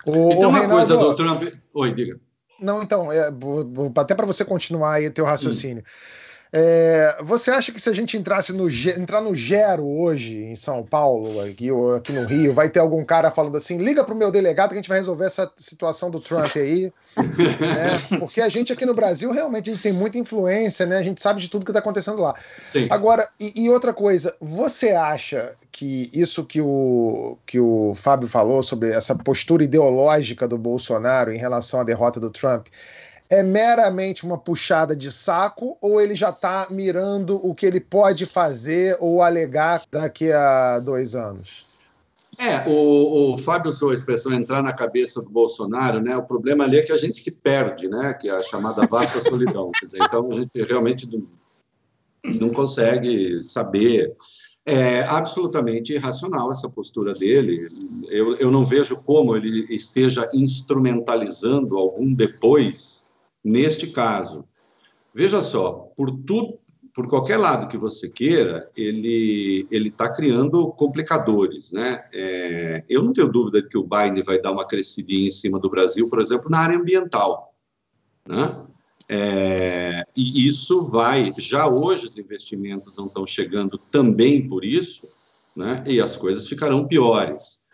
O, 0.04 0.32
então, 0.32 0.50
uma 0.50 0.58
Reinaldo... 0.58 0.74
coisa 0.74 0.96
do 0.96 1.16
Trump. 1.16 1.42
Oi, 1.74 1.94
diga. 1.94 2.20
Não, 2.60 2.82
então, 2.82 3.12
é, 3.12 3.30
até 3.96 4.14
para 4.14 4.26
você 4.26 4.44
continuar 4.44 4.94
aí 4.94 5.10
teu 5.10 5.24
raciocínio. 5.24 5.82
Hum. 5.82 6.25
É, 6.58 7.18
você 7.20 7.50
acha 7.50 7.70
que 7.70 7.78
se 7.78 7.90
a 7.90 7.92
gente 7.92 8.16
entrasse 8.16 8.50
no 8.50 8.66
entrar 8.70 9.20
no 9.20 9.34
Gero 9.34 9.86
hoje 9.86 10.38
em 10.38 10.56
São 10.56 10.82
Paulo, 10.82 11.38
aqui, 11.42 11.70
ou 11.70 11.96
aqui 11.96 12.14
no 12.14 12.24
Rio, 12.24 12.54
vai 12.54 12.70
ter 12.70 12.80
algum 12.80 13.04
cara 13.04 13.30
falando 13.30 13.58
assim: 13.58 13.76
liga 13.76 14.02
pro 14.02 14.16
meu 14.16 14.30
delegado 14.30 14.70
que 14.70 14.76
a 14.76 14.78
gente 14.78 14.88
vai 14.88 14.96
resolver 14.96 15.26
essa 15.26 15.52
situação 15.58 16.10
do 16.10 16.18
Trump 16.18 16.50
aí? 16.56 16.90
né? 17.14 17.98
Porque 18.18 18.40
a 18.40 18.48
gente 18.48 18.72
aqui 18.72 18.86
no 18.86 18.94
Brasil 18.94 19.30
realmente 19.32 19.68
a 19.68 19.74
gente 19.74 19.82
tem 19.82 19.92
muita 19.92 20.16
influência, 20.16 20.86
né? 20.86 20.96
A 20.96 21.02
gente 21.02 21.20
sabe 21.20 21.42
de 21.42 21.50
tudo 21.50 21.62
que 21.62 21.70
está 21.70 21.80
acontecendo 21.80 22.22
lá. 22.22 22.34
Sim. 22.64 22.86
Agora, 22.88 23.28
e, 23.38 23.64
e, 23.64 23.68
outra 23.68 23.92
coisa, 23.92 24.34
você 24.40 24.92
acha 24.92 25.52
que 25.70 26.10
isso 26.14 26.42
que 26.42 26.62
o, 26.62 27.36
que 27.44 27.60
o 27.60 27.92
Fábio 27.94 28.28
falou 28.28 28.62
sobre 28.62 28.92
essa 28.92 29.14
postura 29.14 29.62
ideológica 29.62 30.48
do 30.48 30.56
Bolsonaro 30.56 31.34
em 31.34 31.38
relação 31.38 31.80
à 31.80 31.84
derrota 31.84 32.18
do 32.18 32.30
Trump? 32.30 32.68
É 33.28 33.42
meramente 33.42 34.24
uma 34.24 34.38
puxada 34.38 34.94
de 34.94 35.10
saco 35.10 35.76
ou 35.80 36.00
ele 36.00 36.14
já 36.14 36.30
está 36.30 36.68
mirando 36.70 37.36
o 37.44 37.54
que 37.54 37.66
ele 37.66 37.80
pode 37.80 38.24
fazer 38.26 38.96
ou 39.00 39.22
alegar 39.22 39.84
daqui 39.90 40.32
a 40.32 40.78
dois 40.78 41.14
anos? 41.14 41.66
É, 42.38 42.68
o, 42.68 43.32
o 43.32 43.38
Fábio 43.38 43.70
usou 43.70 43.90
a 43.90 43.94
expressão 43.94 44.32
entrar 44.32 44.62
na 44.62 44.72
cabeça 44.72 45.22
do 45.22 45.30
Bolsonaro, 45.30 46.00
né? 46.00 46.16
O 46.16 46.22
problema 46.22 46.64
ali 46.64 46.78
é 46.78 46.82
que 46.82 46.92
a 46.92 46.98
gente 46.98 47.18
se 47.18 47.30
perde, 47.30 47.88
né? 47.88 48.12
Que 48.12 48.28
é 48.28 48.32
a 48.32 48.42
chamada 48.42 48.86
vasta 48.86 49.20
solidão. 49.22 49.70
Dizer, 49.82 49.98
então 50.02 50.28
a 50.30 50.34
gente 50.34 50.50
realmente 50.68 51.08
não, 51.10 51.26
não 52.38 52.50
consegue 52.50 53.42
saber. 53.42 54.14
É 54.66 55.02
absolutamente 55.04 55.94
irracional 55.94 56.50
essa 56.52 56.68
postura 56.68 57.14
dele. 57.14 57.68
Eu, 58.08 58.34
eu 58.36 58.50
não 58.50 58.64
vejo 58.64 58.96
como 59.02 59.34
ele 59.34 59.64
esteja 59.70 60.28
instrumentalizando 60.34 61.78
algum 61.78 62.12
depois 62.12 62.95
neste 63.46 63.86
caso. 63.86 64.44
Veja 65.14 65.40
só, 65.40 65.90
por 65.96 66.10
tudo, 66.10 66.58
por 66.92 67.06
qualquer 67.06 67.36
lado 67.36 67.68
que 67.68 67.78
você 67.78 68.08
queira, 68.08 68.68
ele 68.76 69.66
ele 69.70 69.88
está 69.88 70.12
criando 70.12 70.72
complicadores, 70.72 71.70
né? 71.70 72.04
É, 72.12 72.84
eu 72.88 73.02
não 73.02 73.12
tenho 73.12 73.30
dúvida 73.30 73.62
de 73.62 73.68
que 73.68 73.78
o 73.78 73.86
Biden 73.86 74.22
vai 74.22 74.40
dar 74.40 74.50
uma 74.50 74.66
crescidinha 74.66 75.28
em 75.28 75.30
cima 75.30 75.60
do 75.60 75.70
Brasil, 75.70 76.08
por 76.08 76.20
exemplo, 76.20 76.50
na 76.50 76.58
área 76.58 76.76
ambiental, 76.76 77.54
né? 78.26 78.64
É, 79.08 80.04
e 80.16 80.48
isso 80.48 80.84
vai. 80.86 81.32
Já 81.38 81.68
hoje 81.68 82.06
os 82.06 82.18
investimentos 82.18 82.96
não 82.96 83.06
estão 83.06 83.24
chegando 83.24 83.78
também 83.78 84.48
por 84.48 84.64
isso, 84.64 85.06
né? 85.54 85.84
E 85.86 86.00
as 86.00 86.16
coisas 86.16 86.48
ficarão 86.48 86.88
piores. 86.88 87.64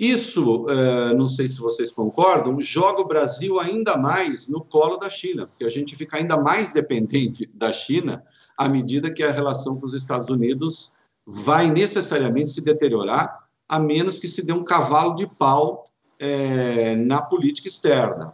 Isso, 0.00 0.66
é, 0.70 1.12
não 1.12 1.28
sei 1.28 1.46
se 1.46 1.60
vocês 1.60 1.90
concordam, 1.90 2.58
joga 2.58 3.02
o 3.02 3.06
Brasil 3.06 3.60
ainda 3.60 3.98
mais 3.98 4.48
no 4.48 4.64
colo 4.64 4.96
da 4.96 5.10
China, 5.10 5.46
porque 5.46 5.62
a 5.62 5.68
gente 5.68 5.94
fica 5.94 6.16
ainda 6.16 6.38
mais 6.38 6.72
dependente 6.72 7.46
da 7.52 7.70
China 7.70 8.24
à 8.56 8.66
medida 8.66 9.12
que 9.12 9.22
a 9.22 9.30
relação 9.30 9.78
com 9.78 9.84
os 9.84 9.92
Estados 9.92 10.30
Unidos 10.30 10.92
vai 11.26 11.70
necessariamente 11.70 12.48
se 12.48 12.62
deteriorar, 12.62 13.46
a 13.68 13.78
menos 13.78 14.18
que 14.18 14.26
se 14.26 14.42
dê 14.42 14.54
um 14.54 14.64
cavalo 14.64 15.14
de 15.14 15.26
pau 15.26 15.84
é, 16.18 16.96
na 16.96 17.20
política 17.20 17.68
externa. 17.68 18.32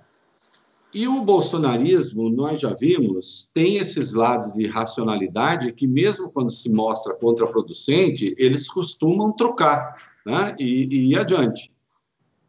E 0.94 1.08
o 1.08 1.20
bolsonarismo, 1.22 2.30
nós 2.30 2.60
já 2.60 2.72
vimos, 2.74 3.50
tem 3.52 3.78
esses 3.78 4.12
lados 4.12 4.52
de 4.52 4.68
racionalidade 4.68 5.72
que, 5.72 5.88
mesmo 5.88 6.30
quando 6.30 6.52
se 6.52 6.72
mostra 6.72 7.12
contraproducente, 7.12 8.36
eles 8.38 8.68
costumam 8.68 9.32
trocar 9.32 10.15
né? 10.26 10.56
e, 10.58 11.10
e 11.10 11.16
adiante. 11.16 11.72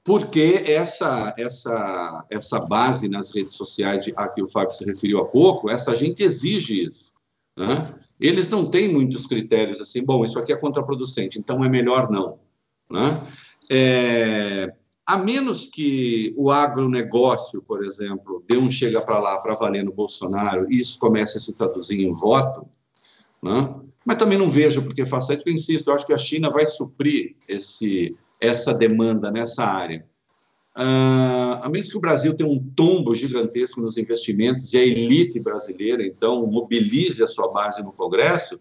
Porque 0.04 0.64
essa, 0.66 1.34
essa, 1.38 2.26
essa 2.30 2.60
base 2.62 3.08
nas 3.08 3.32
redes 3.32 3.54
sociais 3.54 4.06
a 4.16 4.28
que 4.28 4.42
o 4.42 4.48
Fábio 4.48 4.72
se 4.72 4.84
referiu 4.86 5.20
há 5.20 5.26
pouco, 5.26 5.70
essa 5.70 5.96
gente 5.96 6.24
exige 6.24 6.86
isso. 6.86 7.14
Né? 7.56 7.94
Eles 8.20 8.50
não 8.50 8.70
têm 8.72 8.88
muitos 8.88 9.28
critérios 9.28 9.80
assim, 9.80 10.04
bom, 10.04 10.24
isso 10.24 10.40
aqui 10.40 10.52
é 10.52 10.56
contraproducente, 10.56 11.38
então 11.38 11.64
é 11.64 11.70
melhor 11.70 12.10
não. 12.10 12.40
Né? 12.90 13.28
É, 13.70 14.74
a 15.06 15.18
menos 15.18 15.68
que 15.68 16.34
o 16.38 16.50
agronegócio, 16.50 17.62
por 17.62 17.84
exemplo, 17.84 18.44
dê 18.48 18.58
um 18.58 18.72
chega 18.72 19.02
para 19.02 19.20
lá 19.20 19.40
para 19.40 19.54
valer 19.54 19.84
no 19.84 19.94
Bolsonaro 19.94 20.72
e 20.72 20.80
isso 20.80 20.98
comece 20.98 21.38
a 21.38 21.42
se 21.42 21.54
traduzir 21.54 22.00
em 22.00 22.12
voto, 22.12 22.66
né? 23.44 23.76
Mas 24.08 24.18
também 24.18 24.38
não 24.38 24.50
vejo 24.50 24.84
porque 24.84 25.06
faça 25.06 25.34
isso, 25.34 25.44
eu 25.46 25.54
insisto, 25.54 25.90
eu 25.90 25.94
acho 25.94 26.06
que 26.06 26.14
a 26.14 26.18
China 26.18 26.50
vai 26.50 26.66
suprir 26.66 27.36
esse, 27.46 28.16
essa 28.40 28.74
demanda 28.74 29.30
nessa 29.30 29.66
área. 29.66 30.06
Uh, 30.78 31.60
a 31.62 31.68
menos 31.70 31.90
que 31.90 31.98
o 31.98 32.00
Brasil 32.00 32.34
tenha 32.34 32.50
um 32.50 32.58
tombo 32.58 33.14
gigantesco 33.14 33.82
nos 33.82 33.98
investimentos 33.98 34.72
e 34.72 34.78
a 34.78 34.82
elite 34.82 35.42
brasileira, 35.42 36.06
então, 36.06 36.48
mobilize 36.48 37.22
a 37.22 37.28
sua 37.28 37.52
base 37.52 37.84
no 37.84 37.92
Congresso, 37.92 38.58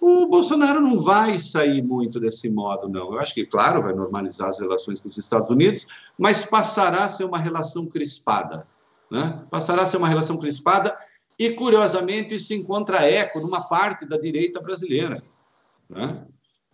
o 0.00 0.26
Bolsonaro 0.26 0.80
não 0.80 1.00
vai 1.00 1.38
sair 1.38 1.80
muito 1.80 2.18
desse 2.18 2.50
modo, 2.50 2.88
não. 2.88 3.12
Eu 3.12 3.20
acho 3.20 3.34
que, 3.34 3.46
claro, 3.46 3.82
vai 3.82 3.94
normalizar 3.94 4.48
as 4.48 4.58
relações 4.58 5.00
com 5.00 5.08
os 5.08 5.16
Estados 5.16 5.48
Unidos, 5.48 5.86
mas 6.18 6.44
passará 6.44 7.04
a 7.04 7.08
ser 7.08 7.22
uma 7.24 7.38
relação 7.38 7.86
crispada. 7.86 8.66
Né? 9.08 9.44
Passará 9.48 9.82
a 9.82 9.86
ser 9.86 9.98
uma 9.98 10.08
relação 10.08 10.36
crispada 10.36 10.98
e, 11.38 11.50
curiosamente, 11.50 12.34
isso 12.34 12.54
encontra 12.54 13.02
eco 13.02 13.40
numa 13.40 13.68
parte 13.68 14.06
da 14.06 14.16
direita 14.16 14.60
brasileira. 14.60 15.22
Né? 15.88 16.24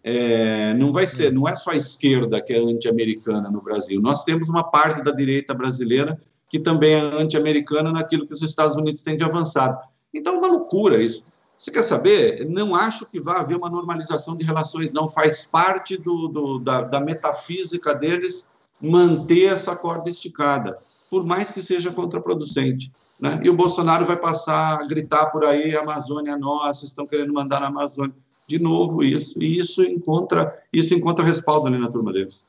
É, 0.04 0.74
não 0.74 0.92
vai 0.92 1.06
ser, 1.06 1.32
não 1.32 1.48
é 1.48 1.54
só 1.54 1.70
a 1.70 1.76
esquerda 1.76 2.40
que 2.40 2.52
é 2.52 2.58
anti-americana 2.58 3.50
no 3.50 3.60
Brasil. 3.60 4.00
Nós 4.00 4.24
temos 4.24 4.48
uma 4.48 4.64
parte 4.64 5.02
da 5.02 5.12
direita 5.12 5.54
brasileira 5.54 6.20
que 6.48 6.58
também 6.58 6.94
é 6.94 7.00
anti-americana 7.00 7.90
naquilo 7.90 8.26
que 8.26 8.32
os 8.32 8.42
Estados 8.42 8.76
Unidos 8.76 9.02
têm 9.02 9.16
de 9.16 9.24
avançado. 9.24 9.78
Então, 10.12 10.34
é 10.34 10.38
uma 10.38 10.48
loucura 10.48 11.02
isso. 11.02 11.24
Você 11.56 11.70
quer 11.70 11.82
saber? 11.82 12.44
Não 12.48 12.74
acho 12.74 13.06
que 13.06 13.20
vá 13.20 13.38
haver 13.38 13.56
uma 13.56 13.70
normalização 13.70 14.36
de 14.36 14.44
relações, 14.44 14.92
não. 14.92 15.08
Faz 15.08 15.44
parte 15.44 15.96
do, 15.96 16.28
do 16.28 16.58
da, 16.58 16.82
da 16.82 17.00
metafísica 17.00 17.94
deles 17.94 18.46
manter 18.80 19.46
essa 19.46 19.76
corda 19.76 20.10
esticada, 20.10 20.78
por 21.12 21.26
mais 21.26 21.52
que 21.52 21.62
seja 21.62 21.90
contraproducente. 21.90 22.90
Né? 23.20 23.38
E 23.44 23.50
o 23.50 23.54
Bolsonaro 23.54 24.06
vai 24.06 24.16
passar 24.16 24.80
a 24.80 24.86
gritar 24.86 25.26
por 25.26 25.44
aí, 25.44 25.76
Amazônia 25.76 26.32
é 26.32 26.36
nossa, 26.38 26.86
estão 26.86 27.06
querendo 27.06 27.34
mandar 27.34 27.60
na 27.60 27.66
Amazônia. 27.66 28.14
De 28.46 28.58
novo 28.58 29.04
isso. 29.04 29.38
E 29.42 29.58
isso 29.58 29.82
encontra, 29.82 30.58
isso 30.72 30.94
encontra 30.94 31.22
respaldo 31.22 31.66
ali 31.66 31.76
na 31.76 31.90
turma 31.90 32.14
deles. 32.14 32.46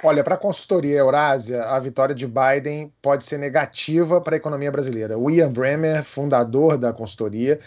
Olha, 0.00 0.22
para 0.22 0.36
a 0.36 0.38
consultoria 0.38 0.98
Eurásia, 0.98 1.64
a 1.64 1.80
vitória 1.80 2.14
de 2.14 2.24
Biden 2.24 2.92
pode 3.02 3.24
ser 3.24 3.36
negativa 3.36 4.20
para 4.20 4.36
a 4.36 4.38
economia 4.38 4.70
brasileira. 4.70 5.16
Ian 5.28 5.50
Bremer, 5.50 6.04
fundador 6.04 6.78
da 6.78 6.92
consultoria, 6.92 7.58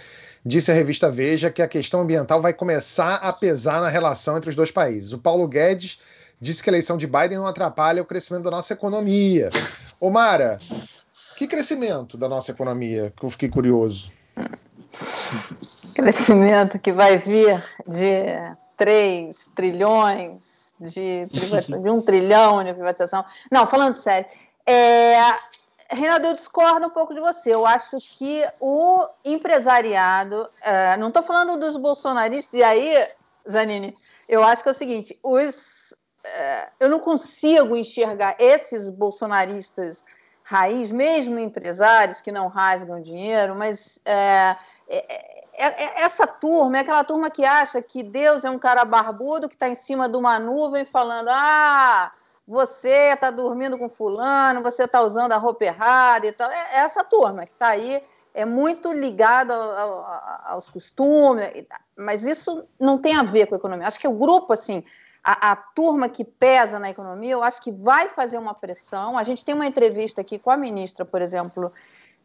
disse 0.45 0.71
à 0.71 0.73
revista 0.73 1.11
Veja 1.11 1.51
que 1.51 1.61
a 1.61 1.67
questão 1.67 1.99
ambiental 1.99 2.41
vai 2.41 2.53
começar 2.53 3.15
a 3.15 3.33
pesar 3.33 3.81
na 3.81 3.89
relação 3.89 4.37
entre 4.37 4.49
os 4.49 4.55
dois 4.55 4.71
países. 4.71 5.11
O 5.11 5.19
Paulo 5.19 5.45
Guedes 5.45 5.99
disse 6.39 6.63
que 6.63 6.69
a 6.69 6.71
eleição 6.71 6.97
de 6.97 7.07
Biden 7.07 7.37
não 7.37 7.47
atrapalha 7.47 8.01
o 8.01 8.05
crescimento 8.05 8.43
da 8.43 8.51
nossa 8.51 8.73
economia. 8.73 9.49
Omara, 9.99 10.59
que 11.35 11.47
crescimento 11.47 12.17
da 12.17 12.29
nossa 12.29 12.51
economia? 12.51 13.13
Que 13.15 13.25
eu 13.25 13.29
fiquei 13.29 13.49
curioso. 13.49 14.11
Crescimento 15.93 16.79
que 16.79 16.91
vai 16.91 17.17
vir 17.17 17.61
de 17.87 18.23
3 18.77 19.51
trilhões, 19.55 20.73
de, 20.79 21.25
de 21.25 21.89
um 21.89 22.01
trilhão 22.01 22.63
de 22.63 22.73
privatização. 22.73 23.25
Não, 23.51 23.67
falando 23.67 23.93
sério. 23.93 24.25
É, 24.65 25.17
Reinaldo, 25.91 26.27
eu 26.27 26.35
discordo 26.35 26.85
um 26.85 26.91
pouco 26.91 27.13
de 27.13 27.19
você. 27.19 27.53
Eu 27.53 27.65
acho 27.65 27.97
que 27.97 28.45
o 28.59 29.07
empresariado, 29.25 30.47
é, 30.61 30.95
não 30.97 31.07
estou 31.07 31.23
falando 31.23 31.57
dos 31.57 31.75
bolsonaristas, 31.75 32.53
e 32.53 32.63
aí, 32.63 33.07
Zanini, 33.49 33.97
eu 34.27 34.43
acho 34.43 34.61
que 34.61 34.69
é 34.69 34.71
o 34.71 34.75
seguinte: 34.75 35.19
os, 35.23 35.93
eu 36.79 36.89
não 36.89 36.99
consigo 36.99 37.75
enxergar 37.75 38.35
esses 38.39 38.89
bolsonaristas 38.89 40.03
raiz, 40.49 40.89
mesmo 40.89 41.37
empresários 41.37 42.21
que 42.21 42.31
não 42.31 42.47
rasgam 42.47 42.99
dinheiro, 42.99 43.55
mas 43.55 44.01
é, 44.03 44.55
é, 44.87 44.97
é, 45.53 45.83
é, 45.83 46.01
essa 46.01 46.25
turma 46.25 46.77
é 46.77 46.79
aquela 46.79 47.03
turma 47.03 47.29
que 47.29 47.45
acha 47.45 47.79
que 47.83 48.01
Deus 48.01 48.43
é 48.43 48.49
um 48.49 48.57
cara 48.57 48.83
barbudo 48.83 49.47
que 49.47 49.53
está 49.53 49.69
em 49.69 49.75
cima 49.75 50.09
de 50.09 50.17
uma 50.17 50.39
nuvem 50.39 50.85
falando: 50.85 51.29
ah, 51.29 52.11
você 52.47 53.13
está 53.13 53.29
dormindo 53.29 53.77
com 53.77 53.87
fulano, 53.87 54.63
você 54.63 54.85
está 54.85 55.01
usando 55.01 55.33
a 55.33 55.37
roupa 55.37 55.65
errada 55.65 56.25
e 56.25 56.31
tal. 56.31 56.49
É 56.49 56.77
essa 56.77 57.03
turma 57.03 57.45
que 57.45 57.51
está 57.51 57.67
aí 57.67 58.01
é 58.33 58.43
muito 58.43 58.91
ligado 58.91 59.51
ao, 59.51 59.71
ao, 59.71 60.41
aos 60.45 60.67
costumes, 60.69 61.45
mas 61.95 62.23
isso 62.23 62.65
não 62.79 62.97
tem 62.97 63.15
a 63.15 63.23
ver 63.23 63.45
com 63.45 63.53
a 63.53 63.57
economia. 63.59 63.87
Acho 63.87 63.99
que 63.99 64.07
o 64.07 64.13
grupo, 64.13 64.53
assim, 64.53 64.83
a, 65.31 65.51
a, 65.51 65.55
turma 65.55 66.09
que 66.09 66.25
pesa 66.25 66.79
na 66.79 66.89
economia, 66.89 67.33
eu 67.33 67.43
acho 67.43 67.61
que 67.61 67.71
vai 67.71 68.09
fazer 68.09 68.39
uma 68.39 68.55
pressão. 68.55 69.15
A 69.15 69.21
gente 69.21 69.45
tem 69.45 69.53
uma 69.53 69.67
entrevista 69.67 70.21
aqui 70.21 70.39
com 70.39 70.49
a 70.49 70.57
ministra, 70.57 71.05
por 71.05 71.21
exemplo, 71.21 71.71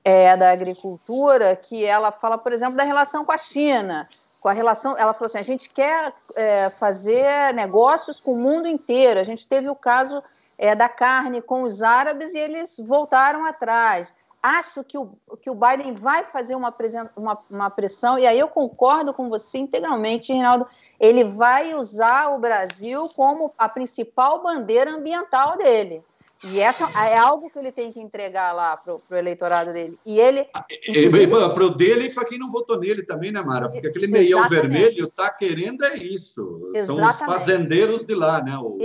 é, 0.03 0.35
da 0.39 0.51
Agricultura, 0.51 1.55
que 1.55 1.85
ela 1.85 2.11
fala, 2.11 2.39
por 2.39 2.51
exemplo, 2.51 2.77
da 2.77 2.83
relação 2.83 3.23
com 3.23 3.33
a 3.33 3.37
China. 3.37 4.09
Com 4.41 4.49
a 4.49 4.55
relação, 4.55 4.97
ela 4.97 5.13
falou 5.13 5.27
assim: 5.27 5.37
a 5.37 5.43
gente 5.43 5.69
quer 5.69 6.15
é, 6.35 6.71
fazer 6.71 7.53
negócios 7.53 8.21
com 8.21 8.33
o 8.33 8.39
mundo 8.39 8.67
inteiro. 8.67 9.21
A 9.21 9.25
gente 9.25 9.47
teve 9.47 9.69
o 9.69 9.75
caso 9.75 10.23
é, 10.57 10.75
da 10.75 10.89
carne 10.89 11.43
com 11.43 11.63
os 11.63 11.83
árabes 11.83 12.33
e 12.33 12.39
eles 12.39 12.79
voltaram 12.79 13.45
atrás 13.45 14.15
acho 14.45 14.85
que 14.85 14.99
o, 14.99 15.17
que 15.41 15.49
o 15.49 15.55
Biden 15.55 15.95
vai 15.95 16.23
fazer 16.25 16.55
uma, 16.55 16.75
uma, 17.17 17.39
uma, 17.49 17.71
pressão, 17.71 18.19
e 18.19 18.27
aí 18.27 18.39
eu 18.39 18.47
concordo 18.47 19.15
com 19.15 19.31
você 19.31 19.57
integralmente, 19.57 20.35
Reinaldo. 20.35 20.67
Ele 21.01 21.25
vai 21.25 21.75
usar 21.75 22.29
o 22.31 22.39
Brasil 22.39 23.09
como 23.17 23.55
a 23.57 23.71
principal 23.71 24.43
bandeira 24.43 24.91
ambiental 24.91 25.57
dele. 25.57 26.03
E 26.47 26.61
essa 26.61 26.85
é 27.09 27.17
algo 27.17 27.49
que 27.49 27.59
ele 27.59 27.73
tem 27.73 27.91
que 27.91 27.99
entregar 27.99 28.53
lá 28.53 28.77
para 28.77 28.95
o 28.95 29.17
eleitorado 29.17 29.73
dele. 29.73 29.99
E 30.05 30.21
ele. 30.21 30.47
Inclusive... 30.89 31.27
Para 31.27 31.65
o 31.65 31.71
dele 31.71 32.09
e 32.09 32.11
para 32.13 32.27
quem 32.27 32.39
não 32.39 32.51
votou 32.51 32.79
nele 32.79 33.03
também, 33.03 33.33
né, 33.33 33.41
Mara? 33.41 33.71
Porque 33.71 33.89
aquele 33.89 34.07
meião 34.07 34.41
Exatamente. 34.41 34.69
vermelho 34.69 35.07
está 35.07 35.31
querendo 35.31 35.85
é 35.87 35.97
isso. 35.97 36.71
Exatamente. 36.75 37.17
São 37.17 37.27
os 37.27 37.33
fazendeiros 37.33 38.05
de 38.05 38.15
lá, 38.15 38.43
né? 38.43 38.59
O 38.59 38.77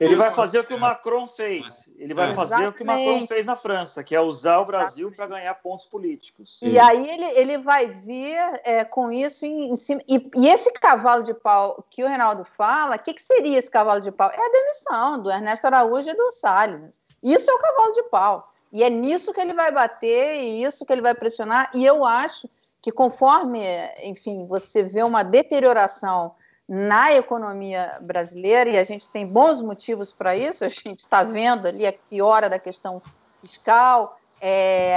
ele 0.00 0.16
vai 0.16 0.30
fazer 0.30 0.60
o 0.60 0.64
que 0.64 0.72
o 0.72 0.80
Macron 0.80 1.26
fez. 1.26 1.90
Ele 2.04 2.12
vai 2.12 2.34
fazer 2.34 2.56
Exatamente. 2.56 2.68
o 2.68 2.76
que 2.76 2.82
o 2.82 2.86
Macron 2.86 3.26
fez 3.26 3.46
na 3.46 3.56
França, 3.56 4.04
que 4.04 4.14
é 4.14 4.20
usar 4.20 4.58
o 4.58 4.66
Brasil 4.66 5.10
para 5.10 5.26
ganhar 5.26 5.54
pontos 5.54 5.86
políticos. 5.86 6.60
E 6.60 6.72
Sim. 6.72 6.78
aí 6.78 7.08
ele, 7.08 7.24
ele 7.24 7.56
vai 7.56 7.86
vir 7.86 8.36
é, 8.62 8.84
com 8.84 9.10
isso 9.10 9.46
em, 9.46 9.70
em 9.70 9.76
cima. 9.76 10.02
E, 10.06 10.30
e, 10.36 10.46
esse 10.46 10.70
cavalo 10.74 11.22
de 11.22 11.32
pau 11.32 11.82
que 11.88 12.04
o 12.04 12.06
Reinaldo 12.06 12.44
fala, 12.44 12.96
o 12.96 12.98
que, 12.98 13.14
que 13.14 13.22
seria 13.22 13.58
esse 13.58 13.70
cavalo 13.70 14.02
de 14.02 14.12
pau? 14.12 14.30
É 14.30 14.36
a 14.38 14.52
demissão 14.52 15.22
do 15.22 15.30
Ernesto 15.30 15.66
Araújo 15.66 16.10
e 16.10 16.14
do 16.14 16.30
Salles. 16.32 17.00
Isso 17.22 17.50
é 17.50 17.54
o 17.54 17.58
cavalo 17.58 17.92
de 17.92 18.02
pau. 18.10 18.52
E 18.70 18.84
é 18.84 18.90
nisso 18.90 19.32
que 19.32 19.40
ele 19.40 19.54
vai 19.54 19.72
bater, 19.72 20.34
e 20.42 20.62
isso 20.62 20.84
que 20.84 20.92
ele 20.92 21.00
vai 21.00 21.14
pressionar. 21.14 21.70
E 21.74 21.86
eu 21.86 22.04
acho 22.04 22.50
que 22.82 22.92
conforme, 22.92 23.64
enfim, 24.02 24.46
você 24.46 24.82
vê 24.82 25.02
uma 25.02 25.22
deterioração 25.22 26.34
na 26.68 27.12
economia 27.12 27.98
brasileira, 28.00 28.70
e 28.70 28.78
a 28.78 28.84
gente 28.84 29.08
tem 29.08 29.26
bons 29.26 29.60
motivos 29.60 30.12
para 30.12 30.36
isso, 30.36 30.64
a 30.64 30.68
gente 30.68 31.00
está 31.00 31.22
vendo 31.22 31.68
ali 31.68 31.86
a 31.86 31.92
piora 31.92 32.48
da 32.48 32.58
questão 32.58 33.02
fiscal, 33.40 34.18
é, 34.40 34.96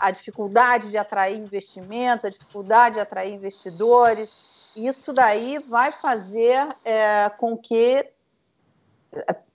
a 0.00 0.10
dificuldade 0.10 0.90
de 0.90 0.98
atrair 0.98 1.36
investimentos, 1.36 2.24
a 2.24 2.28
dificuldade 2.28 2.94
de 2.94 3.00
atrair 3.00 3.32
investidores, 3.34 4.72
isso 4.76 5.12
daí 5.12 5.58
vai 5.68 5.90
fazer 5.90 6.68
é, 6.84 7.30
com 7.36 7.56
que 7.56 8.06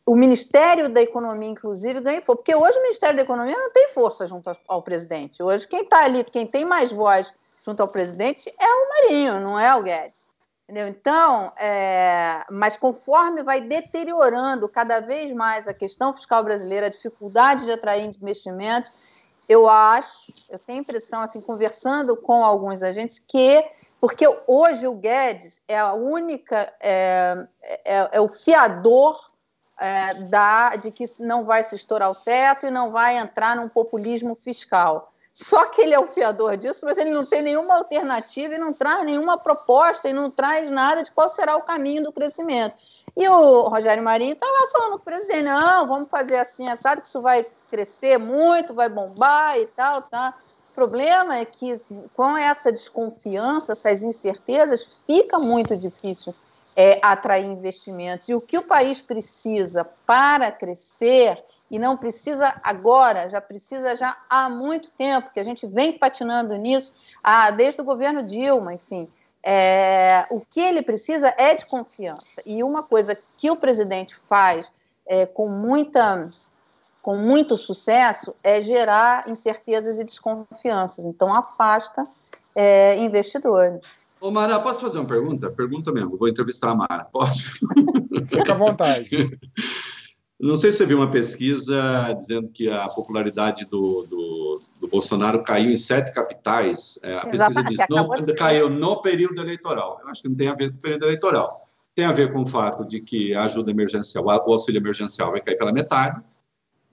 o 0.05 0.15
Ministério 0.15 0.89
da 0.89 1.01
Economia, 1.01 1.49
inclusive, 1.49 2.01
ganhe 2.01 2.21
força. 2.21 2.37
Porque 2.37 2.55
hoje 2.55 2.77
o 2.77 2.81
Ministério 2.81 3.15
da 3.15 3.21
Economia 3.21 3.57
não 3.57 3.71
tem 3.71 3.89
força 3.89 4.25
junto 4.25 4.51
ao 4.67 4.81
presidente. 4.81 5.41
Hoje, 5.41 5.67
quem 5.67 5.83
está 5.83 6.03
ali, 6.03 6.23
quem 6.25 6.45
tem 6.45 6.65
mais 6.65 6.91
voz 6.91 7.33
junto 7.63 7.81
ao 7.81 7.87
presidente 7.87 8.53
é 8.59 8.65
o 8.65 8.89
Marinho, 8.89 9.39
não 9.39 9.57
é 9.57 9.73
o 9.75 9.81
Guedes. 9.81 10.27
Entendeu? 10.63 10.87
Então, 10.87 11.51
é... 11.57 12.45
mas 12.49 12.75
conforme 12.75 13.43
vai 13.43 13.61
deteriorando 13.61 14.69
cada 14.69 14.99
vez 14.99 15.33
mais 15.33 15.67
a 15.67 15.73
questão 15.73 16.13
fiscal 16.13 16.43
brasileira, 16.43 16.87
a 16.87 16.89
dificuldade 16.89 17.65
de 17.65 17.71
atrair 17.71 18.05
investimentos, 18.05 18.93
eu 19.47 19.69
acho, 19.69 20.31
eu 20.49 20.57
tenho 20.57 20.79
impressão, 20.79 21.21
assim, 21.21 21.41
conversando 21.41 22.15
com 22.15 22.43
alguns 22.43 22.81
agentes, 22.81 23.19
que 23.19 23.65
porque 24.03 24.25
hoje 24.47 24.85
o 24.85 24.95
Guedes 24.95 25.61
é 25.65 25.79
a 25.79 25.93
única, 25.93 26.73
é, 26.81 27.47
é, 27.85 28.09
é 28.11 28.19
o 28.19 28.27
fiador 28.27 29.31
é, 29.79 30.13
da, 30.25 30.75
de 30.75 30.91
que 30.91 31.05
não 31.21 31.45
vai 31.45 31.63
se 31.63 31.75
estourar 31.75 32.11
o 32.11 32.15
teto 32.15 32.67
e 32.67 32.71
não 32.71 32.91
vai 32.91 33.17
entrar 33.17 33.55
num 33.55 33.69
populismo 33.69 34.35
fiscal. 34.35 35.12
Só 35.33 35.65
que 35.65 35.81
ele 35.81 35.95
é 35.95 35.99
o 35.99 36.05
fiador 36.05 36.55
disso, 36.55 36.85
mas 36.85 36.95
ele 36.95 37.09
não 37.09 37.25
tem 37.25 37.41
nenhuma 37.41 37.75
alternativa 37.77 38.53
e 38.53 38.59
não 38.59 38.71
traz 38.71 39.03
nenhuma 39.03 39.35
proposta 39.35 40.07
e 40.07 40.13
não 40.13 40.29
traz 40.29 40.69
nada 40.69 41.01
de 41.01 41.11
qual 41.11 41.27
será 41.27 41.57
o 41.57 41.63
caminho 41.63 42.03
do 42.03 42.11
crescimento. 42.11 42.75
E 43.17 43.27
o 43.27 43.61
Rogério 43.63 44.03
Marinho 44.03 44.33
está 44.33 44.45
lá 44.45 44.67
falando 44.71 44.91
com 44.91 44.97
o 44.97 44.99
presidente: 44.99 45.41
não, 45.41 45.87
vamos 45.87 46.07
fazer 46.07 46.37
assim, 46.37 46.67
assado, 46.67 47.01
que 47.01 47.07
isso 47.07 47.19
vai 47.19 47.47
crescer 47.67 48.19
muito, 48.19 48.75
vai 48.75 48.89
bombar 48.89 49.57
e 49.57 49.65
tal, 49.65 50.03
tá? 50.03 50.35
O 50.71 50.73
problema 50.75 51.37
é 51.37 51.45
que 51.45 51.81
com 52.15 52.37
essa 52.37 52.71
desconfiança, 52.71 53.71
essas 53.71 54.03
incertezas, 54.03 55.01
fica 55.07 55.39
muito 55.39 55.75
difícil 55.75 56.33
é, 56.75 56.99
atrair 57.01 57.45
investimentos. 57.45 58.29
E 58.29 58.35
o 58.35 58.41
que 58.41 58.57
o 58.57 58.63
país 58.63 59.01
precisa 59.01 59.83
para 60.05 60.51
crescer, 60.51 61.43
e 61.73 61.79
não 61.79 61.97
precisa 61.97 62.53
agora, 62.61 63.27
já 63.29 63.41
precisa 63.41 63.95
já 63.95 64.15
há 64.29 64.47
muito 64.47 64.91
tempo, 64.91 65.31
que 65.33 65.39
a 65.39 65.43
gente 65.43 65.65
vem 65.65 65.97
patinando 65.97 66.55
nisso, 66.55 66.93
ah, 67.23 67.49
desde 67.49 67.81
o 67.81 67.83
governo 67.83 68.21
Dilma, 68.21 68.75
enfim. 68.75 69.09
É, 69.41 70.27
o 70.29 70.39
que 70.39 70.59
ele 70.59 70.83
precisa 70.83 71.33
é 71.35 71.55
de 71.55 71.65
confiança. 71.65 72.43
E 72.45 72.63
uma 72.63 72.83
coisa 72.83 73.17
que 73.37 73.49
o 73.49 73.55
presidente 73.55 74.15
faz 74.27 74.71
é, 75.03 75.25
com 75.25 75.49
muita 75.49 76.29
com 77.01 77.17
muito 77.17 77.57
sucesso 77.57 78.35
é 78.43 78.61
gerar 78.61 79.27
incertezas 79.27 79.97
e 79.97 80.03
desconfianças. 80.03 81.03
Então 81.05 81.33
afasta 81.33 82.03
é, 82.53 82.97
investidores. 82.99 83.81
Ô, 84.21 84.29
Mara, 84.29 84.59
posso 84.59 84.81
fazer 84.81 84.99
uma 84.99 85.07
pergunta? 85.07 85.49
Pergunta 85.49 85.91
mesmo, 85.91 86.17
vou 86.17 86.27
entrevistar 86.27 86.69
a 86.69 86.75
Mara, 86.75 87.05
posso? 87.11 87.49
Fica 88.27 88.51
à 88.51 88.55
vontade. 88.55 89.09
Não 90.39 90.55
sei 90.55 90.71
se 90.71 90.79
você 90.79 90.85
viu 90.85 90.97
uma 90.97 91.11
pesquisa 91.11 92.13
dizendo 92.17 92.49
que 92.49 92.69
a 92.69 92.89
popularidade 92.89 93.65
do, 93.65 94.03
do, 94.03 94.61
do 94.81 94.87
Bolsonaro 94.87 95.43
caiu 95.43 95.71
em 95.71 95.77
sete 95.77 96.13
capitais. 96.13 96.99
É, 97.01 97.15
a 97.15 97.27
pesquisa 97.27 97.63
diz 97.63 97.77
no, 97.89 98.35
caiu 98.35 98.69
no 98.69 99.01
período 99.01 99.39
eleitoral. 99.41 99.99
Eu 100.01 100.09
acho 100.09 100.21
que 100.21 100.29
não 100.29 100.35
tem 100.35 100.47
a 100.47 100.55
ver 100.55 100.71
com 100.71 100.77
o 100.77 100.81
período 100.81 101.05
eleitoral. 101.05 101.67
Tem 101.95 102.05
a 102.05 102.11
ver 102.11 102.33
com 102.33 102.41
o 102.41 102.45
fato 102.45 102.85
de 102.85 102.99
que 102.99 103.33
a 103.33 103.43
ajuda 103.43 103.71
emergencial, 103.71 104.25
o 104.25 104.29
auxílio 104.51 104.79
emergencial 104.79 105.31
vai 105.31 105.41
cair 105.41 105.57
pela 105.57 105.71
metade 105.71 106.21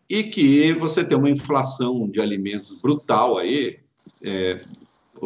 e 0.09 0.25
que 0.25 0.73
você 0.75 1.05
tem 1.05 1.17
uma 1.17 1.31
inflação 1.31 2.09
de 2.09 2.21
alimentos 2.21 2.81
brutal 2.81 3.39
aí, 3.39 3.79
é, 4.23 4.61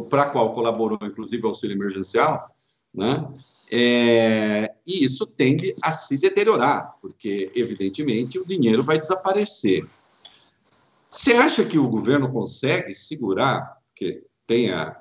para 0.09 0.25
a 0.25 0.31
qual 0.31 0.53
colaborou, 0.53 0.99
inclusive, 1.03 1.43
o 1.45 1.49
auxílio 1.49 1.75
emergencial, 1.75 2.51
né? 2.93 3.27
É, 3.77 4.73
e 4.87 5.05
isso 5.05 5.27
tende 5.27 5.75
a 5.83 5.91
se 5.91 6.17
deteriorar, 6.17 6.95
porque, 7.03 7.51
evidentemente, 7.57 8.39
o 8.39 8.47
dinheiro 8.47 8.85
vai 8.85 8.99
desaparecer. 8.99 9.85
Você 11.11 11.33
acha 11.33 11.65
que 11.65 11.77
o 11.77 11.89
governo 11.89 12.31
consegue 12.31 12.95
segurar, 12.95 13.79
que 13.93 14.23
tem 14.47 14.71
a, 14.71 14.97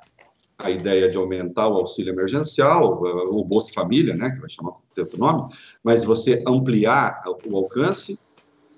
a 0.58 0.72
ideia 0.72 1.08
de 1.08 1.20
aumentar 1.20 1.68
o 1.68 1.76
auxílio 1.76 2.14
emergencial, 2.14 3.00
o 3.04 3.46
Bolsa 3.46 3.72
Família, 3.72 4.16
né, 4.16 4.32
que 4.32 4.40
vai 4.40 4.50
chamar 4.50 4.72
com 4.72 4.82
outro 4.98 5.20
nome, 5.20 5.54
mas 5.84 6.04
você 6.04 6.44
ampliar 6.48 7.22
o 7.46 7.56
alcance 7.56 8.20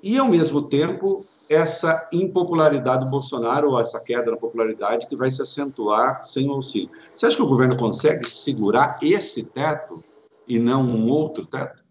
e, 0.03 0.17
ao 0.17 0.27
mesmo 0.27 0.63
tempo, 0.63 1.25
essa 1.49 2.07
impopularidade 2.11 3.05
do 3.05 3.11
Bolsonaro, 3.11 3.71
ou 3.71 3.79
essa 3.79 3.99
queda 3.99 4.31
na 4.31 4.37
popularidade, 4.37 5.07
que 5.07 5.15
vai 5.15 5.29
se 5.29 5.41
acentuar 5.41 6.23
sem 6.23 6.49
o 6.49 6.53
auxílio. 6.53 6.89
Você 7.13 7.25
acha 7.25 7.35
que 7.35 7.43
o 7.43 7.47
governo 7.47 7.77
consegue 7.77 8.27
segurar 8.27 8.99
esse 9.01 9.45
teto 9.45 10.03
e 10.47 10.57
não 10.59 10.81
um 10.83 11.09
outro 11.09 11.45
teto? 11.45 11.83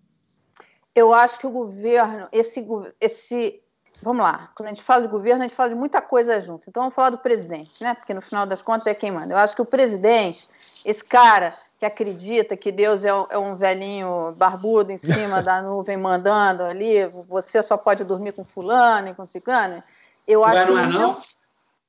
Eu 0.95 1.13
acho 1.13 1.39
que 1.39 1.47
o 1.47 1.51
governo, 1.51 2.29
esse, 2.31 2.67
esse, 3.01 3.61
vamos 4.01 4.23
lá, 4.23 4.51
quando 4.55 4.69
a 4.69 4.73
gente 4.73 4.83
fala 4.83 5.03
de 5.03 5.09
governo, 5.09 5.43
a 5.43 5.49
gente 5.49 5.57
fala 5.57 5.71
de 5.71 5.75
muita 5.75 6.01
coisa 6.01 6.41
junto. 6.41 6.69
Então 6.69 6.83
vamos 6.83 6.95
falar 6.95 7.11
do 7.11 7.19
presidente, 7.19 7.83
né? 7.83 7.95
Porque 7.95 8.15
no 8.15 8.23
final 8.23 8.47
das 8.47 8.63
contas 8.63 8.87
é 8.87 8.95
quem 8.95 9.11
manda. 9.11 9.35
Eu 9.35 9.39
acho 9.39 9.57
que 9.57 9.63
o 9.63 9.67
presidente, 9.67 10.49
esse 10.85 11.05
cara 11.05 11.57
que 11.85 11.87
acredita 11.87 12.57
que 12.57 12.73
Deus 12.73 13.05
é 13.05 13.15
um, 13.15 13.27
é 13.29 13.39
um 13.39 13.57
velhinho 13.57 14.33
barbudo 14.37 14.91
em 14.91 14.97
cima 14.97 15.43
da 15.43 15.61
nuvem 15.61 15.97
mandando 15.97 16.63
ali, 16.63 17.07
você 17.29 17.63
só 17.63 17.77
pode 17.77 18.05
dormir 18.05 18.33
com 18.33 18.45
fulano 18.45 19.09
e 19.09 19.15
com 19.15 19.27
ciclano. 19.27 19.83
Eu 20.27 20.41
não 20.41 20.47
acho 20.47 20.59
é, 20.59 20.67
não 20.67 20.79
é 20.79 20.87
não? 20.87 21.23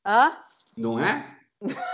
Hã? 0.06 0.38
Não 0.78 1.00
é? 1.00 1.26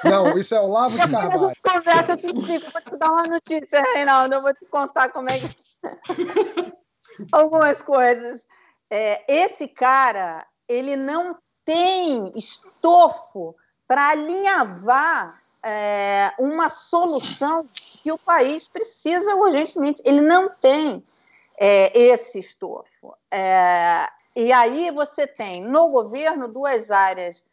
Não, 0.03 0.37
isso 0.37 0.55
é 0.55 0.59
o 0.59 0.67
Lavo 0.67 0.97
de 0.97 0.97
Carvalho. 0.97 1.45
A 1.45 1.47
gente 1.47 1.61
conversa, 1.61 2.13
eu 2.13 2.17
te 2.17 2.25
explico, 2.25 2.71
vou 2.71 2.81
te 2.81 2.97
dar 2.97 3.11
uma 3.11 3.27
notícia, 3.27 3.83
Reinaldo, 3.93 4.35
eu 4.35 4.41
vou 4.41 4.53
te 4.53 4.65
contar 4.65 5.09
como 5.09 5.29
é 5.29 5.39
que... 5.39 5.55
Algumas 7.31 7.81
coisas. 7.81 8.45
É, 8.89 9.23
esse 9.27 9.67
cara, 9.67 10.45
ele 10.67 10.95
não 10.95 11.37
tem 11.63 12.33
estofo 12.35 13.55
para 13.87 14.09
alinhavar 14.09 15.40
é, 15.63 16.33
uma 16.39 16.69
solução 16.69 17.67
que 17.73 18.11
o 18.11 18.17
país 18.17 18.67
precisa 18.67 19.35
urgentemente. 19.35 20.01
Ele 20.05 20.21
não 20.21 20.49
tem 20.49 21.03
é, 21.57 21.97
esse 21.97 22.39
estofo. 22.39 23.15
É, 23.29 24.07
e 24.35 24.51
aí 24.51 24.91
você 24.91 25.27
tem 25.27 25.61
no 25.61 25.89
governo 25.89 26.47
duas 26.47 26.89
áreas 26.89 27.43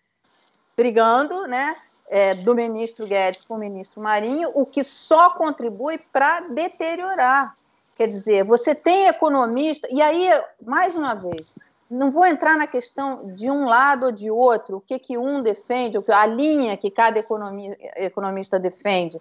brigando, 0.76 1.46
né? 1.46 1.76
é, 2.08 2.34
do 2.34 2.54
ministro 2.54 3.06
Guedes 3.06 3.42
com 3.42 3.54
o 3.54 3.58
ministro 3.58 4.00
Marinho, 4.00 4.50
o 4.54 4.64
que 4.64 4.82
só 4.82 5.30
contribui 5.30 5.98
para 5.98 6.40
deteriorar. 6.40 7.54
Quer 7.96 8.08
dizer, 8.08 8.44
você 8.44 8.74
tem 8.74 9.06
economista, 9.06 9.88
e 9.90 10.00
aí, 10.00 10.28
mais 10.62 10.96
uma 10.96 11.14
vez, 11.14 11.52
não 11.90 12.10
vou 12.10 12.26
entrar 12.26 12.56
na 12.56 12.66
questão 12.66 13.32
de 13.32 13.50
um 13.50 13.64
lado 13.64 14.06
ou 14.06 14.12
de 14.12 14.30
outro, 14.30 14.76
o 14.76 14.80
que, 14.80 14.98
que 14.98 15.16
um 15.16 15.42
defende, 15.42 15.98
a 16.08 16.26
linha 16.26 16.76
que 16.76 16.90
cada 16.90 17.18
economista 17.96 18.58
defende. 18.58 19.20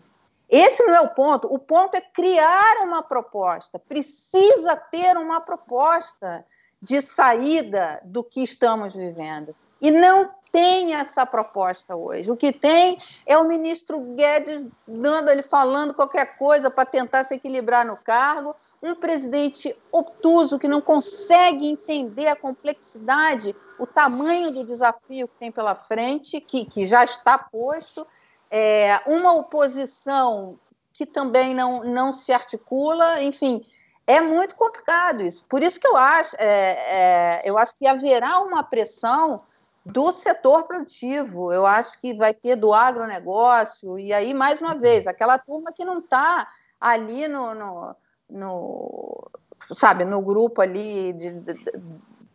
Esse 0.49 0.84
não 0.84 0.95
é 0.95 1.01
o 1.01 1.09
ponto. 1.09 1.53
O 1.53 1.59
ponto 1.59 1.95
é 1.95 2.01
criar 2.01 2.78
uma 2.84 3.03
proposta. 3.03 3.80
Precisa 3.80 4.76
ter 4.76 5.18
uma 5.18 5.41
proposta 5.41 6.45
de 6.82 7.01
saída 7.01 7.99
do 8.03 8.24
que 8.24 8.41
estamos 8.41 8.93
vivendo. 8.93 9.55
E 9.82 9.91
não 9.91 10.30
tem 10.51 10.95
essa 10.95 11.25
proposta 11.25 11.95
hoje. 11.95 12.32
O 12.32 12.38
que 12.38 12.51
tem 12.51 12.97
é 13.25 13.38
o 13.38 13.47
ministro 13.47 13.99
Guedes 14.15 14.65
dando 14.88 15.30
ele 15.30 15.43
falando 15.43 15.93
qualquer 15.93 16.38
coisa 16.38 16.69
para 16.69 16.86
tentar 16.86 17.23
se 17.23 17.36
equilibrar 17.36 17.86
no 17.86 17.97
cargo, 17.97 18.55
um 18.82 18.95
presidente 18.95 19.75
obtuso 19.91 20.57
que 20.57 20.67
não 20.67 20.82
consegue 20.82 21.67
entender 21.67 22.28
a 22.28 22.36
complexidade, 22.36 23.55
o 23.78 23.86
tamanho 23.86 24.51
do 24.51 24.63
desafio 24.63 25.28
que 25.28 25.36
tem 25.36 25.51
pela 25.51 25.75
frente, 25.75 26.41
que, 26.41 26.65
que 26.65 26.88
já 26.88 27.03
está 27.03 27.38
posto, 27.38 28.07
é, 28.49 28.99
uma 29.05 29.34
oposição 29.34 30.57
que 30.93 31.05
também 31.05 31.53
não, 31.53 31.84
não 31.84 32.11
se 32.11 32.32
articula, 32.32 33.21
enfim, 33.21 33.63
é 34.07 34.19
muito 34.19 34.55
complicado 34.55 35.21
isso. 35.21 35.45
Por 35.47 35.61
isso 35.61 35.80
que 35.80 35.88
eu 35.88 35.95
acho, 35.95 36.36
é, 36.39 36.47
é, 36.47 37.41
eu 37.43 37.57
acho 37.57 37.75
que 37.78 37.86
haverá 37.86 38.39
uma 38.39 38.63
pressão 38.63 39.43
do 39.91 40.11
setor 40.11 40.63
produtivo, 40.63 41.51
eu 41.51 41.65
acho 41.65 41.99
que 41.99 42.13
vai 42.13 42.33
ter 42.33 42.55
do 42.55 42.73
agronegócio, 42.73 43.97
e 43.97 44.11
aí, 44.11 44.33
mais 44.33 44.59
uma 44.59 44.75
vez, 44.75 45.07
aquela 45.07 45.38
turma 45.38 45.71
que 45.71 45.85
não 45.85 45.99
está 45.99 46.47
ali 46.79 47.27
no, 47.27 47.55
no, 47.55 47.95
no, 48.29 49.31
sabe, 49.73 50.03
no 50.03 50.21
grupo 50.21 50.61
ali 50.61 51.13
de, 51.13 51.31
de, 51.31 51.53
de, 51.53 51.71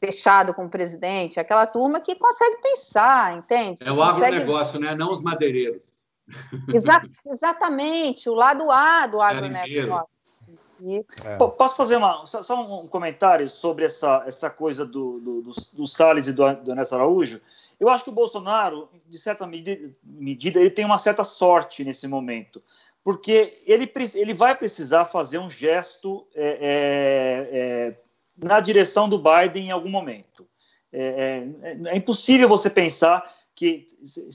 fechado 0.00 0.54
com 0.54 0.64
o 0.64 0.70
presidente, 0.70 1.38
aquela 1.38 1.66
turma 1.66 2.00
que 2.00 2.14
consegue 2.14 2.56
pensar, 2.62 3.36
entende? 3.36 3.84
É 3.84 3.92
o 3.92 4.02
agronegócio, 4.02 4.78
consegue... 4.78 4.84
né? 4.84 4.94
Não 4.94 5.12
os 5.12 5.20
madeireiros. 5.20 5.82
Exa 6.72 7.02
exatamente, 7.26 8.30
o 8.30 8.34
lado 8.34 8.70
A 8.70 9.06
do 9.06 9.20
agronegócio. 9.20 10.08
É. 11.24 11.36
Posso 11.36 11.76
fazer 11.76 11.96
uma, 11.96 12.26
só, 12.26 12.42
só, 12.42 12.82
um 12.82 12.86
comentário 12.86 13.48
sobre 13.48 13.84
essa, 13.84 14.24
essa 14.26 14.50
coisa 14.50 14.84
do, 14.84 15.20
do, 15.20 15.42
do, 15.42 15.52
do 15.74 15.86
Salles 15.86 16.26
e 16.26 16.32
do, 16.32 16.52
do 16.56 16.72
Ernesto 16.72 16.94
Araújo? 16.94 17.40
Eu 17.78 17.88
acho 17.88 18.04
que 18.04 18.10
o 18.10 18.14
Bolsonaro, 18.14 18.88
de 19.08 19.18
certa 19.18 19.46
medida, 19.46 19.90
medida, 20.04 20.60
ele 20.60 20.70
tem 20.70 20.84
uma 20.84 20.98
certa 20.98 21.24
sorte 21.24 21.84
nesse 21.84 22.06
momento, 22.06 22.62
porque 23.02 23.60
ele, 23.66 23.90
ele 24.14 24.34
vai 24.34 24.54
precisar 24.54 25.04
fazer 25.06 25.38
um 25.38 25.50
gesto 25.50 26.26
é, 26.34 26.46
é, 26.46 27.48
é, 27.52 27.96
na 28.36 28.60
direção 28.60 29.08
do 29.08 29.18
Biden 29.18 29.66
em 29.66 29.70
algum 29.70 29.90
momento. 29.90 30.46
É, 30.92 31.46
é, 31.62 31.78
é 31.86 31.96
impossível 31.96 32.48
você 32.48 32.68
pensar 32.68 33.28
que 33.54 33.86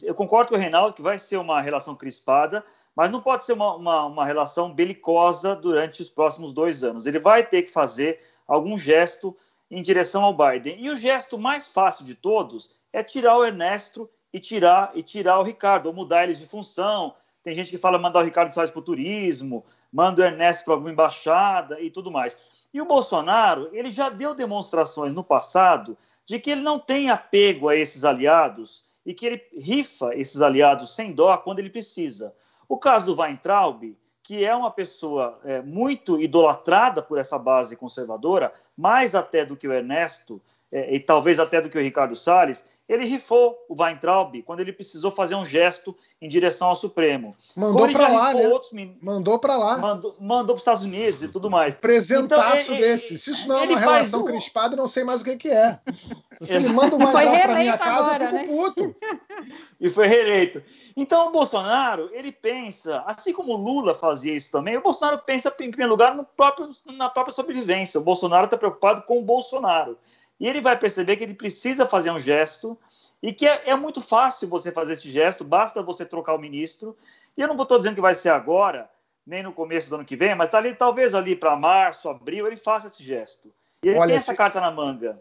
eu 0.03 0.13
concordo 0.13 0.49
com 0.49 0.55
o 0.55 0.59
Reinaldo 0.59 0.93
que 0.93 1.01
vai 1.01 1.17
ser 1.17 1.37
uma 1.37 1.61
relação 1.61 1.95
crispada, 1.95 2.63
mas 2.95 3.11
não 3.11 3.21
pode 3.21 3.45
ser 3.45 3.53
uma, 3.53 3.75
uma, 3.75 4.05
uma, 4.05 4.25
relação 4.25 4.73
belicosa 4.73 5.55
durante 5.55 6.01
os 6.01 6.09
próximos 6.09 6.53
dois 6.53 6.83
anos. 6.83 7.05
Ele 7.05 7.19
vai 7.19 7.45
ter 7.45 7.61
que 7.63 7.71
fazer 7.71 8.19
algum 8.47 8.77
gesto 8.77 9.35
em 9.69 9.81
direção 9.81 10.23
ao 10.23 10.33
Biden. 10.33 10.77
E 10.79 10.89
o 10.89 10.97
gesto 10.97 11.37
mais 11.37 11.67
fácil 11.67 12.05
de 12.05 12.15
todos 12.15 12.71
é 12.91 13.03
tirar 13.03 13.37
o 13.37 13.45
Ernesto 13.45 14.09
e 14.33 14.39
tirar 14.39 14.91
e 14.95 15.03
tirar 15.03 15.39
o 15.39 15.43
Ricardo, 15.43 15.87
ou 15.87 15.93
mudar 15.93 16.23
eles 16.23 16.39
de 16.39 16.47
função. 16.47 17.15
Tem 17.43 17.53
gente 17.53 17.69
que 17.69 17.77
fala 17.77 17.99
mandar 17.99 18.21
o 18.21 18.25
Ricardo 18.25 18.53
Salles 18.53 18.71
para 18.71 18.79
o 18.79 18.83
turismo, 18.83 19.65
manda 19.91 20.21
o 20.21 20.25
Ernesto 20.25 20.65
para 20.65 20.73
alguma 20.73 20.91
embaixada 20.91 21.79
e 21.79 21.89
tudo 21.89 22.11
mais. 22.11 22.67
E 22.73 22.81
o 22.81 22.85
Bolsonaro, 22.85 23.69
ele 23.73 23.91
já 23.91 24.09
deu 24.09 24.33
demonstrações 24.33 25.13
no 25.13 25.23
passado 25.23 25.97
de 26.25 26.39
que 26.39 26.51
ele 26.51 26.61
não 26.61 26.77
tem 26.77 27.09
apego 27.09 27.69
a 27.69 27.75
esses 27.75 28.03
aliados 28.03 28.83
e 29.07 29.13
que 29.13 29.25
ele 29.25 29.41
rifa 29.57 30.13
esses 30.13 30.41
aliados 30.41 30.93
sem 30.93 31.13
dó 31.13 31.37
quando 31.37 31.59
ele 31.59 31.69
precisa. 31.69 32.35
O 32.67 32.77
caso 32.77 33.15
do 33.15 33.21
Weintraub, 33.21 33.95
que 34.21 34.43
é 34.43 34.53
uma 34.53 34.69
pessoa 34.69 35.39
é, 35.45 35.61
muito 35.61 36.21
idolatrada 36.21 37.01
por 37.01 37.17
essa 37.17 37.39
base 37.39 37.77
conservadora, 37.77 38.53
mais 38.75 39.15
até 39.15 39.45
do 39.45 39.55
que 39.55 39.65
o 39.65 39.71
Ernesto, 39.71 40.41
é, 40.69 40.93
e 40.93 40.99
talvez 40.99 41.39
até 41.39 41.61
do 41.61 41.69
que 41.69 41.77
o 41.77 41.81
Ricardo 41.81 42.17
Salles, 42.17 42.65
ele 42.87 43.05
rifou 43.05 43.57
o 43.67 43.81
Weintraub 43.81 44.41
quando 44.43 44.61
ele 44.61 44.71
precisou 44.71 45.11
fazer 45.11 45.35
um 45.35 45.45
gesto 45.45 45.95
em 46.21 46.29
direção 46.29 46.69
ao 46.69 46.75
Supremo. 46.75 47.35
Mandou 47.55 47.89
para 47.89 48.07
lá, 48.07 48.33
né? 48.33 48.47
Outros, 48.47 48.71
mandou 49.01 49.39
para 49.39 49.57
lá. 49.57 49.77
Mandou, 49.77 50.15
mandou 50.19 50.55
para 50.55 50.55
os 50.55 50.61
Estados 50.61 50.83
Unidos 50.83 51.21
e 51.21 51.27
tudo 51.27 51.49
mais. 51.49 51.75
Presentaço 51.75 52.71
então, 52.71 52.77
desse. 52.77 53.17
Se 53.17 53.31
isso 53.31 53.47
não 53.47 53.59
é 53.59 53.63
uma 53.63 53.79
relação 53.79 54.23
crispada, 54.23 54.75
não 54.75 54.87
sei 54.87 55.03
mais 55.03 55.21
o 55.21 55.23
que, 55.25 55.35
que 55.35 55.49
é. 55.49 55.79
Se 56.41 56.55
ele 56.55 56.69
manda 56.69 56.95
o 56.95 56.99
Weintraub 56.99 57.41
para 57.41 57.55
minha 57.55 57.77
casa, 57.77 58.11
agora, 58.11 58.23
eu 58.23 58.39
fico 58.39 58.51
né? 58.51 58.57
puto. 58.57 58.95
E 59.79 59.91
foi 59.91 60.07
reeleito. 60.07 60.63
Então 60.95 61.27
o 61.27 61.31
Bolsonaro, 61.31 62.09
ele 62.11 62.31
pensa, 62.31 63.03
assim 63.05 63.31
como 63.31 63.53
o 63.53 63.55
Lula 63.55 63.93
fazia 63.93 64.35
isso 64.35 64.51
também, 64.51 64.75
o 64.75 64.81
Bolsonaro 64.81 65.19
pensa, 65.19 65.49
em 65.59 65.69
primeiro 65.69 65.91
lugar, 65.91 66.15
no 66.15 66.23
próprio, 66.23 66.71
na 66.87 67.07
própria 67.07 67.31
sobrevivência. 67.31 67.99
O 67.99 68.03
Bolsonaro 68.03 68.45
está 68.45 68.57
preocupado 68.57 69.03
com 69.03 69.19
o 69.19 69.21
Bolsonaro. 69.21 69.95
E 70.39 70.47
ele 70.47 70.61
vai 70.61 70.77
perceber 70.77 71.17
que 71.17 71.23
ele 71.23 71.33
precisa 71.33 71.87
fazer 71.87 72.11
um 72.11 72.19
gesto 72.19 72.77
e 73.21 73.33
que 73.33 73.47
é, 73.47 73.69
é 73.69 73.75
muito 73.75 74.01
fácil 74.01 74.47
você 74.47 74.71
fazer 74.71 74.93
esse 74.93 75.09
gesto, 75.09 75.43
basta 75.43 75.81
você 75.81 76.05
trocar 76.05 76.35
o 76.35 76.39
ministro. 76.39 76.95
E 77.35 77.41
eu 77.41 77.47
não 77.47 77.59
estou 77.61 77.77
dizendo 77.77 77.95
que 77.95 78.01
vai 78.01 78.13
ser 78.13 78.29
agora, 78.29 78.89
nem 79.25 79.41
no 79.41 79.51
começo 79.51 79.89
do 79.89 79.95
ano 79.95 80.05
que 80.05 80.15
vem, 80.15 80.35
mas 80.35 80.49
tá 80.49 80.59
ali, 80.59 80.75
talvez 80.75 81.15
ali 81.15 81.35
para 81.35 81.55
março, 81.55 82.07
abril, 82.07 82.45
ele 82.45 82.57
faça 82.57 82.87
esse 82.87 83.03
gesto. 83.03 83.51
E 83.83 83.89
ele 83.89 83.97
Olha, 83.97 84.07
tem 84.07 84.17
essa 84.17 84.31
se... 84.31 84.37
carta 84.37 84.61
na 84.61 84.71
manga. 84.71 85.19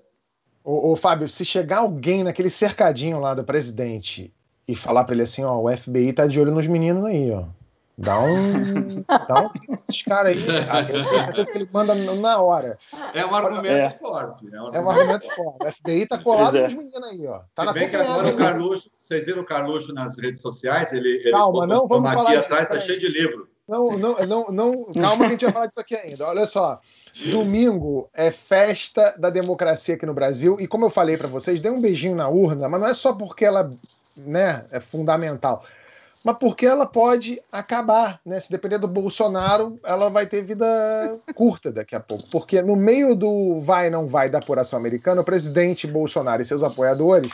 Ô, 0.62 0.93
ô, 0.93 0.97
Fábio, 0.97 1.29
se 1.29 1.45
chegar 1.45 1.79
alguém 1.79 2.25
naquele 2.25 2.51
cercadinho 2.51 3.21
lá 3.21 3.35
do 3.35 3.45
presidente 3.45 4.35
e 4.69 4.75
falar 4.75 5.05
para 5.05 5.14
ele 5.14 5.23
assim, 5.23 5.45
ó, 5.45 5.57
o 5.59 5.75
FBI 5.75 6.12
tá 6.12 6.27
de 6.27 6.41
olho 6.41 6.51
nos 6.51 6.67
meninos 6.67 7.05
aí, 7.05 7.31
ó. 7.31 7.45
Dá 7.99 8.20
um. 8.20 9.03
dá 9.09 9.42
um. 9.42 9.51
Esses 9.88 10.03
caras 10.03 10.36
aí, 10.36 10.44
eu 10.92 11.09
tenho 11.09 11.22
certeza 11.22 11.53
que 11.53 11.59
ele 11.59 11.68
manda 11.72 11.94
na 11.94 12.40
hora. 12.40 12.78
É 13.14 13.24
um 13.24 13.34
argumento 13.34 13.68
é. 13.68 13.90
forte. 13.90 14.47
É 14.53 14.61
um 14.61 14.66
argumento, 14.66 14.76
é 14.76 14.80
um 14.80 14.90
argumento 14.90 15.34
forte. 15.34 15.66
O 15.66 15.72
FBI 15.72 16.07
tá 16.07 16.18
colado 16.18 16.57
é. 16.59 16.62
nos 16.64 16.74
meninos 16.74 17.09
aí, 17.09 17.26
ó. 17.26 17.40
Tá 17.55 17.68
Se 17.68 17.72
bem 17.72 17.88
que 17.88 17.97
agora 17.97 18.28
o 18.28 18.36
Carluxo, 18.36 18.90
vocês 18.99 19.24
viram 19.24 19.42
o 19.42 19.47
Carluxo 19.47 19.94
nas 19.94 20.18
redes 20.18 20.42
sociais? 20.42 20.92
Ele, 20.92 21.09
ele 21.09 21.30
Calma, 21.30 21.66
não 21.66 21.88
vamos 21.88 22.12
falar 22.12 22.30
aqui 22.30 22.38
atrás, 22.38 22.68
tá 22.68 22.78
cheio 22.78 22.99
de 22.99 23.09
livro. 23.09 23.49
Não, 23.66 23.99
não, 23.99 24.14
não, 24.26 24.47
não, 24.53 24.84
calma 24.94 25.24
que 25.24 25.24
a 25.24 25.30
gente 25.30 25.44
vai 25.44 25.53
falar 25.53 25.66
disso 25.66 25.80
aqui 25.80 25.97
ainda. 25.97 26.26
Olha 26.26 26.47
só. 26.47 26.80
Domingo 27.32 28.09
é 28.12 28.30
festa 28.30 29.16
da 29.18 29.30
democracia 29.30 29.94
aqui 29.94 30.05
no 30.05 30.14
Brasil. 30.14 30.59
E 30.61 30.68
como 30.68 30.84
eu 30.84 30.90
falei 30.90 31.16
para 31.16 31.28
vocês, 31.28 31.61
dê 31.61 31.70
um 31.70 31.80
beijinho 31.80 32.14
na 32.14 32.28
urna, 32.28 32.68
mas 32.68 32.80
não 32.80 32.88
é 32.88 32.94
só 32.94 33.14
porque 33.14 33.44
ela 33.44 33.70
né, 34.16 34.66
é 34.70 34.78
fundamental 34.78 35.64
mas 36.27 36.39
porque 36.39 36.66
ela 36.66 36.85
pode 36.85 37.41
acabar, 37.53 38.20
né? 38.27 38.41
Se 38.41 38.51
depender 38.51 38.79
do 38.79 38.89
Bolsonaro, 38.89 39.79
ela 39.85 40.11
vai 40.11 40.27
ter 40.27 40.43
vida 40.43 40.66
curta 41.37 41.70
daqui 41.70 41.95
a 41.95 42.01
pouco. 42.01 42.27
Porque 42.33 42.61
no 42.62 42.74
meio 42.74 43.14
do 43.14 43.61
vai 43.61 43.91
não 43.91 44.09
vai 44.09 44.29
da 44.29 44.39
apuração 44.39 44.77
americana, 44.77 45.20
o 45.20 45.24
presidente 45.24 45.87
Bolsonaro 45.87 46.43
e 46.43 46.45
seus 46.45 46.64
apoiadores 46.64 47.31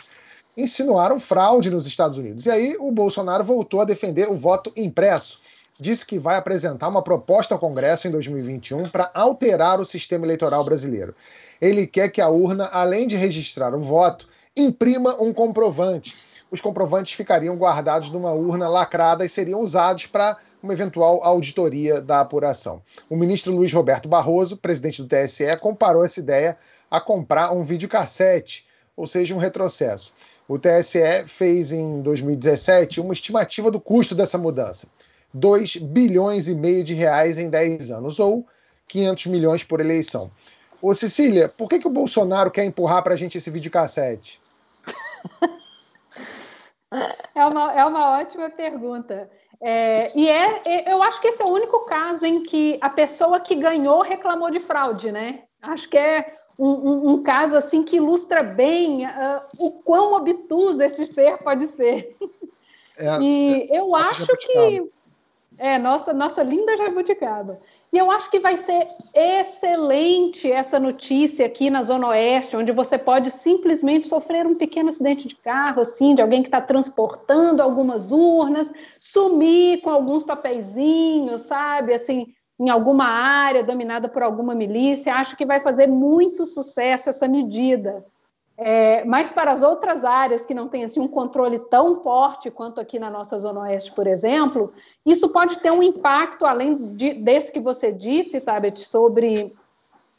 insinuaram 0.55 1.19
fraude 1.19 1.71
nos 1.71 1.87
Estados 1.87 2.17
Unidos. 2.17 2.45
E 2.45 2.51
aí 2.51 2.77
o 2.79 2.91
Bolsonaro 2.91 3.43
voltou 3.43 3.81
a 3.81 3.85
defender 3.85 4.29
o 4.29 4.35
voto 4.35 4.71
impresso. 4.77 5.41
Disse 5.79 6.05
que 6.05 6.19
vai 6.19 6.37
apresentar 6.37 6.87
uma 6.87 7.01
proposta 7.01 7.55
ao 7.55 7.59
Congresso 7.59 8.07
em 8.07 8.11
2021 8.11 8.89
para 8.89 9.09
alterar 9.15 9.81
o 9.81 9.85
sistema 9.87 10.23
eleitoral 10.23 10.63
brasileiro. 10.63 11.15
Ele 11.59 11.87
quer 11.87 12.09
que 12.09 12.21
a 12.21 12.29
urna, 12.29 12.69
além 12.71 13.07
de 13.07 13.15
registrar 13.15 13.73
o 13.73 13.81
voto, 13.81 14.27
imprima 14.55 15.19
um 15.19 15.33
comprovante 15.33 16.13
os 16.53 16.61
comprovantes 16.61 17.13
ficariam 17.13 17.57
guardados 17.57 18.11
numa 18.11 18.31
urna 18.31 18.69
lacrada 18.69 19.25
e 19.25 19.29
seriam 19.29 19.59
usados 19.61 20.05
para 20.05 20.37
uma 20.61 20.71
eventual 20.71 21.23
auditoria 21.23 21.99
da 21.99 22.19
apuração. 22.19 22.79
O 23.09 23.17
ministro 23.17 23.51
Luiz 23.51 23.73
Roberto 23.73 24.07
Barroso, 24.07 24.55
presidente 24.55 25.01
do 25.01 25.07
TSE, 25.07 25.57
comparou 25.59 26.05
essa 26.05 26.19
ideia 26.19 26.55
a 26.91 27.01
comprar 27.01 27.51
um 27.51 27.63
videocassete, 27.63 28.67
ou 28.95 29.07
seja, 29.07 29.33
um 29.33 29.39
retrocesso. 29.39 30.13
O 30.47 30.59
TSE 30.59 31.25
fez 31.25 31.73
em 31.73 32.03
2017 32.03 33.01
uma 33.01 33.13
estimativa 33.13 33.71
do 33.71 33.81
custo 33.81 34.13
dessa 34.13 34.37
mudança. 34.37 34.87
2 35.33 35.77
bilhões 35.77 36.47
e 36.47 36.53
meio 36.53 36.83
de 36.83 36.93
reais 36.93 37.39
em 37.39 37.49
10 37.49 37.89
anos, 37.89 38.19
ou 38.19 38.45
500 38.87 39.25
milhões 39.25 39.63
por 39.63 39.79
eleição. 39.79 40.29
Ô 40.79 40.93
Cecília, 40.93 41.49
por 41.49 41.67
que, 41.67 41.79
que 41.79 41.87
o 41.87 41.91
Bolsonaro 41.91 42.51
quer 42.51 42.63
empurrar 42.63 43.01
para 43.01 43.15
a 43.15 43.17
gente 43.17 43.39
esse 43.39 43.49
videocassete? 43.49 44.39
É 47.33 47.45
uma, 47.45 47.73
é 47.73 47.85
uma 47.85 48.19
ótima 48.19 48.49
pergunta. 48.49 49.29
É, 49.61 50.11
e 50.17 50.27
é, 50.27 50.61
é, 50.65 50.91
eu 50.91 51.01
acho 51.01 51.21
que 51.21 51.27
esse 51.27 51.41
é 51.41 51.45
o 51.45 51.53
único 51.53 51.85
caso 51.85 52.25
em 52.25 52.43
que 52.43 52.77
a 52.81 52.89
pessoa 52.89 53.39
que 53.39 53.55
ganhou 53.55 54.01
reclamou 54.01 54.51
de 54.51 54.59
fraude, 54.59 55.11
né? 55.11 55.43
Acho 55.61 55.89
que 55.89 55.97
é 55.97 56.35
um, 56.59 56.69
um, 56.69 57.09
um 57.13 57.23
caso 57.23 57.55
assim 57.57 57.81
que 57.81 57.95
ilustra 57.95 58.43
bem 58.43 59.05
uh, 59.05 59.41
o 59.59 59.71
quão 59.71 60.13
obtuso 60.13 60.83
esse 60.83 61.05
ser 61.05 61.37
pode 61.37 61.67
ser. 61.67 62.15
É, 62.97 63.19
e 63.21 63.67
eu 63.71 63.95
acho 63.95 64.27
que 64.37 64.87
é 65.57 65.79
nossa 65.79 66.13
nossa 66.13 66.43
linda 66.43 66.77
jabuticaba. 66.77 67.59
E 67.93 67.97
eu 67.99 68.09
acho 68.09 68.31
que 68.31 68.39
vai 68.39 68.57
ser 68.57 68.87
excelente 69.13 70.51
essa 70.51 70.79
notícia 70.79 71.45
aqui 71.45 71.69
na 71.69 71.83
Zona 71.83 72.07
Oeste, 72.07 72.57
onde 72.57 72.71
você 72.71 72.97
pode 72.97 73.29
simplesmente 73.29 74.07
sofrer 74.07 74.47
um 74.47 74.55
pequeno 74.55 74.89
acidente 74.89 75.27
de 75.27 75.35
carro, 75.35 75.83
assim, 75.83 76.15
de 76.15 76.21
alguém 76.23 76.41
que 76.41 76.47
está 76.47 76.59
transportando 76.59 77.61
algumas 77.61 78.11
urnas, 78.11 78.73
sumir 78.97 79.81
com 79.81 79.91
alguns 79.91 80.23
papeizinhos, 80.23 81.41
sabe? 81.41 81.93
Assim, 81.93 82.33
em 82.59 82.67
alguma 82.67 83.05
área 83.05 83.63
dominada 83.63 84.09
por 84.09 84.23
alguma 84.23 84.55
milícia. 84.55 85.13
Acho 85.13 85.37
que 85.37 85.45
vai 85.45 85.59
fazer 85.59 85.85
muito 85.85 86.47
sucesso 86.47 87.11
essa 87.11 87.27
medida. 87.27 88.03
É, 88.65 89.03
mas 89.03 89.29
para 89.29 89.51
as 89.51 89.61
outras 89.61 90.05
áreas 90.05 90.45
que 90.45 90.53
não 90.53 90.69
têm 90.69 90.85
assim, 90.85 91.01
um 91.01 91.07
controle 91.07 91.59
tão 91.59 92.01
forte 92.01 92.49
quanto 92.49 92.79
aqui 92.79 92.97
na 92.97 93.09
nossa 93.09 93.37
Zona 93.37 93.59
Oeste, 93.59 93.91
por 93.91 94.07
exemplo, 94.07 94.71
isso 95.05 95.27
pode 95.27 95.59
ter 95.59 95.69
um 95.69 95.83
impacto, 95.83 96.45
além 96.45 96.95
de, 96.95 97.13
desse 97.13 97.51
que 97.51 97.59
você 97.59 97.91
disse, 97.91 98.39
Tabet, 98.39 98.79
sobre 98.79 99.53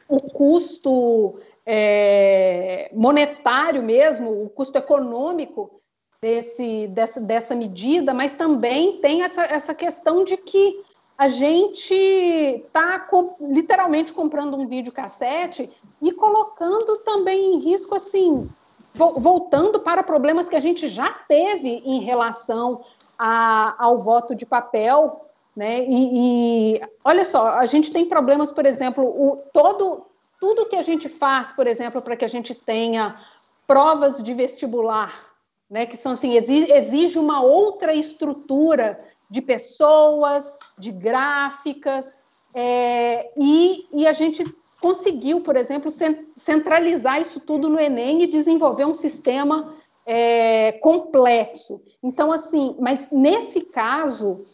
o 0.06 0.20
custo 0.20 1.36
é, 1.64 2.90
monetário 2.92 3.82
mesmo, 3.82 4.44
o 4.44 4.50
custo 4.50 4.76
econômico 4.76 5.80
desse, 6.20 6.86
dessa, 6.88 7.20
dessa 7.22 7.54
medida, 7.54 8.12
mas 8.12 8.34
também 8.34 8.98
tem 8.98 9.22
essa, 9.22 9.42
essa 9.44 9.74
questão 9.74 10.22
de 10.22 10.36
que 10.36 10.82
a 11.16 11.28
gente 11.28 11.94
está 11.94 13.08
literalmente 13.40 14.12
comprando 14.12 14.56
um 14.56 14.66
videocassete 14.66 15.70
e 16.02 16.12
colocando 16.12 16.98
também 16.98 17.54
em 17.54 17.58
risco, 17.60 17.94
assim, 17.94 18.50
voltando 18.94 19.80
para 19.80 20.02
problemas 20.02 20.48
que 20.48 20.56
a 20.56 20.60
gente 20.60 20.88
já 20.88 21.10
teve 21.10 21.82
em 21.84 22.00
relação 22.00 22.84
a, 23.18 23.74
ao 23.78 23.98
voto 23.98 24.34
de 24.34 24.44
papel, 24.44 25.28
né? 25.54 25.84
E, 25.84 26.76
e, 26.76 26.82
olha 27.04 27.24
só, 27.24 27.46
a 27.48 27.66
gente 27.66 27.92
tem 27.92 28.08
problemas, 28.08 28.50
por 28.50 28.66
exemplo, 28.66 29.04
o, 29.04 29.36
todo, 29.52 30.06
tudo 30.40 30.68
que 30.68 30.76
a 30.76 30.82
gente 30.82 31.08
faz, 31.08 31.52
por 31.52 31.68
exemplo, 31.68 32.02
para 32.02 32.16
que 32.16 32.24
a 32.24 32.28
gente 32.28 32.54
tenha 32.54 33.20
provas 33.68 34.22
de 34.22 34.34
vestibular, 34.34 35.26
né? 35.70 35.86
Que 35.86 35.96
são 35.96 36.12
assim, 36.12 36.36
exige, 36.36 36.72
exige 36.72 37.18
uma 37.20 37.40
outra 37.40 37.94
estrutura 37.94 39.00
de 39.34 39.42
pessoas, 39.42 40.56
de 40.78 40.92
gráficas, 40.92 42.20
é, 42.54 43.32
e, 43.36 43.84
e, 43.92 44.06
a 44.06 44.12
gente 44.12 44.44
conseguiu, 44.80 45.40
por 45.40 45.56
exemplo, 45.56 45.90
centralizar 46.36 47.20
isso 47.20 47.40
tudo 47.40 47.68
no 47.68 47.80
Enem 47.80 48.22
e 48.22 48.28
desenvolver 48.28 48.84
um 48.84 48.94
sistema 48.94 49.74
é, 50.06 50.70
complexo. 50.80 51.82
Então, 52.00 52.30
assim, 52.30 52.76
mas 52.78 53.08
nesse 53.10 53.62
caso, 53.62 54.44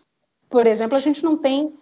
por 0.49 0.66
exemplo, 0.66 0.97
a 0.97 1.01
gente 1.01 1.22
não 1.22 1.37
tem 1.37 1.74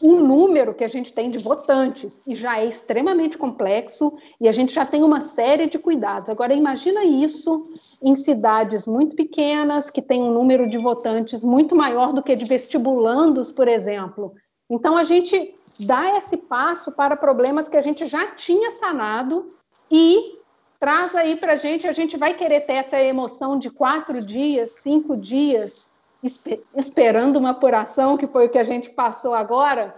o 0.00 0.16
número 0.16 0.74
que 0.74 0.84
a 0.84 0.88
gente 0.88 1.12
tem 1.12 1.28
de 1.28 1.38
votantes 1.38 2.22
e 2.26 2.34
já 2.34 2.58
é 2.58 2.66
extremamente 2.66 3.36
complexo 3.36 4.16
e 4.40 4.48
a 4.48 4.52
gente 4.52 4.72
já 4.72 4.86
tem 4.86 5.02
uma 5.02 5.20
série 5.20 5.68
de 5.68 5.78
cuidados. 5.78 6.30
Agora 6.30 6.54
imagina 6.54 7.04
isso 7.04 7.64
em 8.02 8.14
cidades 8.14 8.86
muito 8.86 9.16
pequenas 9.16 9.90
que 9.90 10.00
tem 10.00 10.22
um 10.22 10.32
número 10.32 10.68
de 10.68 10.78
votantes 10.78 11.42
muito 11.42 11.74
maior 11.74 12.12
do 12.12 12.22
que 12.22 12.36
de 12.36 12.44
vestibulandos, 12.44 13.50
por 13.50 13.66
exemplo. 13.66 14.34
Então 14.70 14.96
a 14.96 15.02
gente 15.02 15.54
dá 15.80 16.16
esse 16.16 16.36
passo 16.36 16.92
para 16.92 17.16
problemas 17.16 17.68
que 17.68 17.76
a 17.76 17.82
gente 17.82 18.06
já 18.06 18.26
tinha 18.28 18.70
sanado 18.72 19.52
e 19.90 20.38
traz 20.78 21.14
aí 21.16 21.36
para 21.36 21.54
a 21.54 21.56
gente, 21.56 21.88
a 21.88 21.92
gente 21.92 22.16
vai 22.16 22.34
querer 22.34 22.60
ter 22.60 22.74
essa 22.74 23.00
emoção 23.00 23.58
de 23.58 23.68
quatro 23.68 24.24
dias, 24.24 24.72
cinco 24.72 25.16
dias 25.16 25.90
esperando 26.22 27.36
uma 27.36 27.50
apuração, 27.50 28.16
que 28.16 28.26
foi 28.26 28.46
o 28.46 28.50
que 28.50 28.58
a 28.58 28.64
gente 28.64 28.90
passou 28.90 29.34
agora, 29.34 29.94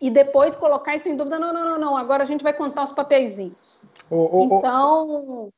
e 0.00 0.10
depois 0.10 0.56
colocar 0.56 0.96
isso 0.96 1.08
em 1.08 1.16
dúvida. 1.16 1.38
Não, 1.38 1.52
não, 1.52 1.64
não, 1.64 1.78
não. 1.78 1.96
Agora 1.96 2.22
a 2.22 2.26
gente 2.26 2.42
vai 2.42 2.52
contar 2.52 2.84
os 2.84 2.92
papeizinhos. 2.92 3.84
então, 4.10 5.50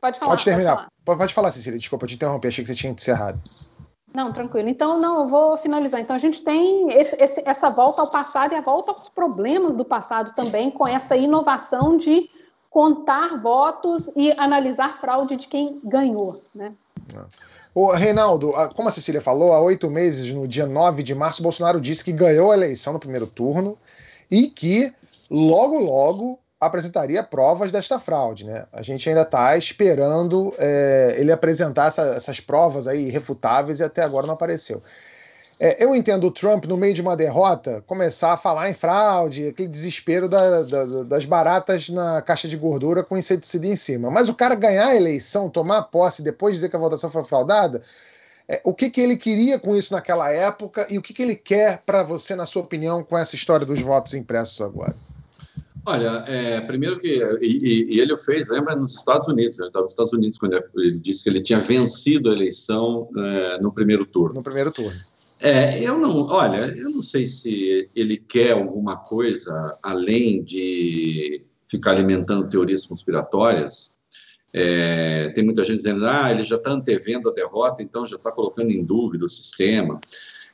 pode 0.00 0.18
falar. 0.18 0.30
Pode 0.30 0.44
terminar. 0.44 0.76
Pode 0.76 0.90
falar. 1.04 1.18
pode 1.18 1.34
falar, 1.34 1.52
Cecília. 1.52 1.78
Desculpa 1.78 2.06
te 2.06 2.14
interromper. 2.14 2.48
Achei 2.48 2.62
que 2.62 2.68
você 2.68 2.76
tinha 2.76 2.92
encerrado. 2.92 3.40
Não, 4.14 4.32
tranquilo. 4.32 4.68
Então, 4.68 4.98
não, 4.98 5.20
eu 5.20 5.28
vou 5.28 5.56
finalizar. 5.56 6.00
Então, 6.00 6.14
a 6.14 6.18
gente 6.18 6.42
tem 6.42 6.90
esse, 6.92 7.16
esse, 7.20 7.42
essa 7.44 7.68
volta 7.70 8.00
ao 8.00 8.10
passado 8.10 8.52
e 8.52 8.56
a 8.56 8.60
volta 8.60 8.92
aos 8.92 9.08
problemas 9.08 9.76
do 9.76 9.84
passado 9.84 10.32
também, 10.34 10.70
com 10.70 10.86
essa 10.86 11.16
inovação 11.16 11.96
de 11.96 12.30
contar 12.70 13.40
votos 13.40 14.10
e 14.14 14.32
analisar 14.32 14.98
fraude 14.98 15.36
de 15.36 15.48
quem 15.48 15.80
ganhou, 15.84 16.40
né? 16.54 16.72
Não. 17.12 17.26
O 17.74 17.92
Reinaldo, 17.92 18.52
como 18.74 18.88
a 18.88 18.92
Cecília 18.92 19.20
falou, 19.20 19.52
há 19.52 19.60
oito 19.60 19.90
meses, 19.90 20.32
no 20.32 20.48
dia 20.48 20.66
9 20.66 21.02
de 21.02 21.14
março, 21.14 21.42
Bolsonaro 21.42 21.80
disse 21.80 22.04
que 22.04 22.12
ganhou 22.12 22.50
a 22.50 22.56
eleição 22.56 22.92
no 22.92 22.98
primeiro 22.98 23.26
turno 23.26 23.78
e 24.30 24.48
que 24.48 24.92
logo, 25.30 25.78
logo 25.78 26.38
apresentaria 26.60 27.22
provas 27.22 27.70
desta 27.70 27.98
fraude. 27.98 28.44
Né? 28.44 28.66
A 28.72 28.82
gente 28.82 29.08
ainda 29.08 29.22
está 29.22 29.56
esperando 29.56 30.52
é, 30.58 31.14
ele 31.18 31.30
apresentar 31.30 31.88
essa, 31.88 32.02
essas 32.14 32.40
provas 32.40 32.88
aí 32.88 33.06
irrefutáveis 33.06 33.80
e 33.80 33.84
até 33.84 34.02
agora 34.02 34.26
não 34.26 34.34
apareceu. 34.34 34.82
É, 35.60 35.84
eu 35.84 35.92
entendo 35.92 36.24
o 36.26 36.30
Trump, 36.30 36.66
no 36.66 36.76
meio 36.76 36.94
de 36.94 37.00
uma 37.00 37.16
derrota, 37.16 37.82
começar 37.84 38.32
a 38.32 38.36
falar 38.36 38.70
em 38.70 38.74
fraude, 38.74 39.48
aquele 39.48 39.68
desespero 39.68 40.28
da, 40.28 40.62
da, 40.62 40.84
das 41.02 41.24
baratas 41.24 41.88
na 41.88 42.22
caixa 42.22 42.46
de 42.46 42.56
gordura 42.56 43.02
com 43.02 43.18
inseticida 43.18 43.66
em 43.66 43.74
cima. 43.74 44.08
Mas 44.08 44.28
o 44.28 44.34
cara 44.34 44.54
ganhar 44.54 44.86
a 44.86 44.96
eleição, 44.96 45.50
tomar 45.50 45.82
posse, 45.82 46.22
depois 46.22 46.54
dizer 46.54 46.68
que 46.68 46.76
a 46.76 46.78
votação 46.78 47.10
foi 47.10 47.24
fraudada, 47.24 47.82
é, 48.48 48.60
o 48.62 48.72
que, 48.72 48.88
que 48.88 49.00
ele 49.00 49.16
queria 49.16 49.58
com 49.58 49.74
isso 49.74 49.92
naquela 49.92 50.30
época 50.30 50.86
e 50.88 50.96
o 50.96 51.02
que, 51.02 51.12
que 51.12 51.22
ele 51.22 51.34
quer 51.34 51.82
para 51.84 52.04
você, 52.04 52.36
na 52.36 52.46
sua 52.46 52.62
opinião, 52.62 53.02
com 53.02 53.18
essa 53.18 53.34
história 53.34 53.66
dos 53.66 53.80
votos 53.80 54.14
impressos 54.14 54.60
agora? 54.60 54.94
Olha, 55.84 56.24
é, 56.26 56.60
primeiro 56.60 56.98
que. 56.98 57.20
E, 57.40 57.96
e, 57.96 58.00
ele 58.00 58.12
o 58.12 58.18
fez, 58.18 58.48
lembra, 58.48 58.76
nos 58.76 58.94
Estados 58.94 59.26
Unidos. 59.26 59.58
Ele 59.58 59.68
estava 59.68 59.84
nos 59.84 59.92
Estados 59.92 60.12
Unidos 60.12 60.38
quando 60.38 60.62
ele 60.76 60.98
disse 60.98 61.24
que 61.24 61.30
ele 61.30 61.40
tinha 61.40 61.58
vencido 61.58 62.30
a 62.30 62.32
eleição 62.32 63.08
é, 63.16 63.58
no 63.58 63.72
primeiro 63.72 64.04
turno. 64.04 64.34
No 64.34 64.42
primeiro 64.42 64.70
turno. 64.70 64.98
É, 65.40 65.82
eu 65.82 65.96
não, 65.96 66.26
olha, 66.26 66.66
eu 66.76 66.90
não 66.90 67.02
sei 67.02 67.26
se 67.26 67.88
ele 67.94 68.16
quer 68.16 68.52
alguma 68.52 68.96
coisa 68.96 69.76
além 69.82 70.42
de 70.42 71.44
ficar 71.68 71.92
alimentando 71.92 72.48
teorias 72.48 72.86
conspiratórias. 72.86 73.90
É, 74.52 75.28
tem 75.30 75.44
muita 75.44 75.62
gente 75.62 75.76
dizendo, 75.76 76.06
ah, 76.06 76.30
ele 76.30 76.42
já 76.42 76.56
está 76.56 76.70
antevendo 76.70 77.28
a 77.28 77.32
derrota, 77.32 77.82
então 77.82 78.06
já 78.06 78.16
está 78.16 78.32
colocando 78.32 78.70
em 78.70 78.84
dúvida 78.84 79.26
o 79.26 79.28
sistema. 79.28 80.00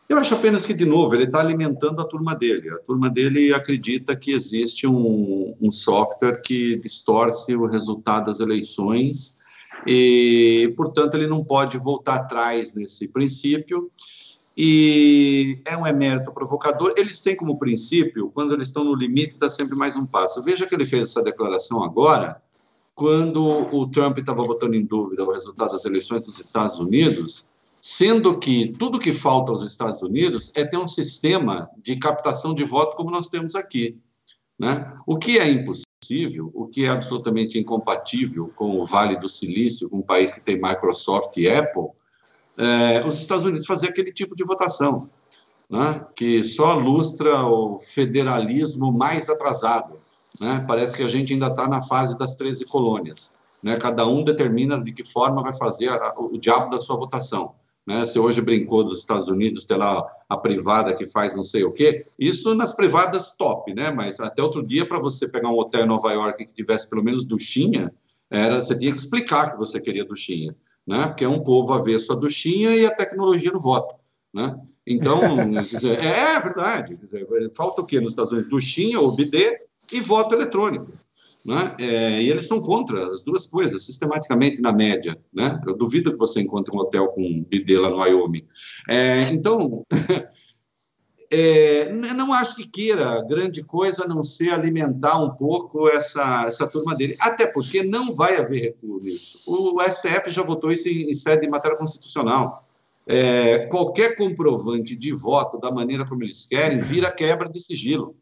Eu 0.06 0.18
acho 0.18 0.34
apenas 0.34 0.66
que, 0.66 0.74
de 0.74 0.84
novo, 0.84 1.14
ele 1.14 1.24
está 1.24 1.40
alimentando 1.40 2.00
a 2.00 2.04
turma 2.04 2.34
dele. 2.34 2.68
A 2.70 2.78
turma 2.78 3.08
dele 3.08 3.54
acredita 3.54 4.14
que 4.14 4.32
existe 4.32 4.86
um, 4.86 5.56
um 5.58 5.70
software 5.70 6.42
que 6.42 6.76
distorce 6.76 7.54
o 7.56 7.66
resultado 7.66 8.26
das 8.26 8.40
eleições 8.40 9.38
e, 9.86 10.72
portanto, 10.76 11.14
ele 11.14 11.26
não 11.26 11.42
pode 11.42 11.78
voltar 11.78 12.16
atrás 12.16 12.74
nesse 12.74 13.08
princípio 13.08 13.90
e 14.56 15.60
é 15.64 15.76
um 15.76 15.86
emérito 15.86 16.32
provocador. 16.32 16.94
Eles 16.96 17.20
têm 17.20 17.36
como 17.36 17.58
princípio, 17.58 18.30
quando 18.30 18.54
eles 18.54 18.68
estão 18.68 18.84
no 18.84 18.94
limite, 18.94 19.38
dá 19.38 19.50
sempre 19.50 19.76
mais 19.76 19.96
um 19.96 20.06
passo. 20.06 20.42
Veja 20.42 20.66
que 20.66 20.74
ele 20.74 20.86
fez 20.86 21.08
essa 21.08 21.22
declaração 21.22 21.82
agora, 21.82 22.40
quando 22.94 23.44
o 23.44 23.88
Trump 23.88 24.18
estava 24.18 24.44
botando 24.44 24.74
em 24.74 24.84
dúvida 24.84 25.24
o 25.24 25.32
resultado 25.32 25.72
das 25.72 25.84
eleições 25.84 26.24
dos 26.24 26.38
Estados 26.38 26.78
Unidos, 26.78 27.44
sendo 27.80 28.38
que 28.38 28.72
tudo 28.78 29.00
que 29.00 29.12
falta 29.12 29.50
aos 29.50 29.62
Estados 29.62 30.00
Unidos 30.00 30.52
é 30.54 30.64
ter 30.64 30.78
um 30.78 30.86
sistema 30.88 31.68
de 31.82 31.96
captação 31.96 32.54
de 32.54 32.64
voto 32.64 32.96
como 32.96 33.10
nós 33.10 33.28
temos 33.28 33.56
aqui. 33.56 33.98
Né? 34.56 34.96
O 35.04 35.18
que 35.18 35.38
é 35.38 35.50
impossível, 35.50 36.50
o 36.54 36.68
que 36.68 36.84
é 36.84 36.88
absolutamente 36.88 37.58
incompatível 37.58 38.52
com 38.54 38.78
o 38.78 38.84
Vale 38.84 39.16
do 39.16 39.28
Silício, 39.28 39.90
com 39.90 39.98
um 39.98 40.02
país 40.02 40.32
que 40.32 40.40
tem 40.40 40.54
Microsoft 40.54 41.36
e 41.36 41.48
Apple, 41.48 41.88
é, 42.56 43.04
os 43.06 43.20
Estados 43.20 43.44
Unidos 43.44 43.66
fazer 43.66 43.88
aquele 43.88 44.12
tipo 44.12 44.36
de 44.36 44.44
votação, 44.44 45.08
né, 45.68 46.04
que 46.14 46.42
só 46.44 46.74
lustra 46.74 47.44
o 47.44 47.78
federalismo 47.78 48.92
mais 48.92 49.28
atrasado. 49.28 49.98
Né? 50.40 50.64
Parece 50.66 50.96
que 50.96 51.02
a 51.02 51.08
gente 51.08 51.32
ainda 51.32 51.48
está 51.48 51.68
na 51.68 51.82
fase 51.82 52.16
das 52.16 52.36
13 52.36 52.64
colônias. 52.66 53.32
Né? 53.62 53.76
Cada 53.76 54.06
um 54.06 54.22
determina 54.22 54.80
de 54.82 54.92
que 54.92 55.04
forma 55.04 55.42
vai 55.42 55.56
fazer 55.56 55.88
a, 55.88 56.14
o 56.16 56.38
diabo 56.38 56.70
da 56.70 56.80
sua 56.80 56.96
votação. 56.96 57.54
Né? 57.86 58.04
Você 58.04 58.18
hoje 58.18 58.40
brincou 58.40 58.84
dos 58.84 58.98
Estados 58.98 59.28
Unidos, 59.28 59.66
tem 59.66 59.76
lá 59.76 60.06
a 60.28 60.36
privada 60.36 60.94
que 60.94 61.06
faz 61.06 61.34
não 61.34 61.44
sei 61.44 61.64
o 61.64 61.72
quê. 61.72 62.06
Isso 62.18 62.54
nas 62.54 62.72
privadas 62.72 63.34
top, 63.36 63.74
né? 63.74 63.90
Mas 63.90 64.18
até 64.20 64.42
outro 64.42 64.66
dia, 64.66 64.86
para 64.86 64.98
você 64.98 65.28
pegar 65.28 65.50
um 65.50 65.58
hotel 65.58 65.84
em 65.84 65.88
Nova 65.88 66.10
York 66.12 66.46
que 66.46 66.54
tivesse 66.54 66.88
pelo 66.88 67.04
menos 67.04 67.26
duchinha, 67.26 67.92
era, 68.30 68.60
você 68.60 68.76
tinha 68.76 68.90
que 68.90 68.98
explicar 68.98 69.52
que 69.52 69.58
você 69.58 69.78
queria 69.80 70.04
duchinha 70.04 70.54
né? 70.86 71.06
porque 71.06 71.24
é 71.24 71.28
um 71.28 71.42
povo 71.42 71.72
avesso 71.72 72.12
à 72.12 72.16
duchinha 72.16 72.74
e 72.76 72.86
a 72.86 72.94
tecnologia 72.94 73.50
no 73.50 73.60
voto. 73.60 73.94
Né? 74.32 74.54
Então, 74.86 75.20
é, 76.00 76.34
é, 76.34 76.40
verdade. 76.40 76.98
Falta 77.54 77.82
o 77.82 77.86
quê 77.86 78.00
nos 78.00 78.12
Estados 78.12 78.32
Unidos? 78.32 78.50
Duchinha, 78.50 79.00
OBD 79.00 79.58
e 79.92 80.00
voto 80.00 80.34
eletrônico. 80.34 80.92
Né? 81.44 81.76
É, 81.78 82.22
e 82.22 82.30
eles 82.30 82.48
são 82.48 82.60
contra 82.60 83.12
as 83.12 83.22
duas 83.22 83.46
coisas, 83.46 83.84
sistematicamente, 83.84 84.62
na 84.62 84.72
média. 84.72 85.18
Né? 85.32 85.60
Eu 85.66 85.76
duvido 85.76 86.12
que 86.12 86.18
você 86.18 86.40
encontre 86.40 86.74
um 86.74 86.80
hotel 86.80 87.08
com 87.08 87.44
bidê 87.48 87.78
lá 87.78 87.90
no 87.90 87.98
Wyoming. 87.98 88.46
É, 88.88 89.22
então, 89.30 89.84
é, 91.34 91.92
não 91.92 92.32
acho 92.32 92.54
que 92.54 92.66
queira 92.66 93.24
grande 93.26 93.62
coisa 93.62 94.04
a 94.04 94.08
não 94.08 94.22
ser 94.22 94.50
alimentar 94.50 95.18
um 95.18 95.30
pouco 95.30 95.88
essa, 95.88 96.44
essa 96.46 96.66
turma 96.66 96.94
dele. 96.94 97.16
Até 97.18 97.46
porque 97.46 97.82
não 97.82 98.12
vai 98.12 98.36
haver 98.36 98.62
recuo 98.62 99.00
nisso. 99.00 99.40
O 99.46 99.82
STF 99.82 100.30
já 100.30 100.42
votou 100.42 100.70
isso 100.70 100.88
em, 100.88 101.10
em 101.10 101.14
sede 101.14 101.42
de 101.42 101.48
matéria 101.48 101.76
constitucional. 101.76 102.66
É, 103.06 103.66
qualquer 103.66 104.16
comprovante 104.16 104.96
de 104.96 105.12
voto 105.12 105.58
da 105.58 105.70
maneira 105.70 106.06
como 106.06 106.22
eles 106.22 106.46
querem 106.46 106.78
vira 106.78 107.10
quebra 107.10 107.48
de 107.48 107.60
sigilo. 107.60 108.16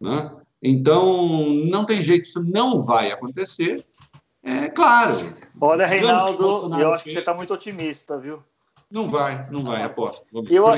Né? 0.00 0.30
Então, 0.62 1.28
não 1.70 1.84
tem 1.84 2.02
jeito, 2.02 2.24
isso 2.24 2.42
não 2.42 2.80
vai 2.80 3.10
acontecer. 3.10 3.84
É 4.42 4.68
claro. 4.68 5.34
Olha, 5.60 5.86
Reinaldo, 5.86 6.78
eu 6.78 6.92
acho 6.92 7.04
que 7.04 7.12
você 7.12 7.18
está 7.18 7.34
muito 7.34 7.52
otimista, 7.52 8.18
viu? 8.18 8.42
Não 8.94 9.10
vai, 9.10 9.44
não 9.50 9.64
vai, 9.64 9.82
aposto. 9.82 10.24
Eu, 10.48 10.68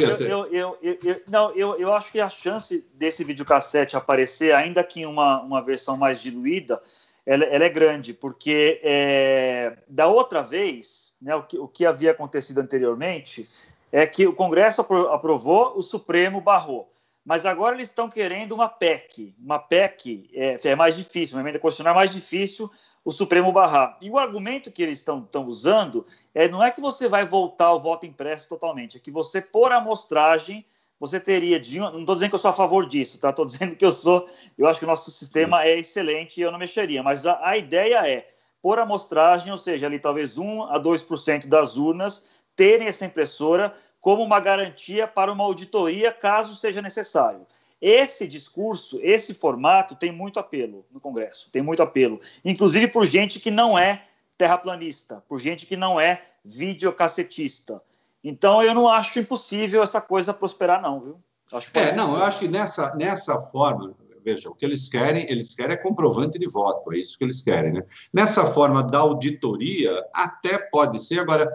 eu, 0.50 0.78
eu, 0.80 0.98
eu, 1.04 1.22
não, 1.28 1.50
eu, 1.50 1.78
eu 1.78 1.92
acho 1.92 2.10
que 2.10 2.18
a 2.18 2.30
chance 2.30 2.82
desse 2.94 3.22
videocassete 3.22 3.94
aparecer, 3.94 4.54
ainda 4.54 4.82
que 4.82 5.00
em 5.00 5.04
uma, 5.04 5.42
uma 5.42 5.60
versão 5.60 5.98
mais 5.98 6.22
diluída, 6.22 6.82
ela, 7.26 7.44
ela 7.44 7.64
é 7.64 7.68
grande, 7.68 8.14
porque 8.14 8.80
é, 8.82 9.76
da 9.86 10.06
outra 10.06 10.40
vez, 10.42 11.12
né, 11.20 11.36
o, 11.36 11.42
que, 11.42 11.58
o 11.58 11.68
que 11.68 11.84
havia 11.84 12.12
acontecido 12.12 12.58
anteriormente 12.58 13.46
é 13.92 14.06
que 14.06 14.26
o 14.26 14.32
Congresso 14.32 14.80
aprovou, 14.80 15.76
o 15.76 15.82
Supremo 15.82 16.40
barrou. 16.40 16.90
Mas 17.22 17.44
agora 17.44 17.76
eles 17.76 17.90
estão 17.90 18.08
querendo 18.08 18.52
uma 18.52 18.68
PEC. 18.68 19.34
Uma 19.38 19.58
PEC 19.58 20.30
é, 20.32 20.56
é 20.64 20.74
mais 20.74 20.96
difícil, 20.96 21.36
uma 21.36 21.42
emenda 21.42 21.58
constitucional 21.58 21.92
é 21.92 21.96
mais 21.96 22.12
difícil 22.12 22.70
o 23.06 23.12
Supremo 23.12 23.52
barrar. 23.52 23.96
E 24.00 24.10
o 24.10 24.18
argumento 24.18 24.72
que 24.72 24.82
eles 24.82 24.98
estão 24.98 25.46
usando 25.46 26.04
é 26.36 26.46
não 26.46 26.62
é 26.62 26.70
que 26.70 26.82
você 26.82 27.08
vai 27.08 27.24
voltar 27.24 27.68
ao 27.68 27.80
voto 27.80 28.04
impresso 28.04 28.46
totalmente, 28.46 28.98
é 28.98 29.00
que 29.00 29.10
você, 29.10 29.40
por 29.40 29.72
amostragem, 29.72 30.66
você 31.00 31.18
teria 31.18 31.58
de. 31.58 31.78
Não 31.78 32.00
estou 32.00 32.14
dizendo 32.14 32.28
que 32.28 32.34
eu 32.34 32.38
sou 32.38 32.50
a 32.50 32.54
favor 32.54 32.86
disso, 32.86 33.18
tá? 33.18 33.30
Estou 33.30 33.46
dizendo 33.46 33.74
que 33.74 33.84
eu 33.84 33.90
sou. 33.90 34.28
Eu 34.58 34.66
acho 34.66 34.78
que 34.78 34.84
o 34.84 34.88
nosso 34.88 35.10
sistema 35.10 35.64
é 35.64 35.78
excelente 35.78 36.38
e 36.38 36.42
eu 36.42 36.52
não 36.52 36.58
mexeria. 36.58 37.02
Mas 37.02 37.24
a, 37.24 37.40
a 37.42 37.56
ideia 37.56 38.06
é, 38.06 38.28
por 38.60 38.78
amostragem, 38.78 39.50
ou 39.50 39.56
seja, 39.56 39.86
ali 39.86 39.98
talvez 39.98 40.36
1 40.36 40.64
a 40.64 40.78
2% 40.78 41.46
das 41.46 41.78
urnas 41.78 42.26
terem 42.54 42.86
essa 42.86 43.06
impressora 43.06 43.74
como 43.98 44.22
uma 44.22 44.38
garantia 44.38 45.06
para 45.06 45.32
uma 45.32 45.44
auditoria, 45.44 46.12
caso 46.12 46.54
seja 46.54 46.82
necessário. 46.82 47.46
Esse 47.80 48.28
discurso, 48.28 49.00
esse 49.02 49.32
formato 49.32 49.96
tem 49.96 50.12
muito 50.12 50.38
apelo 50.38 50.84
no 50.92 51.00
Congresso, 51.00 51.50
tem 51.50 51.62
muito 51.62 51.82
apelo, 51.82 52.20
inclusive 52.44 52.88
por 52.88 53.06
gente 53.06 53.40
que 53.40 53.50
não 53.50 53.78
é 53.78 54.04
terraplanista, 54.36 55.22
por 55.28 55.40
gente 55.40 55.66
que 55.66 55.76
não 55.76 56.00
é 56.00 56.22
videocassetista. 56.44 57.82
Então 58.22 58.62
eu 58.62 58.74
não 58.74 58.88
acho 58.88 59.18
impossível 59.18 59.82
essa 59.82 60.00
coisa 60.00 60.34
prosperar, 60.34 60.82
não, 60.82 61.00
viu? 61.00 61.20
Acho 61.52 61.70
é, 61.74 61.94
não, 61.94 62.16
eu 62.16 62.24
acho 62.24 62.40
que 62.40 62.48
nessa, 62.48 62.94
nessa 62.96 63.40
forma, 63.40 63.94
veja, 64.24 64.50
o 64.50 64.54
que 64.54 64.64
eles 64.64 64.88
querem, 64.88 65.30
eles 65.30 65.54
querem 65.54 65.74
é 65.74 65.76
comprovante 65.76 66.38
de 66.38 66.46
voto, 66.48 66.92
é 66.92 66.98
isso 66.98 67.16
que 67.16 67.22
eles 67.22 67.40
querem, 67.40 67.72
né? 67.72 67.84
Nessa 68.12 68.44
forma 68.46 68.82
da 68.82 68.98
auditoria, 68.98 70.04
até 70.12 70.58
pode 70.58 70.98
ser, 70.98 71.20
agora, 71.20 71.48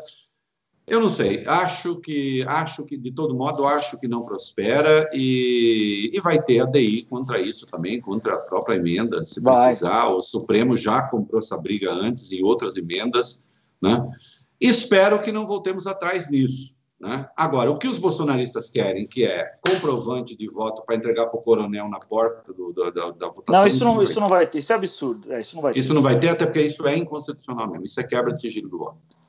eu 0.91 0.99
não 0.99 1.09
sei, 1.09 1.47
acho 1.47 2.01
que, 2.01 2.43
acho 2.45 2.83
que 2.83 2.97
de 2.97 3.13
todo 3.13 3.33
modo, 3.33 3.65
acho 3.65 3.97
que 3.97 4.09
não 4.09 4.25
prospera 4.25 5.09
e, 5.13 6.11
e 6.11 6.19
vai 6.19 6.37
ter 6.41 6.59
ADI 6.59 7.03
contra 7.09 7.39
isso 7.39 7.65
também, 7.65 8.01
contra 8.01 8.33
a 8.33 8.37
própria 8.39 8.75
emenda, 8.75 9.23
se 9.23 9.39
vai. 9.39 9.67
precisar. 9.67 10.09
O 10.09 10.21
Supremo 10.21 10.75
já 10.75 11.01
comprou 11.03 11.39
essa 11.39 11.57
briga 11.57 11.93
antes 11.93 12.33
em 12.33 12.43
outras 12.43 12.75
emendas, 12.75 13.41
né? 13.81 14.05
Espero 14.59 15.21
que 15.21 15.31
não 15.31 15.47
voltemos 15.47 15.87
atrás 15.87 16.29
nisso. 16.29 16.75
Né? 16.99 17.25
Agora, 17.37 17.71
o 17.71 17.77
que 17.77 17.87
os 17.87 17.97
bolsonaristas 17.97 18.69
querem, 18.69 19.07
que 19.07 19.23
é 19.23 19.49
comprovante 19.65 20.35
de 20.35 20.47
voto 20.49 20.83
para 20.85 20.95
entregar 20.97 21.27
para 21.27 21.39
o 21.39 21.41
coronel 21.41 21.87
na 21.87 21.99
porta 21.99 22.51
do, 22.51 22.73
do, 22.73 22.91
da, 22.91 23.11
da, 23.11 23.29
votação. 23.29 23.61
Não, 23.61 23.65
isso 23.65 23.85
não, 23.85 24.03
isso 24.03 24.19
não 24.19 24.27
vai 24.27 24.45
ter, 24.45 24.59
isso 24.59 24.73
é 24.73 24.75
absurdo. 24.75 25.31
É, 25.31 25.39
isso 25.39 25.55
não 25.55 25.61
vai 25.61 25.71
ter. 25.71 25.79
Isso 25.79 25.93
não 25.93 26.01
vai 26.01 26.19
ter, 26.19 26.27
até 26.27 26.45
porque 26.45 26.61
isso 26.61 26.85
é 26.85 26.97
inconstitucional 26.97 27.71
mesmo, 27.71 27.85
isso 27.85 27.97
é 27.97 28.03
quebra 28.03 28.33
de 28.33 28.41
sigilo 28.41 28.67
do 28.67 28.77
voto. 28.77 29.20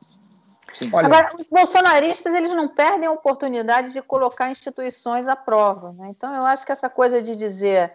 Olha... 0.92 1.06
Agora, 1.06 1.30
os 1.38 1.48
bolsonaristas 1.48 2.34
eles 2.34 2.52
não 2.54 2.68
perdem 2.68 3.06
a 3.06 3.12
oportunidade 3.12 3.92
de 3.92 4.02
colocar 4.02 4.50
instituições 4.50 5.28
à 5.28 5.36
prova. 5.36 5.92
Né? 5.92 6.08
Então, 6.10 6.34
eu 6.34 6.44
acho 6.44 6.64
que 6.64 6.72
essa 6.72 6.88
coisa 6.88 7.22
de 7.22 7.36
dizer 7.36 7.92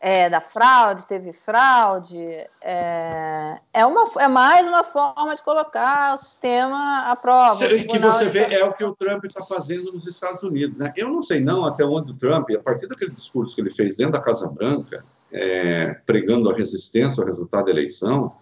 é, 0.00 0.30
da 0.30 0.40
fraude, 0.40 1.04
teve 1.06 1.32
fraude, 1.34 2.18
é, 2.62 3.58
é, 3.72 3.84
uma, 3.84 4.10
é 4.18 4.28
mais 4.28 4.66
uma 4.66 4.82
forma 4.82 5.36
de 5.36 5.42
colocar 5.42 6.14
o 6.14 6.18
sistema 6.18 7.10
à 7.10 7.14
prova. 7.14 7.54
Que 7.68 7.98
você 7.98 8.26
vê 8.26 8.54
é 8.54 8.64
o 8.64 8.72
que 8.72 8.82
o 8.82 8.96
Trump 8.96 9.24
está 9.26 9.44
fazendo 9.44 9.92
nos 9.92 10.06
Estados 10.06 10.42
Unidos. 10.42 10.78
Né? 10.78 10.90
Eu 10.96 11.10
não 11.10 11.20
sei 11.20 11.40
não 11.40 11.66
até 11.66 11.84
onde 11.84 12.12
o 12.12 12.14
Trump, 12.14 12.48
a 12.50 12.62
partir 12.62 12.86
daquele 12.86 13.10
discurso 13.10 13.54
que 13.54 13.60
ele 13.60 13.70
fez 13.70 13.96
dentro 13.96 14.14
da 14.14 14.20
Casa 14.20 14.48
Branca, 14.48 15.04
é, 15.30 15.92
pregando 16.06 16.50
a 16.50 16.54
resistência 16.54 17.20
ao 17.20 17.26
resultado 17.26 17.66
da 17.66 17.70
eleição, 17.70 18.34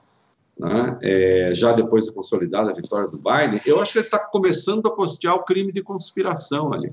né, 0.59 0.99
é, 1.03 1.53
já 1.55 1.73
depois 1.73 2.05
de 2.05 2.13
consolidada 2.13 2.71
a 2.71 2.75
vitória 2.75 3.09
do 3.09 3.19
Biden, 3.19 3.61
eu 3.65 3.81
acho 3.81 3.93
que 3.93 3.99
ele 3.99 4.07
está 4.07 4.19
começando 4.19 4.87
a 4.87 4.91
postear 4.91 5.35
o 5.35 5.45
crime 5.45 5.73
de 5.73 5.83
conspiração 5.83 6.73
ali. 6.73 6.93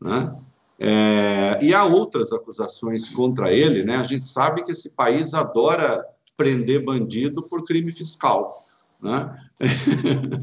Né? 0.00 0.34
É, 0.78 1.58
e 1.62 1.74
há 1.74 1.84
outras 1.84 2.32
acusações 2.32 3.08
contra 3.08 3.52
ele, 3.52 3.84
né? 3.84 3.96
A 3.96 4.04
gente 4.04 4.24
sabe 4.24 4.64
que 4.64 4.72
esse 4.72 4.90
país 4.90 5.32
adora 5.32 6.04
prender 6.36 6.84
bandido 6.84 7.42
por 7.42 7.64
crime 7.64 7.92
fiscal, 7.92 8.66
né? 9.00 9.36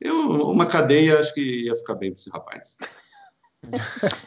Eu, 0.00 0.50
uma 0.50 0.66
cadeia, 0.66 1.18
acho 1.18 1.34
que 1.34 1.64
ia 1.64 1.74
ficar 1.74 1.94
bem 1.94 2.10
para 2.12 2.20
esse 2.20 2.30
rapaz. 2.30 2.76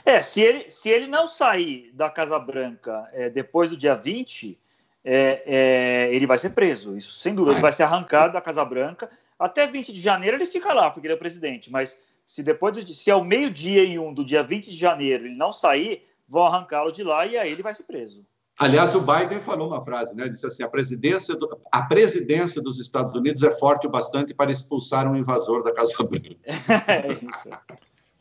É, 0.04 0.20
se 0.20 0.42
ele, 0.42 0.70
se 0.70 0.90
ele 0.90 1.08
não 1.08 1.28
sair 1.28 1.92
da 1.94 2.10
Casa 2.10 2.38
Branca 2.38 3.10
é, 3.14 3.30
depois 3.30 3.70
do 3.70 3.78
dia 3.78 3.96
20, 3.96 4.60
é, 5.04 5.44
é, 5.46 6.16
ele 6.16 6.28
vai 6.28 6.38
ser 6.38 6.52
preso, 6.52 6.96
isso 6.96 7.14
sem 7.14 7.34
dúvida. 7.34 7.54
Ele 7.54 7.62
vai 7.62 7.72
ser 7.72 7.84
arrancado 7.84 8.34
da 8.34 8.42
Casa 8.42 8.64
Branca. 8.64 9.10
Até 9.38 9.66
20 9.66 9.92
de 9.92 10.00
janeiro 10.00 10.38
ele 10.38 10.46
fica 10.46 10.74
lá, 10.74 10.92
porque 10.92 11.08
ele 11.08 11.14
é 11.14 11.18
presidente. 11.18 11.72
Mas 11.72 11.98
se 12.26 12.44
depois 12.44 12.74
de, 12.86 12.94
se 12.94 13.10
ao 13.10 13.24
meio-dia 13.24 13.84
e 13.84 13.98
um 13.98 14.14
do 14.14 14.24
dia 14.24 14.44
20 14.44 14.70
de 14.70 14.78
janeiro 14.78 15.26
ele 15.26 15.36
não 15.36 15.52
sair, 15.52 16.06
vão 16.28 16.46
arrancá-lo 16.46 16.92
de 16.92 17.04
lá 17.04 17.26
e 17.26 17.38
aí 17.38 17.52
ele 17.52 17.64
vai 17.64 17.74
ser 17.74 17.84
preso. 17.84 18.26
Aliás, 18.60 18.94
o 18.94 19.02
Biden 19.02 19.42
falou 19.42 19.70
uma 19.70 19.82
frase, 19.84 20.16
né? 20.16 20.24
Ele 20.24 20.34
disse 20.34 20.46
assim: 20.46 20.62
a 20.62 20.68
presidência, 20.68 21.36
do, 21.36 21.60
a 21.72 21.82
presidência 21.82 22.62
dos 22.62 22.80
Estados 22.80 23.16
Unidos 23.16 23.42
é 23.42 23.50
forte 23.50 23.88
o 23.88 23.90
bastante 23.90 24.36
para 24.36 24.52
expulsar 24.52 25.12
um 25.12 25.16
invasor 25.16 25.64
da 25.64 25.74
Casa 25.74 25.96
Branca. 26.04 26.36
é 26.88 27.12
isso. 27.14 27.50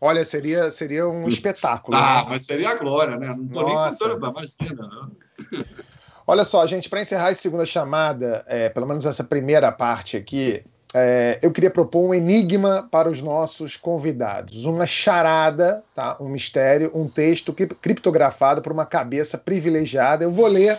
Olha, 0.00 0.24
seria, 0.24 0.70
seria 0.70 1.06
um 1.06 1.28
espetáculo. 1.28 1.94
ah, 1.94 2.22
né? 2.22 2.26
mas 2.30 2.46
seria 2.46 2.70
a 2.70 2.74
glória, 2.74 3.18
né? 3.18 3.34
Não 3.36 3.44
estou 3.44 3.66
nem 3.66 3.76
contando, 3.76 4.26
imagina. 4.26 4.88
Né? 4.88 5.64
Olha 6.30 6.44
só, 6.44 6.64
gente, 6.64 6.88
para 6.88 7.00
encerrar 7.00 7.30
essa 7.30 7.42
segunda 7.42 7.66
chamada, 7.66 8.44
é, 8.46 8.68
pelo 8.68 8.86
menos 8.86 9.04
essa 9.04 9.24
primeira 9.24 9.72
parte 9.72 10.16
aqui, 10.16 10.62
é, 10.94 11.40
eu 11.42 11.50
queria 11.50 11.72
propor 11.72 12.08
um 12.08 12.14
enigma 12.14 12.88
para 12.88 13.10
os 13.10 13.20
nossos 13.20 13.76
convidados. 13.76 14.64
Uma 14.64 14.86
charada, 14.86 15.82
tá? 15.92 16.16
um 16.20 16.28
mistério, 16.28 16.88
um 16.94 17.08
texto 17.08 17.52
criptografado 17.52 18.62
por 18.62 18.70
uma 18.70 18.86
cabeça 18.86 19.36
privilegiada. 19.36 20.22
Eu 20.22 20.30
vou 20.30 20.46
ler 20.46 20.78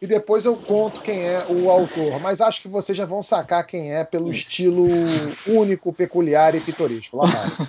e 0.00 0.06
depois 0.06 0.46
eu 0.46 0.56
conto 0.56 1.02
quem 1.02 1.20
é 1.22 1.44
o 1.50 1.70
autor, 1.70 2.18
mas 2.18 2.40
acho 2.40 2.62
que 2.62 2.68
vocês 2.68 2.96
já 2.96 3.04
vão 3.04 3.22
sacar 3.22 3.66
quem 3.66 3.92
é 3.92 4.04
pelo 4.04 4.30
estilo 4.30 4.86
único, 5.46 5.92
peculiar 5.92 6.54
e 6.54 6.62
pitoresco. 6.62 7.18
Lá 7.18 7.26
vai. 7.26 7.68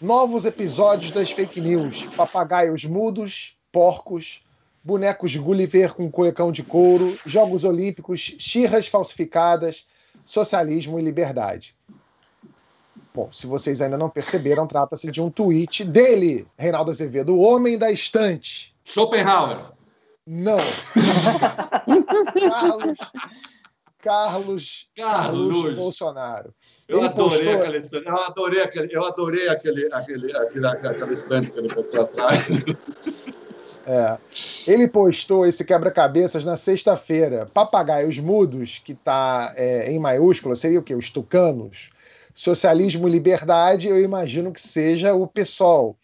Novos 0.00 0.46
episódios 0.46 1.10
das 1.10 1.30
fake 1.30 1.60
news: 1.60 2.06
papagaios 2.16 2.86
mudos, 2.86 3.54
porcos, 3.70 4.40
bonecos 4.82 5.36
Gulliver 5.36 5.94
com 5.94 6.10
cuecão 6.10 6.50
de 6.50 6.62
couro, 6.62 7.18
Jogos 7.26 7.64
Olímpicos, 7.64 8.34
xirras 8.38 8.86
falsificadas, 8.86 9.86
socialismo 10.24 10.98
e 10.98 11.02
liberdade. 11.02 11.74
Bom, 13.12 13.30
se 13.32 13.46
vocês 13.46 13.80
ainda 13.80 13.98
não 13.98 14.08
perceberam, 14.08 14.66
trata-se 14.66 15.10
de 15.10 15.20
um 15.20 15.30
tweet 15.30 15.84
dele, 15.84 16.46
Reinaldo 16.56 16.90
Azevedo, 16.90 17.34
o 17.34 17.40
homem 17.40 17.76
da 17.76 17.90
estante. 17.90 18.74
Schopenhauer. 18.84 19.72
Não. 20.26 20.58
Carlos, 22.48 22.98
Carlos, 23.98 24.90
Carlos, 24.94 25.74
Bolsonaro. 25.74 26.54
Eu 26.86 27.02
adorei, 27.02 27.56
postou... 27.56 27.62
aquele, 27.62 28.08
eu 28.08 28.16
adorei 28.16 28.62
aquele, 28.62 28.96
eu 28.96 29.04
adorei 29.04 29.48
aquele, 29.48 29.92
aquele, 29.92 30.36
aquele, 30.36 30.66
aquele 30.66 31.12
estante 31.12 31.50
que 31.50 31.58
ele 31.58 31.74
botou 31.74 32.02
atrás. 32.02 32.46
É. 33.86 34.18
Ele 34.66 34.86
postou 34.86 35.46
esse 35.46 35.64
quebra-cabeças 35.64 36.44
na 36.44 36.56
sexta-feira. 36.56 37.46
Papagaios 37.52 38.18
Mudos, 38.18 38.80
que 38.84 38.92
está 38.92 39.52
é, 39.56 39.90
em 39.90 39.98
maiúscula, 39.98 40.54
seria 40.54 40.78
o 40.78 40.82
quê? 40.82 40.94
Os 40.94 41.10
tucanos. 41.10 41.90
Socialismo 42.34 43.08
e 43.08 43.10
liberdade, 43.10 43.88
eu 43.88 44.00
imagino 44.00 44.52
que 44.52 44.60
seja 44.60 45.14
o 45.14 45.26
PSOL. 45.26 45.96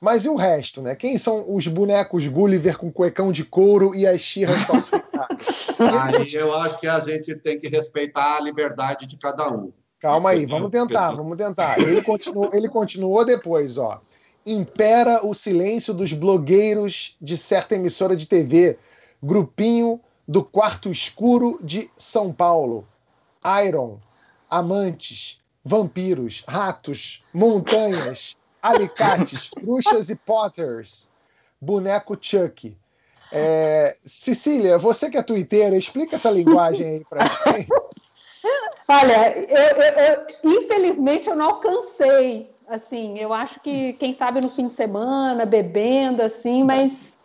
Mas 0.00 0.24
e 0.24 0.28
o 0.28 0.34
resto, 0.34 0.80
né? 0.80 0.94
Quem 0.94 1.18
são 1.18 1.44
os 1.54 1.66
bonecos 1.66 2.26
Gulliver 2.26 2.78
com 2.78 2.90
cuecão 2.90 3.30
de 3.30 3.44
couro 3.44 3.94
e 3.94 4.06
as 4.06 4.20
xirras 4.20 4.62
falsificadas? 4.62 5.46
Aí 5.78 6.32
eu 6.32 6.54
acho 6.54 6.80
que 6.80 6.86
a 6.86 6.98
gente 7.00 7.34
tem 7.34 7.58
que 7.58 7.68
respeitar 7.68 8.38
a 8.38 8.40
liberdade 8.40 9.06
de 9.06 9.18
cada 9.18 9.50
um. 9.50 9.72
Calma 9.98 10.30
aí, 10.30 10.46
vamos 10.46 10.70
tentar, 10.70 11.10
vamos 11.10 11.36
tentar. 11.36 11.78
Ele 11.78 12.00
continuou, 12.00 12.48
ele 12.54 12.70
continuou 12.70 13.22
depois, 13.22 13.76
ó. 13.76 14.00
Impera 14.44 15.24
o 15.24 15.34
silêncio 15.34 15.92
dos 15.92 16.12
blogueiros 16.12 17.16
de 17.20 17.36
certa 17.36 17.74
emissora 17.74 18.16
de 18.16 18.26
TV, 18.26 18.78
grupinho 19.22 20.00
do 20.26 20.44
quarto 20.44 20.90
escuro 20.90 21.58
de 21.62 21.90
São 21.96 22.32
Paulo. 22.32 22.86
Iron, 23.66 23.98
amantes, 24.48 25.40
vampiros, 25.64 26.42
ratos, 26.46 27.24
montanhas, 27.32 28.36
alicates, 28.62 29.50
bruxas 29.54 30.10
e 30.10 30.16
potters, 30.16 31.08
boneco 31.60 32.16
Chuck. 32.20 32.76
É, 33.32 33.96
Cecília, 34.04 34.76
você 34.76 35.08
que 35.08 35.16
é 35.16 35.22
twitteira, 35.22 35.76
explica 35.76 36.16
essa 36.16 36.30
linguagem 36.30 36.86
aí 36.86 37.04
pra 37.08 37.26
gente. 37.26 37.68
Olha, 38.88 39.38
eu, 39.38 39.76
eu, 39.76 39.92
eu, 39.94 40.26
infelizmente 40.58 41.28
eu 41.28 41.36
não 41.36 41.46
alcancei. 41.46 42.50
Assim, 42.70 43.18
eu 43.18 43.34
acho 43.34 43.58
que 43.58 43.94
quem 43.94 44.12
sabe 44.12 44.40
no 44.40 44.48
fim 44.48 44.68
de 44.68 44.74
semana, 44.74 45.44
bebendo, 45.44 46.22
assim, 46.22 46.62
mas 46.62 47.18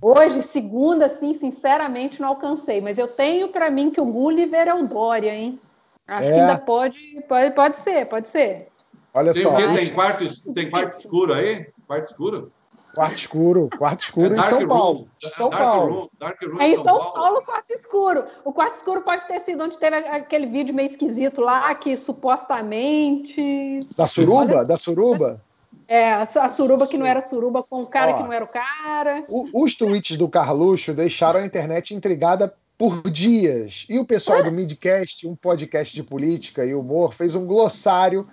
hoje, 0.00 0.42
segunda, 0.42 1.06
assim, 1.06 1.34
sinceramente 1.34 2.20
não 2.20 2.28
alcancei. 2.28 2.80
Mas 2.80 2.96
eu 2.96 3.08
tenho 3.08 3.48
para 3.48 3.68
mim 3.68 3.90
que 3.90 4.00
o 4.00 4.04
Gulliver 4.06 4.68
é 4.68 4.72
o 4.72 4.86
Dória, 4.86 5.34
hein? 5.34 5.58
Acho 6.06 6.28
é. 6.28 6.32
que 6.32 6.38
ainda 6.38 6.58
pode, 6.58 7.24
pode, 7.28 7.50
pode 7.52 7.78
ser, 7.78 8.06
pode 8.06 8.28
ser. 8.28 8.68
Olha 9.12 9.32
tem, 9.32 9.42
só. 9.42 9.56
Tem, 9.56 9.92
quarto, 9.92 10.52
tem 10.54 10.70
quarto 10.70 10.98
escuro 10.98 11.34
aí? 11.34 11.66
Quarto 11.88 12.04
escuro? 12.04 12.52
Quarto 12.94 13.16
escuro, 13.16 13.68
quarto 13.76 14.00
escuro 14.00 14.34
é 14.34 14.38
em 14.38 14.42
São 14.42 14.68
Paulo. 14.68 15.08
São 15.20 15.50
dark 15.50 15.62
Paulo. 15.62 15.94
Room, 15.94 16.08
dark 16.18 16.42
room 16.42 16.60
é 16.60 16.68
em 16.68 16.74
São, 16.76 16.84
São 16.84 16.98
Paulo. 16.98 17.12
Paulo, 17.12 17.42
quarto 17.42 17.70
escuro. 17.72 18.24
O 18.44 18.52
quarto 18.52 18.76
escuro 18.76 19.02
pode 19.02 19.26
ter 19.26 19.40
sido 19.40 19.64
onde 19.64 19.78
teve 19.78 19.96
aquele 19.96 20.46
vídeo 20.46 20.74
meio 20.74 20.86
esquisito 20.86 21.40
lá, 21.40 21.74
que 21.74 21.96
supostamente. 21.96 23.80
Da 23.96 24.06
suruba? 24.06 24.58
Olha... 24.58 24.64
Da 24.64 24.76
suruba? 24.76 25.42
É, 25.86 26.12
a 26.12 26.48
suruba 26.48 26.86
que 26.86 26.96
não 26.96 27.04
era 27.04 27.26
suruba 27.26 27.62
com 27.62 27.80
o 27.80 27.86
cara 27.86 28.12
Ó, 28.12 28.16
que 28.16 28.22
não 28.22 28.32
era 28.32 28.44
o 28.44 28.48
cara. 28.48 29.24
O, 29.28 29.64
os 29.64 29.74
tweets 29.74 30.16
do 30.16 30.28
Carluxo 30.28 30.94
deixaram 30.94 31.40
a 31.40 31.44
internet 31.44 31.94
intrigada 31.94 32.54
por 32.78 33.02
dias. 33.10 33.86
E 33.88 33.98
o 33.98 34.04
pessoal 34.04 34.42
do 34.42 34.50
Midcast, 34.50 35.26
um 35.26 35.36
podcast 35.36 35.94
de 35.94 36.02
política 36.02 36.64
e 36.64 36.74
humor, 36.74 37.14
fez 37.14 37.34
um 37.34 37.46
glossário 37.46 38.26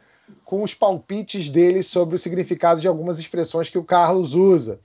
com 0.43 0.63
os 0.63 0.73
palpites 0.73 1.49
dele 1.49 1.83
sobre 1.83 2.15
o 2.15 2.19
significado 2.19 2.81
de 2.81 2.87
algumas 2.87 3.19
expressões 3.19 3.69
que 3.69 3.77
o 3.77 3.83
Carlos 3.83 4.33
usa. 4.33 4.79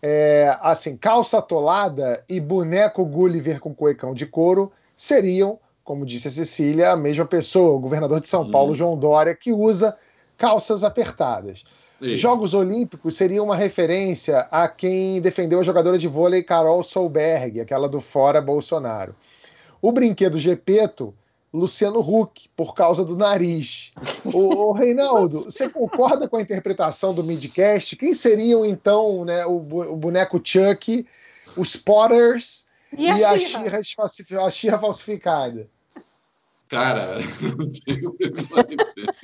É, 0.00 0.56
assim, 0.60 0.96
calça 0.96 1.38
atolada 1.38 2.24
e 2.28 2.38
boneco 2.38 3.04
Gulliver 3.04 3.58
com 3.58 3.74
cuecão 3.74 4.14
de 4.14 4.26
couro 4.26 4.70
seriam, 4.96 5.58
como 5.82 6.06
disse 6.06 6.28
a 6.28 6.30
Cecília, 6.30 6.90
a 6.90 6.96
mesma 6.96 7.24
pessoa, 7.24 7.76
o 7.76 7.80
governador 7.80 8.20
de 8.20 8.28
São 8.28 8.42
hum. 8.42 8.50
Paulo, 8.50 8.74
João 8.74 8.96
Dória, 8.96 9.34
que 9.34 9.52
usa 9.52 9.96
calças 10.36 10.84
apertadas. 10.84 11.64
Jogos 12.00 12.54
Olímpicos 12.54 13.16
seria 13.16 13.42
uma 13.42 13.56
referência 13.56 14.46
a 14.52 14.68
quem 14.68 15.20
defendeu 15.20 15.58
a 15.58 15.64
jogadora 15.64 15.98
de 15.98 16.06
vôlei 16.06 16.44
Carol 16.44 16.82
Solberg, 16.84 17.60
aquela 17.60 17.88
do 17.88 18.00
Fora 18.00 18.40
Bolsonaro. 18.40 19.16
O 19.82 19.90
brinquedo 19.90 20.38
Gepeto 20.38 21.12
Luciano 21.52 22.00
Huck, 22.00 22.48
por 22.54 22.74
causa 22.74 23.04
do 23.04 23.16
nariz. 23.16 23.92
O, 24.24 24.72
Reinaldo, 24.72 25.44
você 25.44 25.68
concorda 25.68 26.28
com 26.28 26.36
a 26.36 26.42
interpretação 26.42 27.14
do 27.14 27.24
midcast? 27.24 27.96
Quem 27.96 28.12
seriam, 28.12 28.64
então, 28.64 29.24
né, 29.24 29.46
o, 29.46 29.56
o 29.56 29.96
boneco 29.96 30.40
Chuck, 30.42 31.06
os 31.56 31.74
Potters 31.74 32.66
e, 32.92 33.04
e 33.04 33.24
a 33.24 33.38
Xirra 34.50 34.78
falsificada? 34.78 35.68
Cara, 36.68 37.18
não 37.40 37.70
tenho 37.84 38.16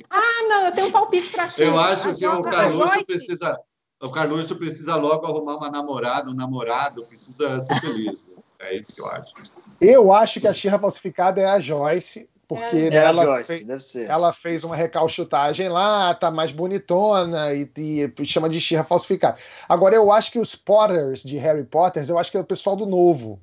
Ah, 0.09 0.47
não, 0.49 0.65
eu 0.65 0.71
tenho 0.73 0.87
um 0.87 0.91
palpite 0.91 1.29
para 1.29 1.49
Xirra. 1.49 1.69
Eu 1.69 1.79
acho 1.79 2.15
que 2.15 2.25
o 2.25 2.43
Carluxo 2.43 3.05
precisa... 3.05 3.59
O 4.01 4.09
Carluxo 4.09 4.55
precisa 4.57 4.95
logo 4.95 5.25
arrumar 5.25 5.55
uma 5.55 5.69
namorada, 5.69 6.29
um 6.29 6.33
namorado, 6.33 7.05
precisa 7.05 7.63
ser 7.63 7.79
feliz. 7.79 8.29
É 8.65 8.75
isso 8.75 8.95
que 8.95 9.01
eu 9.01 9.07
acho. 9.07 9.33
Eu 9.79 10.13
acho 10.13 10.39
que 10.39 10.47
a 10.47 10.53
Xirra 10.53 10.79
falsificada 10.79 11.41
é 11.41 11.45
a 11.45 11.59
Joyce, 11.59 12.29
porque 12.47 12.89
é, 12.91 12.95
ela, 12.95 13.23
Joyce, 13.23 13.65
fez, 13.65 13.95
ela, 13.95 14.33
fez, 14.33 14.63
uma 14.63 14.75
recalchutagem 14.75 15.69
lá, 15.69 16.13
tá 16.13 16.29
mais 16.29 16.51
bonitona 16.51 17.53
e, 17.53 17.69
e 17.77 18.25
chama 18.25 18.49
de 18.49 18.61
Xirra 18.61 18.83
falsificada. 18.83 19.37
Agora, 19.67 19.95
eu 19.95 20.11
acho 20.11 20.31
que 20.31 20.39
os 20.39 20.55
Potters 20.55 21.23
de 21.23 21.37
Harry 21.37 21.63
Potter, 21.63 22.05
eu 22.07 22.19
acho 22.19 22.31
que 22.31 22.37
é 22.37 22.39
o 22.39 22.45
pessoal 22.45 22.75
do 22.75 22.85
novo. 22.85 23.39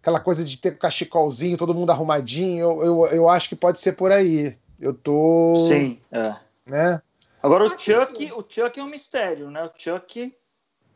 Aquela 0.00 0.20
coisa 0.20 0.44
de 0.44 0.58
ter 0.58 0.76
cachecolzinho, 0.76 1.56
todo 1.56 1.74
mundo 1.74 1.90
arrumadinho, 1.90 2.60
eu, 2.60 2.84
eu, 2.84 3.06
eu 3.06 3.28
acho 3.28 3.48
que 3.48 3.56
pode 3.56 3.80
ser 3.80 3.92
por 3.92 4.12
aí. 4.12 4.56
Eu 4.78 4.92
tô. 4.92 5.54
Sim, 5.56 5.98
é. 6.12 6.36
Né? 6.66 7.00
Agora 7.42 7.64
o 7.64 7.78
Chuck, 7.78 8.32
o 8.32 8.44
Chuck 8.48 8.78
é 8.78 8.82
um 8.82 8.88
mistério, 8.88 9.50
né? 9.50 9.64
O 9.64 9.70
Chuck. 9.76 10.34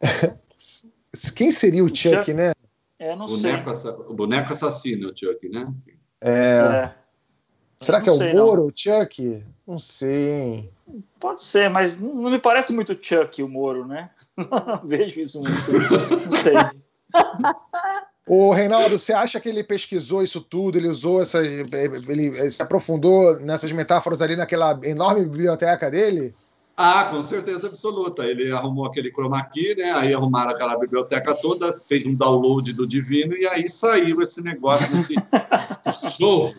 Quem 1.35 1.53
seria 1.53 1.85
o 1.85 1.89
Chuck, 1.89 2.17
Chuck... 2.17 2.35
né? 2.35 2.53
É, 2.99 3.15
não 3.15 3.27
boneco 3.27 3.75
sei. 3.75 3.91
O 3.93 4.15
boneco 4.15 4.53
assassino, 4.53 5.11
o 5.11 5.17
Chuck, 5.17 5.49
né? 5.49 5.73
É. 6.21 6.31
é. 6.31 6.95
Será 7.81 8.01
que 8.01 8.09
é 8.09 8.13
o 8.13 8.35
Moro, 8.35 8.67
o 8.67 8.73
Chuck? 8.75 9.43
Não 9.67 9.79
sei, 9.79 10.31
hein? 10.31 10.71
Pode 11.21 11.43
ser, 11.43 11.71
mas 11.71 11.97
não 11.97 12.31
me 12.31 12.39
parece 12.39 12.73
muito 12.73 12.99
Chuck 13.01 13.41
o 13.43 13.49
Moro, 13.49 13.87
né? 13.87 14.11
Não 14.37 14.83
vejo 14.85 15.21
isso 15.21 15.41
muito. 15.41 16.25
Não 16.25 16.31
sei. 16.33 16.55
O 18.29 18.53
Reinaldo, 18.53 18.99
você 18.99 19.15
acha 19.15 19.41
que 19.41 19.49
ele 19.49 19.65
pesquisou 19.65 20.23
isso 20.23 20.43
tudo? 20.43 20.77
Ele 20.77 20.89
usou 20.89 21.23
essa. 21.23 21.39
Ele 21.39 22.51
se 22.51 22.63
aprofundou 22.63 23.41
nessas 23.41 23.73
metáforas 23.73 24.21
ali 24.21 24.37
naquela 24.37 24.79
enorme 24.85 25.23
biblioteca 25.23 25.91
dele? 25.91 26.35
Ah, 26.81 27.07
com 27.11 27.21
certeza 27.25 27.67
absoluta. 27.67 28.25
Ele 28.25 28.53
arrumou 28.53 28.87
aquele 28.87 29.11
chroma 29.11 29.43
key, 29.43 29.75
né? 29.75 29.91
Aí 29.95 30.15
arrumaram 30.15 30.53
aquela 30.53 30.79
biblioteca 30.79 31.35
toda, 31.35 31.73
fez 31.73 32.07
um 32.07 32.15
download 32.15 32.73
do 32.73 32.87
Divino 32.87 33.35
e 33.35 33.49
aí 33.49 33.69
saiu 33.69 34.23
esse 34.23 34.41
negócio, 34.41 34.87
esse 34.97 35.17
show. 36.17 36.55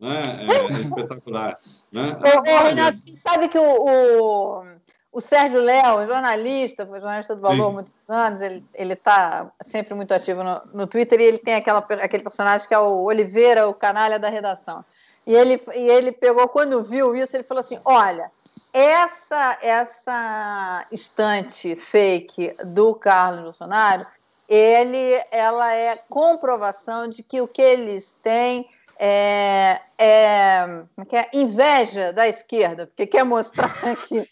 Né? 0.00 0.46
É, 0.48 0.72
é 0.72 0.80
espetacular. 0.80 1.58
Né? 1.92 2.16
Ô, 2.24 2.38
ô, 2.38 2.62
Renato, 2.68 2.98
sabe 3.14 3.48
que 3.48 3.58
o, 3.58 4.62
o, 4.62 4.64
o 5.12 5.20
Sérgio 5.20 5.60
Léo, 5.60 6.06
jornalista, 6.06 6.86
foi 6.86 6.98
jornalista 6.98 7.36
do 7.36 7.42
Valor 7.42 7.68
há 7.68 7.72
muitos 7.72 7.92
anos, 8.08 8.40
ele 8.40 8.94
está 8.94 9.52
sempre 9.60 9.92
muito 9.92 10.14
ativo 10.14 10.42
no, 10.42 10.62
no 10.72 10.86
Twitter 10.86 11.20
e 11.20 11.24
ele 11.24 11.38
tem 11.38 11.56
aquela, 11.56 11.80
aquele 11.80 12.22
personagem 12.22 12.66
que 12.66 12.72
é 12.72 12.78
o 12.78 13.04
Oliveira, 13.04 13.68
o 13.68 13.74
canalha 13.74 14.18
da 14.18 14.30
redação. 14.30 14.82
E 15.26 15.34
ele, 15.34 15.62
e 15.76 15.86
ele 15.86 16.12
pegou, 16.12 16.48
quando 16.48 16.82
viu 16.82 17.14
isso, 17.14 17.36
ele 17.36 17.44
falou 17.44 17.60
assim: 17.60 17.78
olha 17.84 18.30
essa 18.72 19.58
essa 19.62 20.86
estante 20.92 21.76
fake 21.76 22.54
do 22.64 22.94
Carlos 22.94 23.42
Bolsonaro, 23.42 24.06
ele, 24.48 25.22
ela 25.30 25.72
é 25.74 25.96
comprovação 26.08 27.08
de 27.08 27.22
que 27.22 27.40
o 27.40 27.48
que 27.48 27.62
eles 27.62 28.18
têm 28.22 28.68
é, 29.02 29.80
é, 29.96 30.82
é, 30.98 31.16
é 31.16 31.30
inveja 31.32 32.12
da 32.12 32.28
esquerda, 32.28 32.86
porque 32.86 33.06
quer 33.06 33.24
mostrar 33.24 33.70
que 34.06 34.28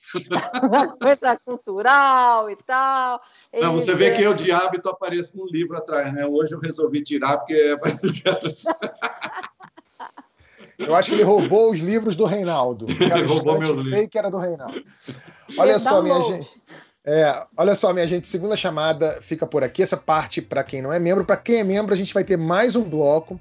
uma 0.63 0.89
coisa 0.89 1.41
cultural 1.43 2.51
e 2.51 2.57
tal. 2.67 3.23
Não, 3.55 3.73
você 3.73 3.95
vê 3.95 4.11
que 4.11 4.23
eu 4.23 4.35
de 4.35 4.53
hábito 4.53 4.91
apareço 4.91 5.35
num 5.39 5.47
livro 5.47 5.79
atrás, 5.79 6.13
né? 6.13 6.27
Hoje 6.27 6.55
eu 6.55 6.61
resolvi 6.61 7.03
tirar 7.03 7.39
porque 7.39 7.55
é 7.55 7.77
Eu 10.79 10.95
acho 10.95 11.09
que 11.09 11.17
ele 11.17 11.25
roubou 11.25 11.71
os 11.71 11.79
livros 11.81 12.15
do 12.15 12.25
Reinaldo. 12.25 12.87
Ele 12.89 13.27
roubou 13.27 13.59
meu 13.59 13.75
livro. 13.75 14.09
que 14.09 14.17
era 14.17 14.31
do 14.31 14.39
Reinaldo. 14.39 14.81
Olha 15.59 15.77
só, 15.79 16.01
minha 16.01 16.23
gente. 16.23 16.49
É, 17.05 17.47
olha 17.57 17.75
só, 17.75 17.93
minha 17.93 18.07
gente, 18.07 18.29
segunda 18.29 18.57
chamada 18.57 19.19
fica 19.21 19.47
por 19.47 19.65
aqui. 19.65 19.83
Essa 19.83 19.97
parte 19.97 20.41
para 20.41 20.63
quem 20.63 20.81
não 20.81 20.93
é 20.93 20.99
membro. 21.01 21.25
Para 21.25 21.37
quem 21.37 21.57
é 21.57 21.65
membro, 21.65 21.93
a 21.93 21.97
gente 21.97 22.15
vai 22.15 22.23
ter 22.23 22.37
mais 22.37 22.77
um 22.77 22.83
bloco 22.83 23.41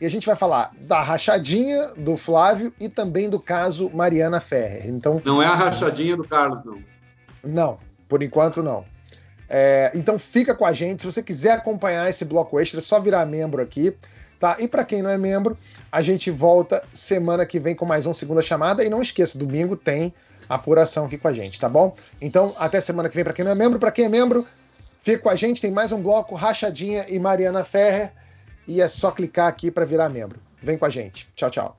e 0.00 0.04
a 0.04 0.10
gente 0.10 0.26
vai 0.26 0.36
falar 0.36 0.72
da 0.80 1.00
rachadinha 1.00 1.92
do 1.96 2.16
Flávio 2.16 2.72
e 2.78 2.88
também 2.88 3.30
do 3.30 3.40
caso 3.40 3.90
Mariana 3.94 4.40
Ferrer. 4.40 4.86
Então, 4.86 5.22
não 5.24 5.42
é 5.42 5.46
a 5.46 5.54
rachadinha 5.54 6.16
do 6.16 6.24
Carlos, 6.24 6.64
não. 6.64 6.82
Não, 7.42 7.78
por 8.08 8.22
enquanto 8.22 8.62
não. 8.62 8.84
É, 9.48 9.90
então 9.94 10.18
fica 10.18 10.54
com 10.54 10.64
a 10.64 10.72
gente. 10.72 11.02
Se 11.02 11.06
você 11.06 11.22
quiser 11.22 11.52
acompanhar 11.52 12.08
esse 12.08 12.24
bloco 12.24 12.58
extra, 12.58 12.80
é 12.80 12.82
só 12.82 13.00
virar 13.00 13.24
membro 13.26 13.62
aqui. 13.62 13.96
Tá? 14.38 14.56
E 14.58 14.68
para 14.68 14.84
quem 14.84 15.00
não 15.00 15.10
é 15.10 15.16
membro, 15.16 15.56
a 15.90 16.02
gente 16.02 16.30
volta 16.30 16.82
semana 16.92 17.46
que 17.46 17.58
vem 17.58 17.74
com 17.74 17.86
mais 17.86 18.04
um 18.04 18.12
segunda 18.12 18.42
chamada. 18.42 18.84
E 18.84 18.90
não 18.90 19.00
esqueça, 19.00 19.38
domingo 19.38 19.76
tem 19.76 20.12
apuração 20.48 21.06
aqui 21.06 21.16
com 21.16 21.28
a 21.28 21.32
gente, 21.32 21.58
tá 21.58 21.68
bom? 21.68 21.94
Então, 22.20 22.54
até 22.58 22.80
semana 22.80 23.08
que 23.08 23.14
vem 23.14 23.24
para 23.24 23.32
quem 23.32 23.44
não 23.44 23.52
é 23.52 23.54
membro. 23.54 23.78
Para 23.78 23.90
quem 23.90 24.04
é 24.04 24.08
membro, 24.08 24.46
fica 25.02 25.22
com 25.22 25.30
a 25.30 25.36
gente. 25.36 25.62
Tem 25.62 25.70
mais 25.70 25.92
um 25.92 26.02
bloco, 26.02 26.34
Rachadinha 26.34 27.06
e 27.08 27.18
Mariana 27.18 27.64
Ferrer. 27.64 28.12
E 28.66 28.80
é 28.80 28.88
só 28.88 29.10
clicar 29.10 29.46
aqui 29.46 29.70
para 29.70 29.84
virar 29.84 30.08
membro. 30.08 30.40
Vem 30.62 30.78
com 30.78 30.84
a 30.84 30.90
gente. 30.90 31.28
Tchau, 31.36 31.50
tchau. 31.50 31.76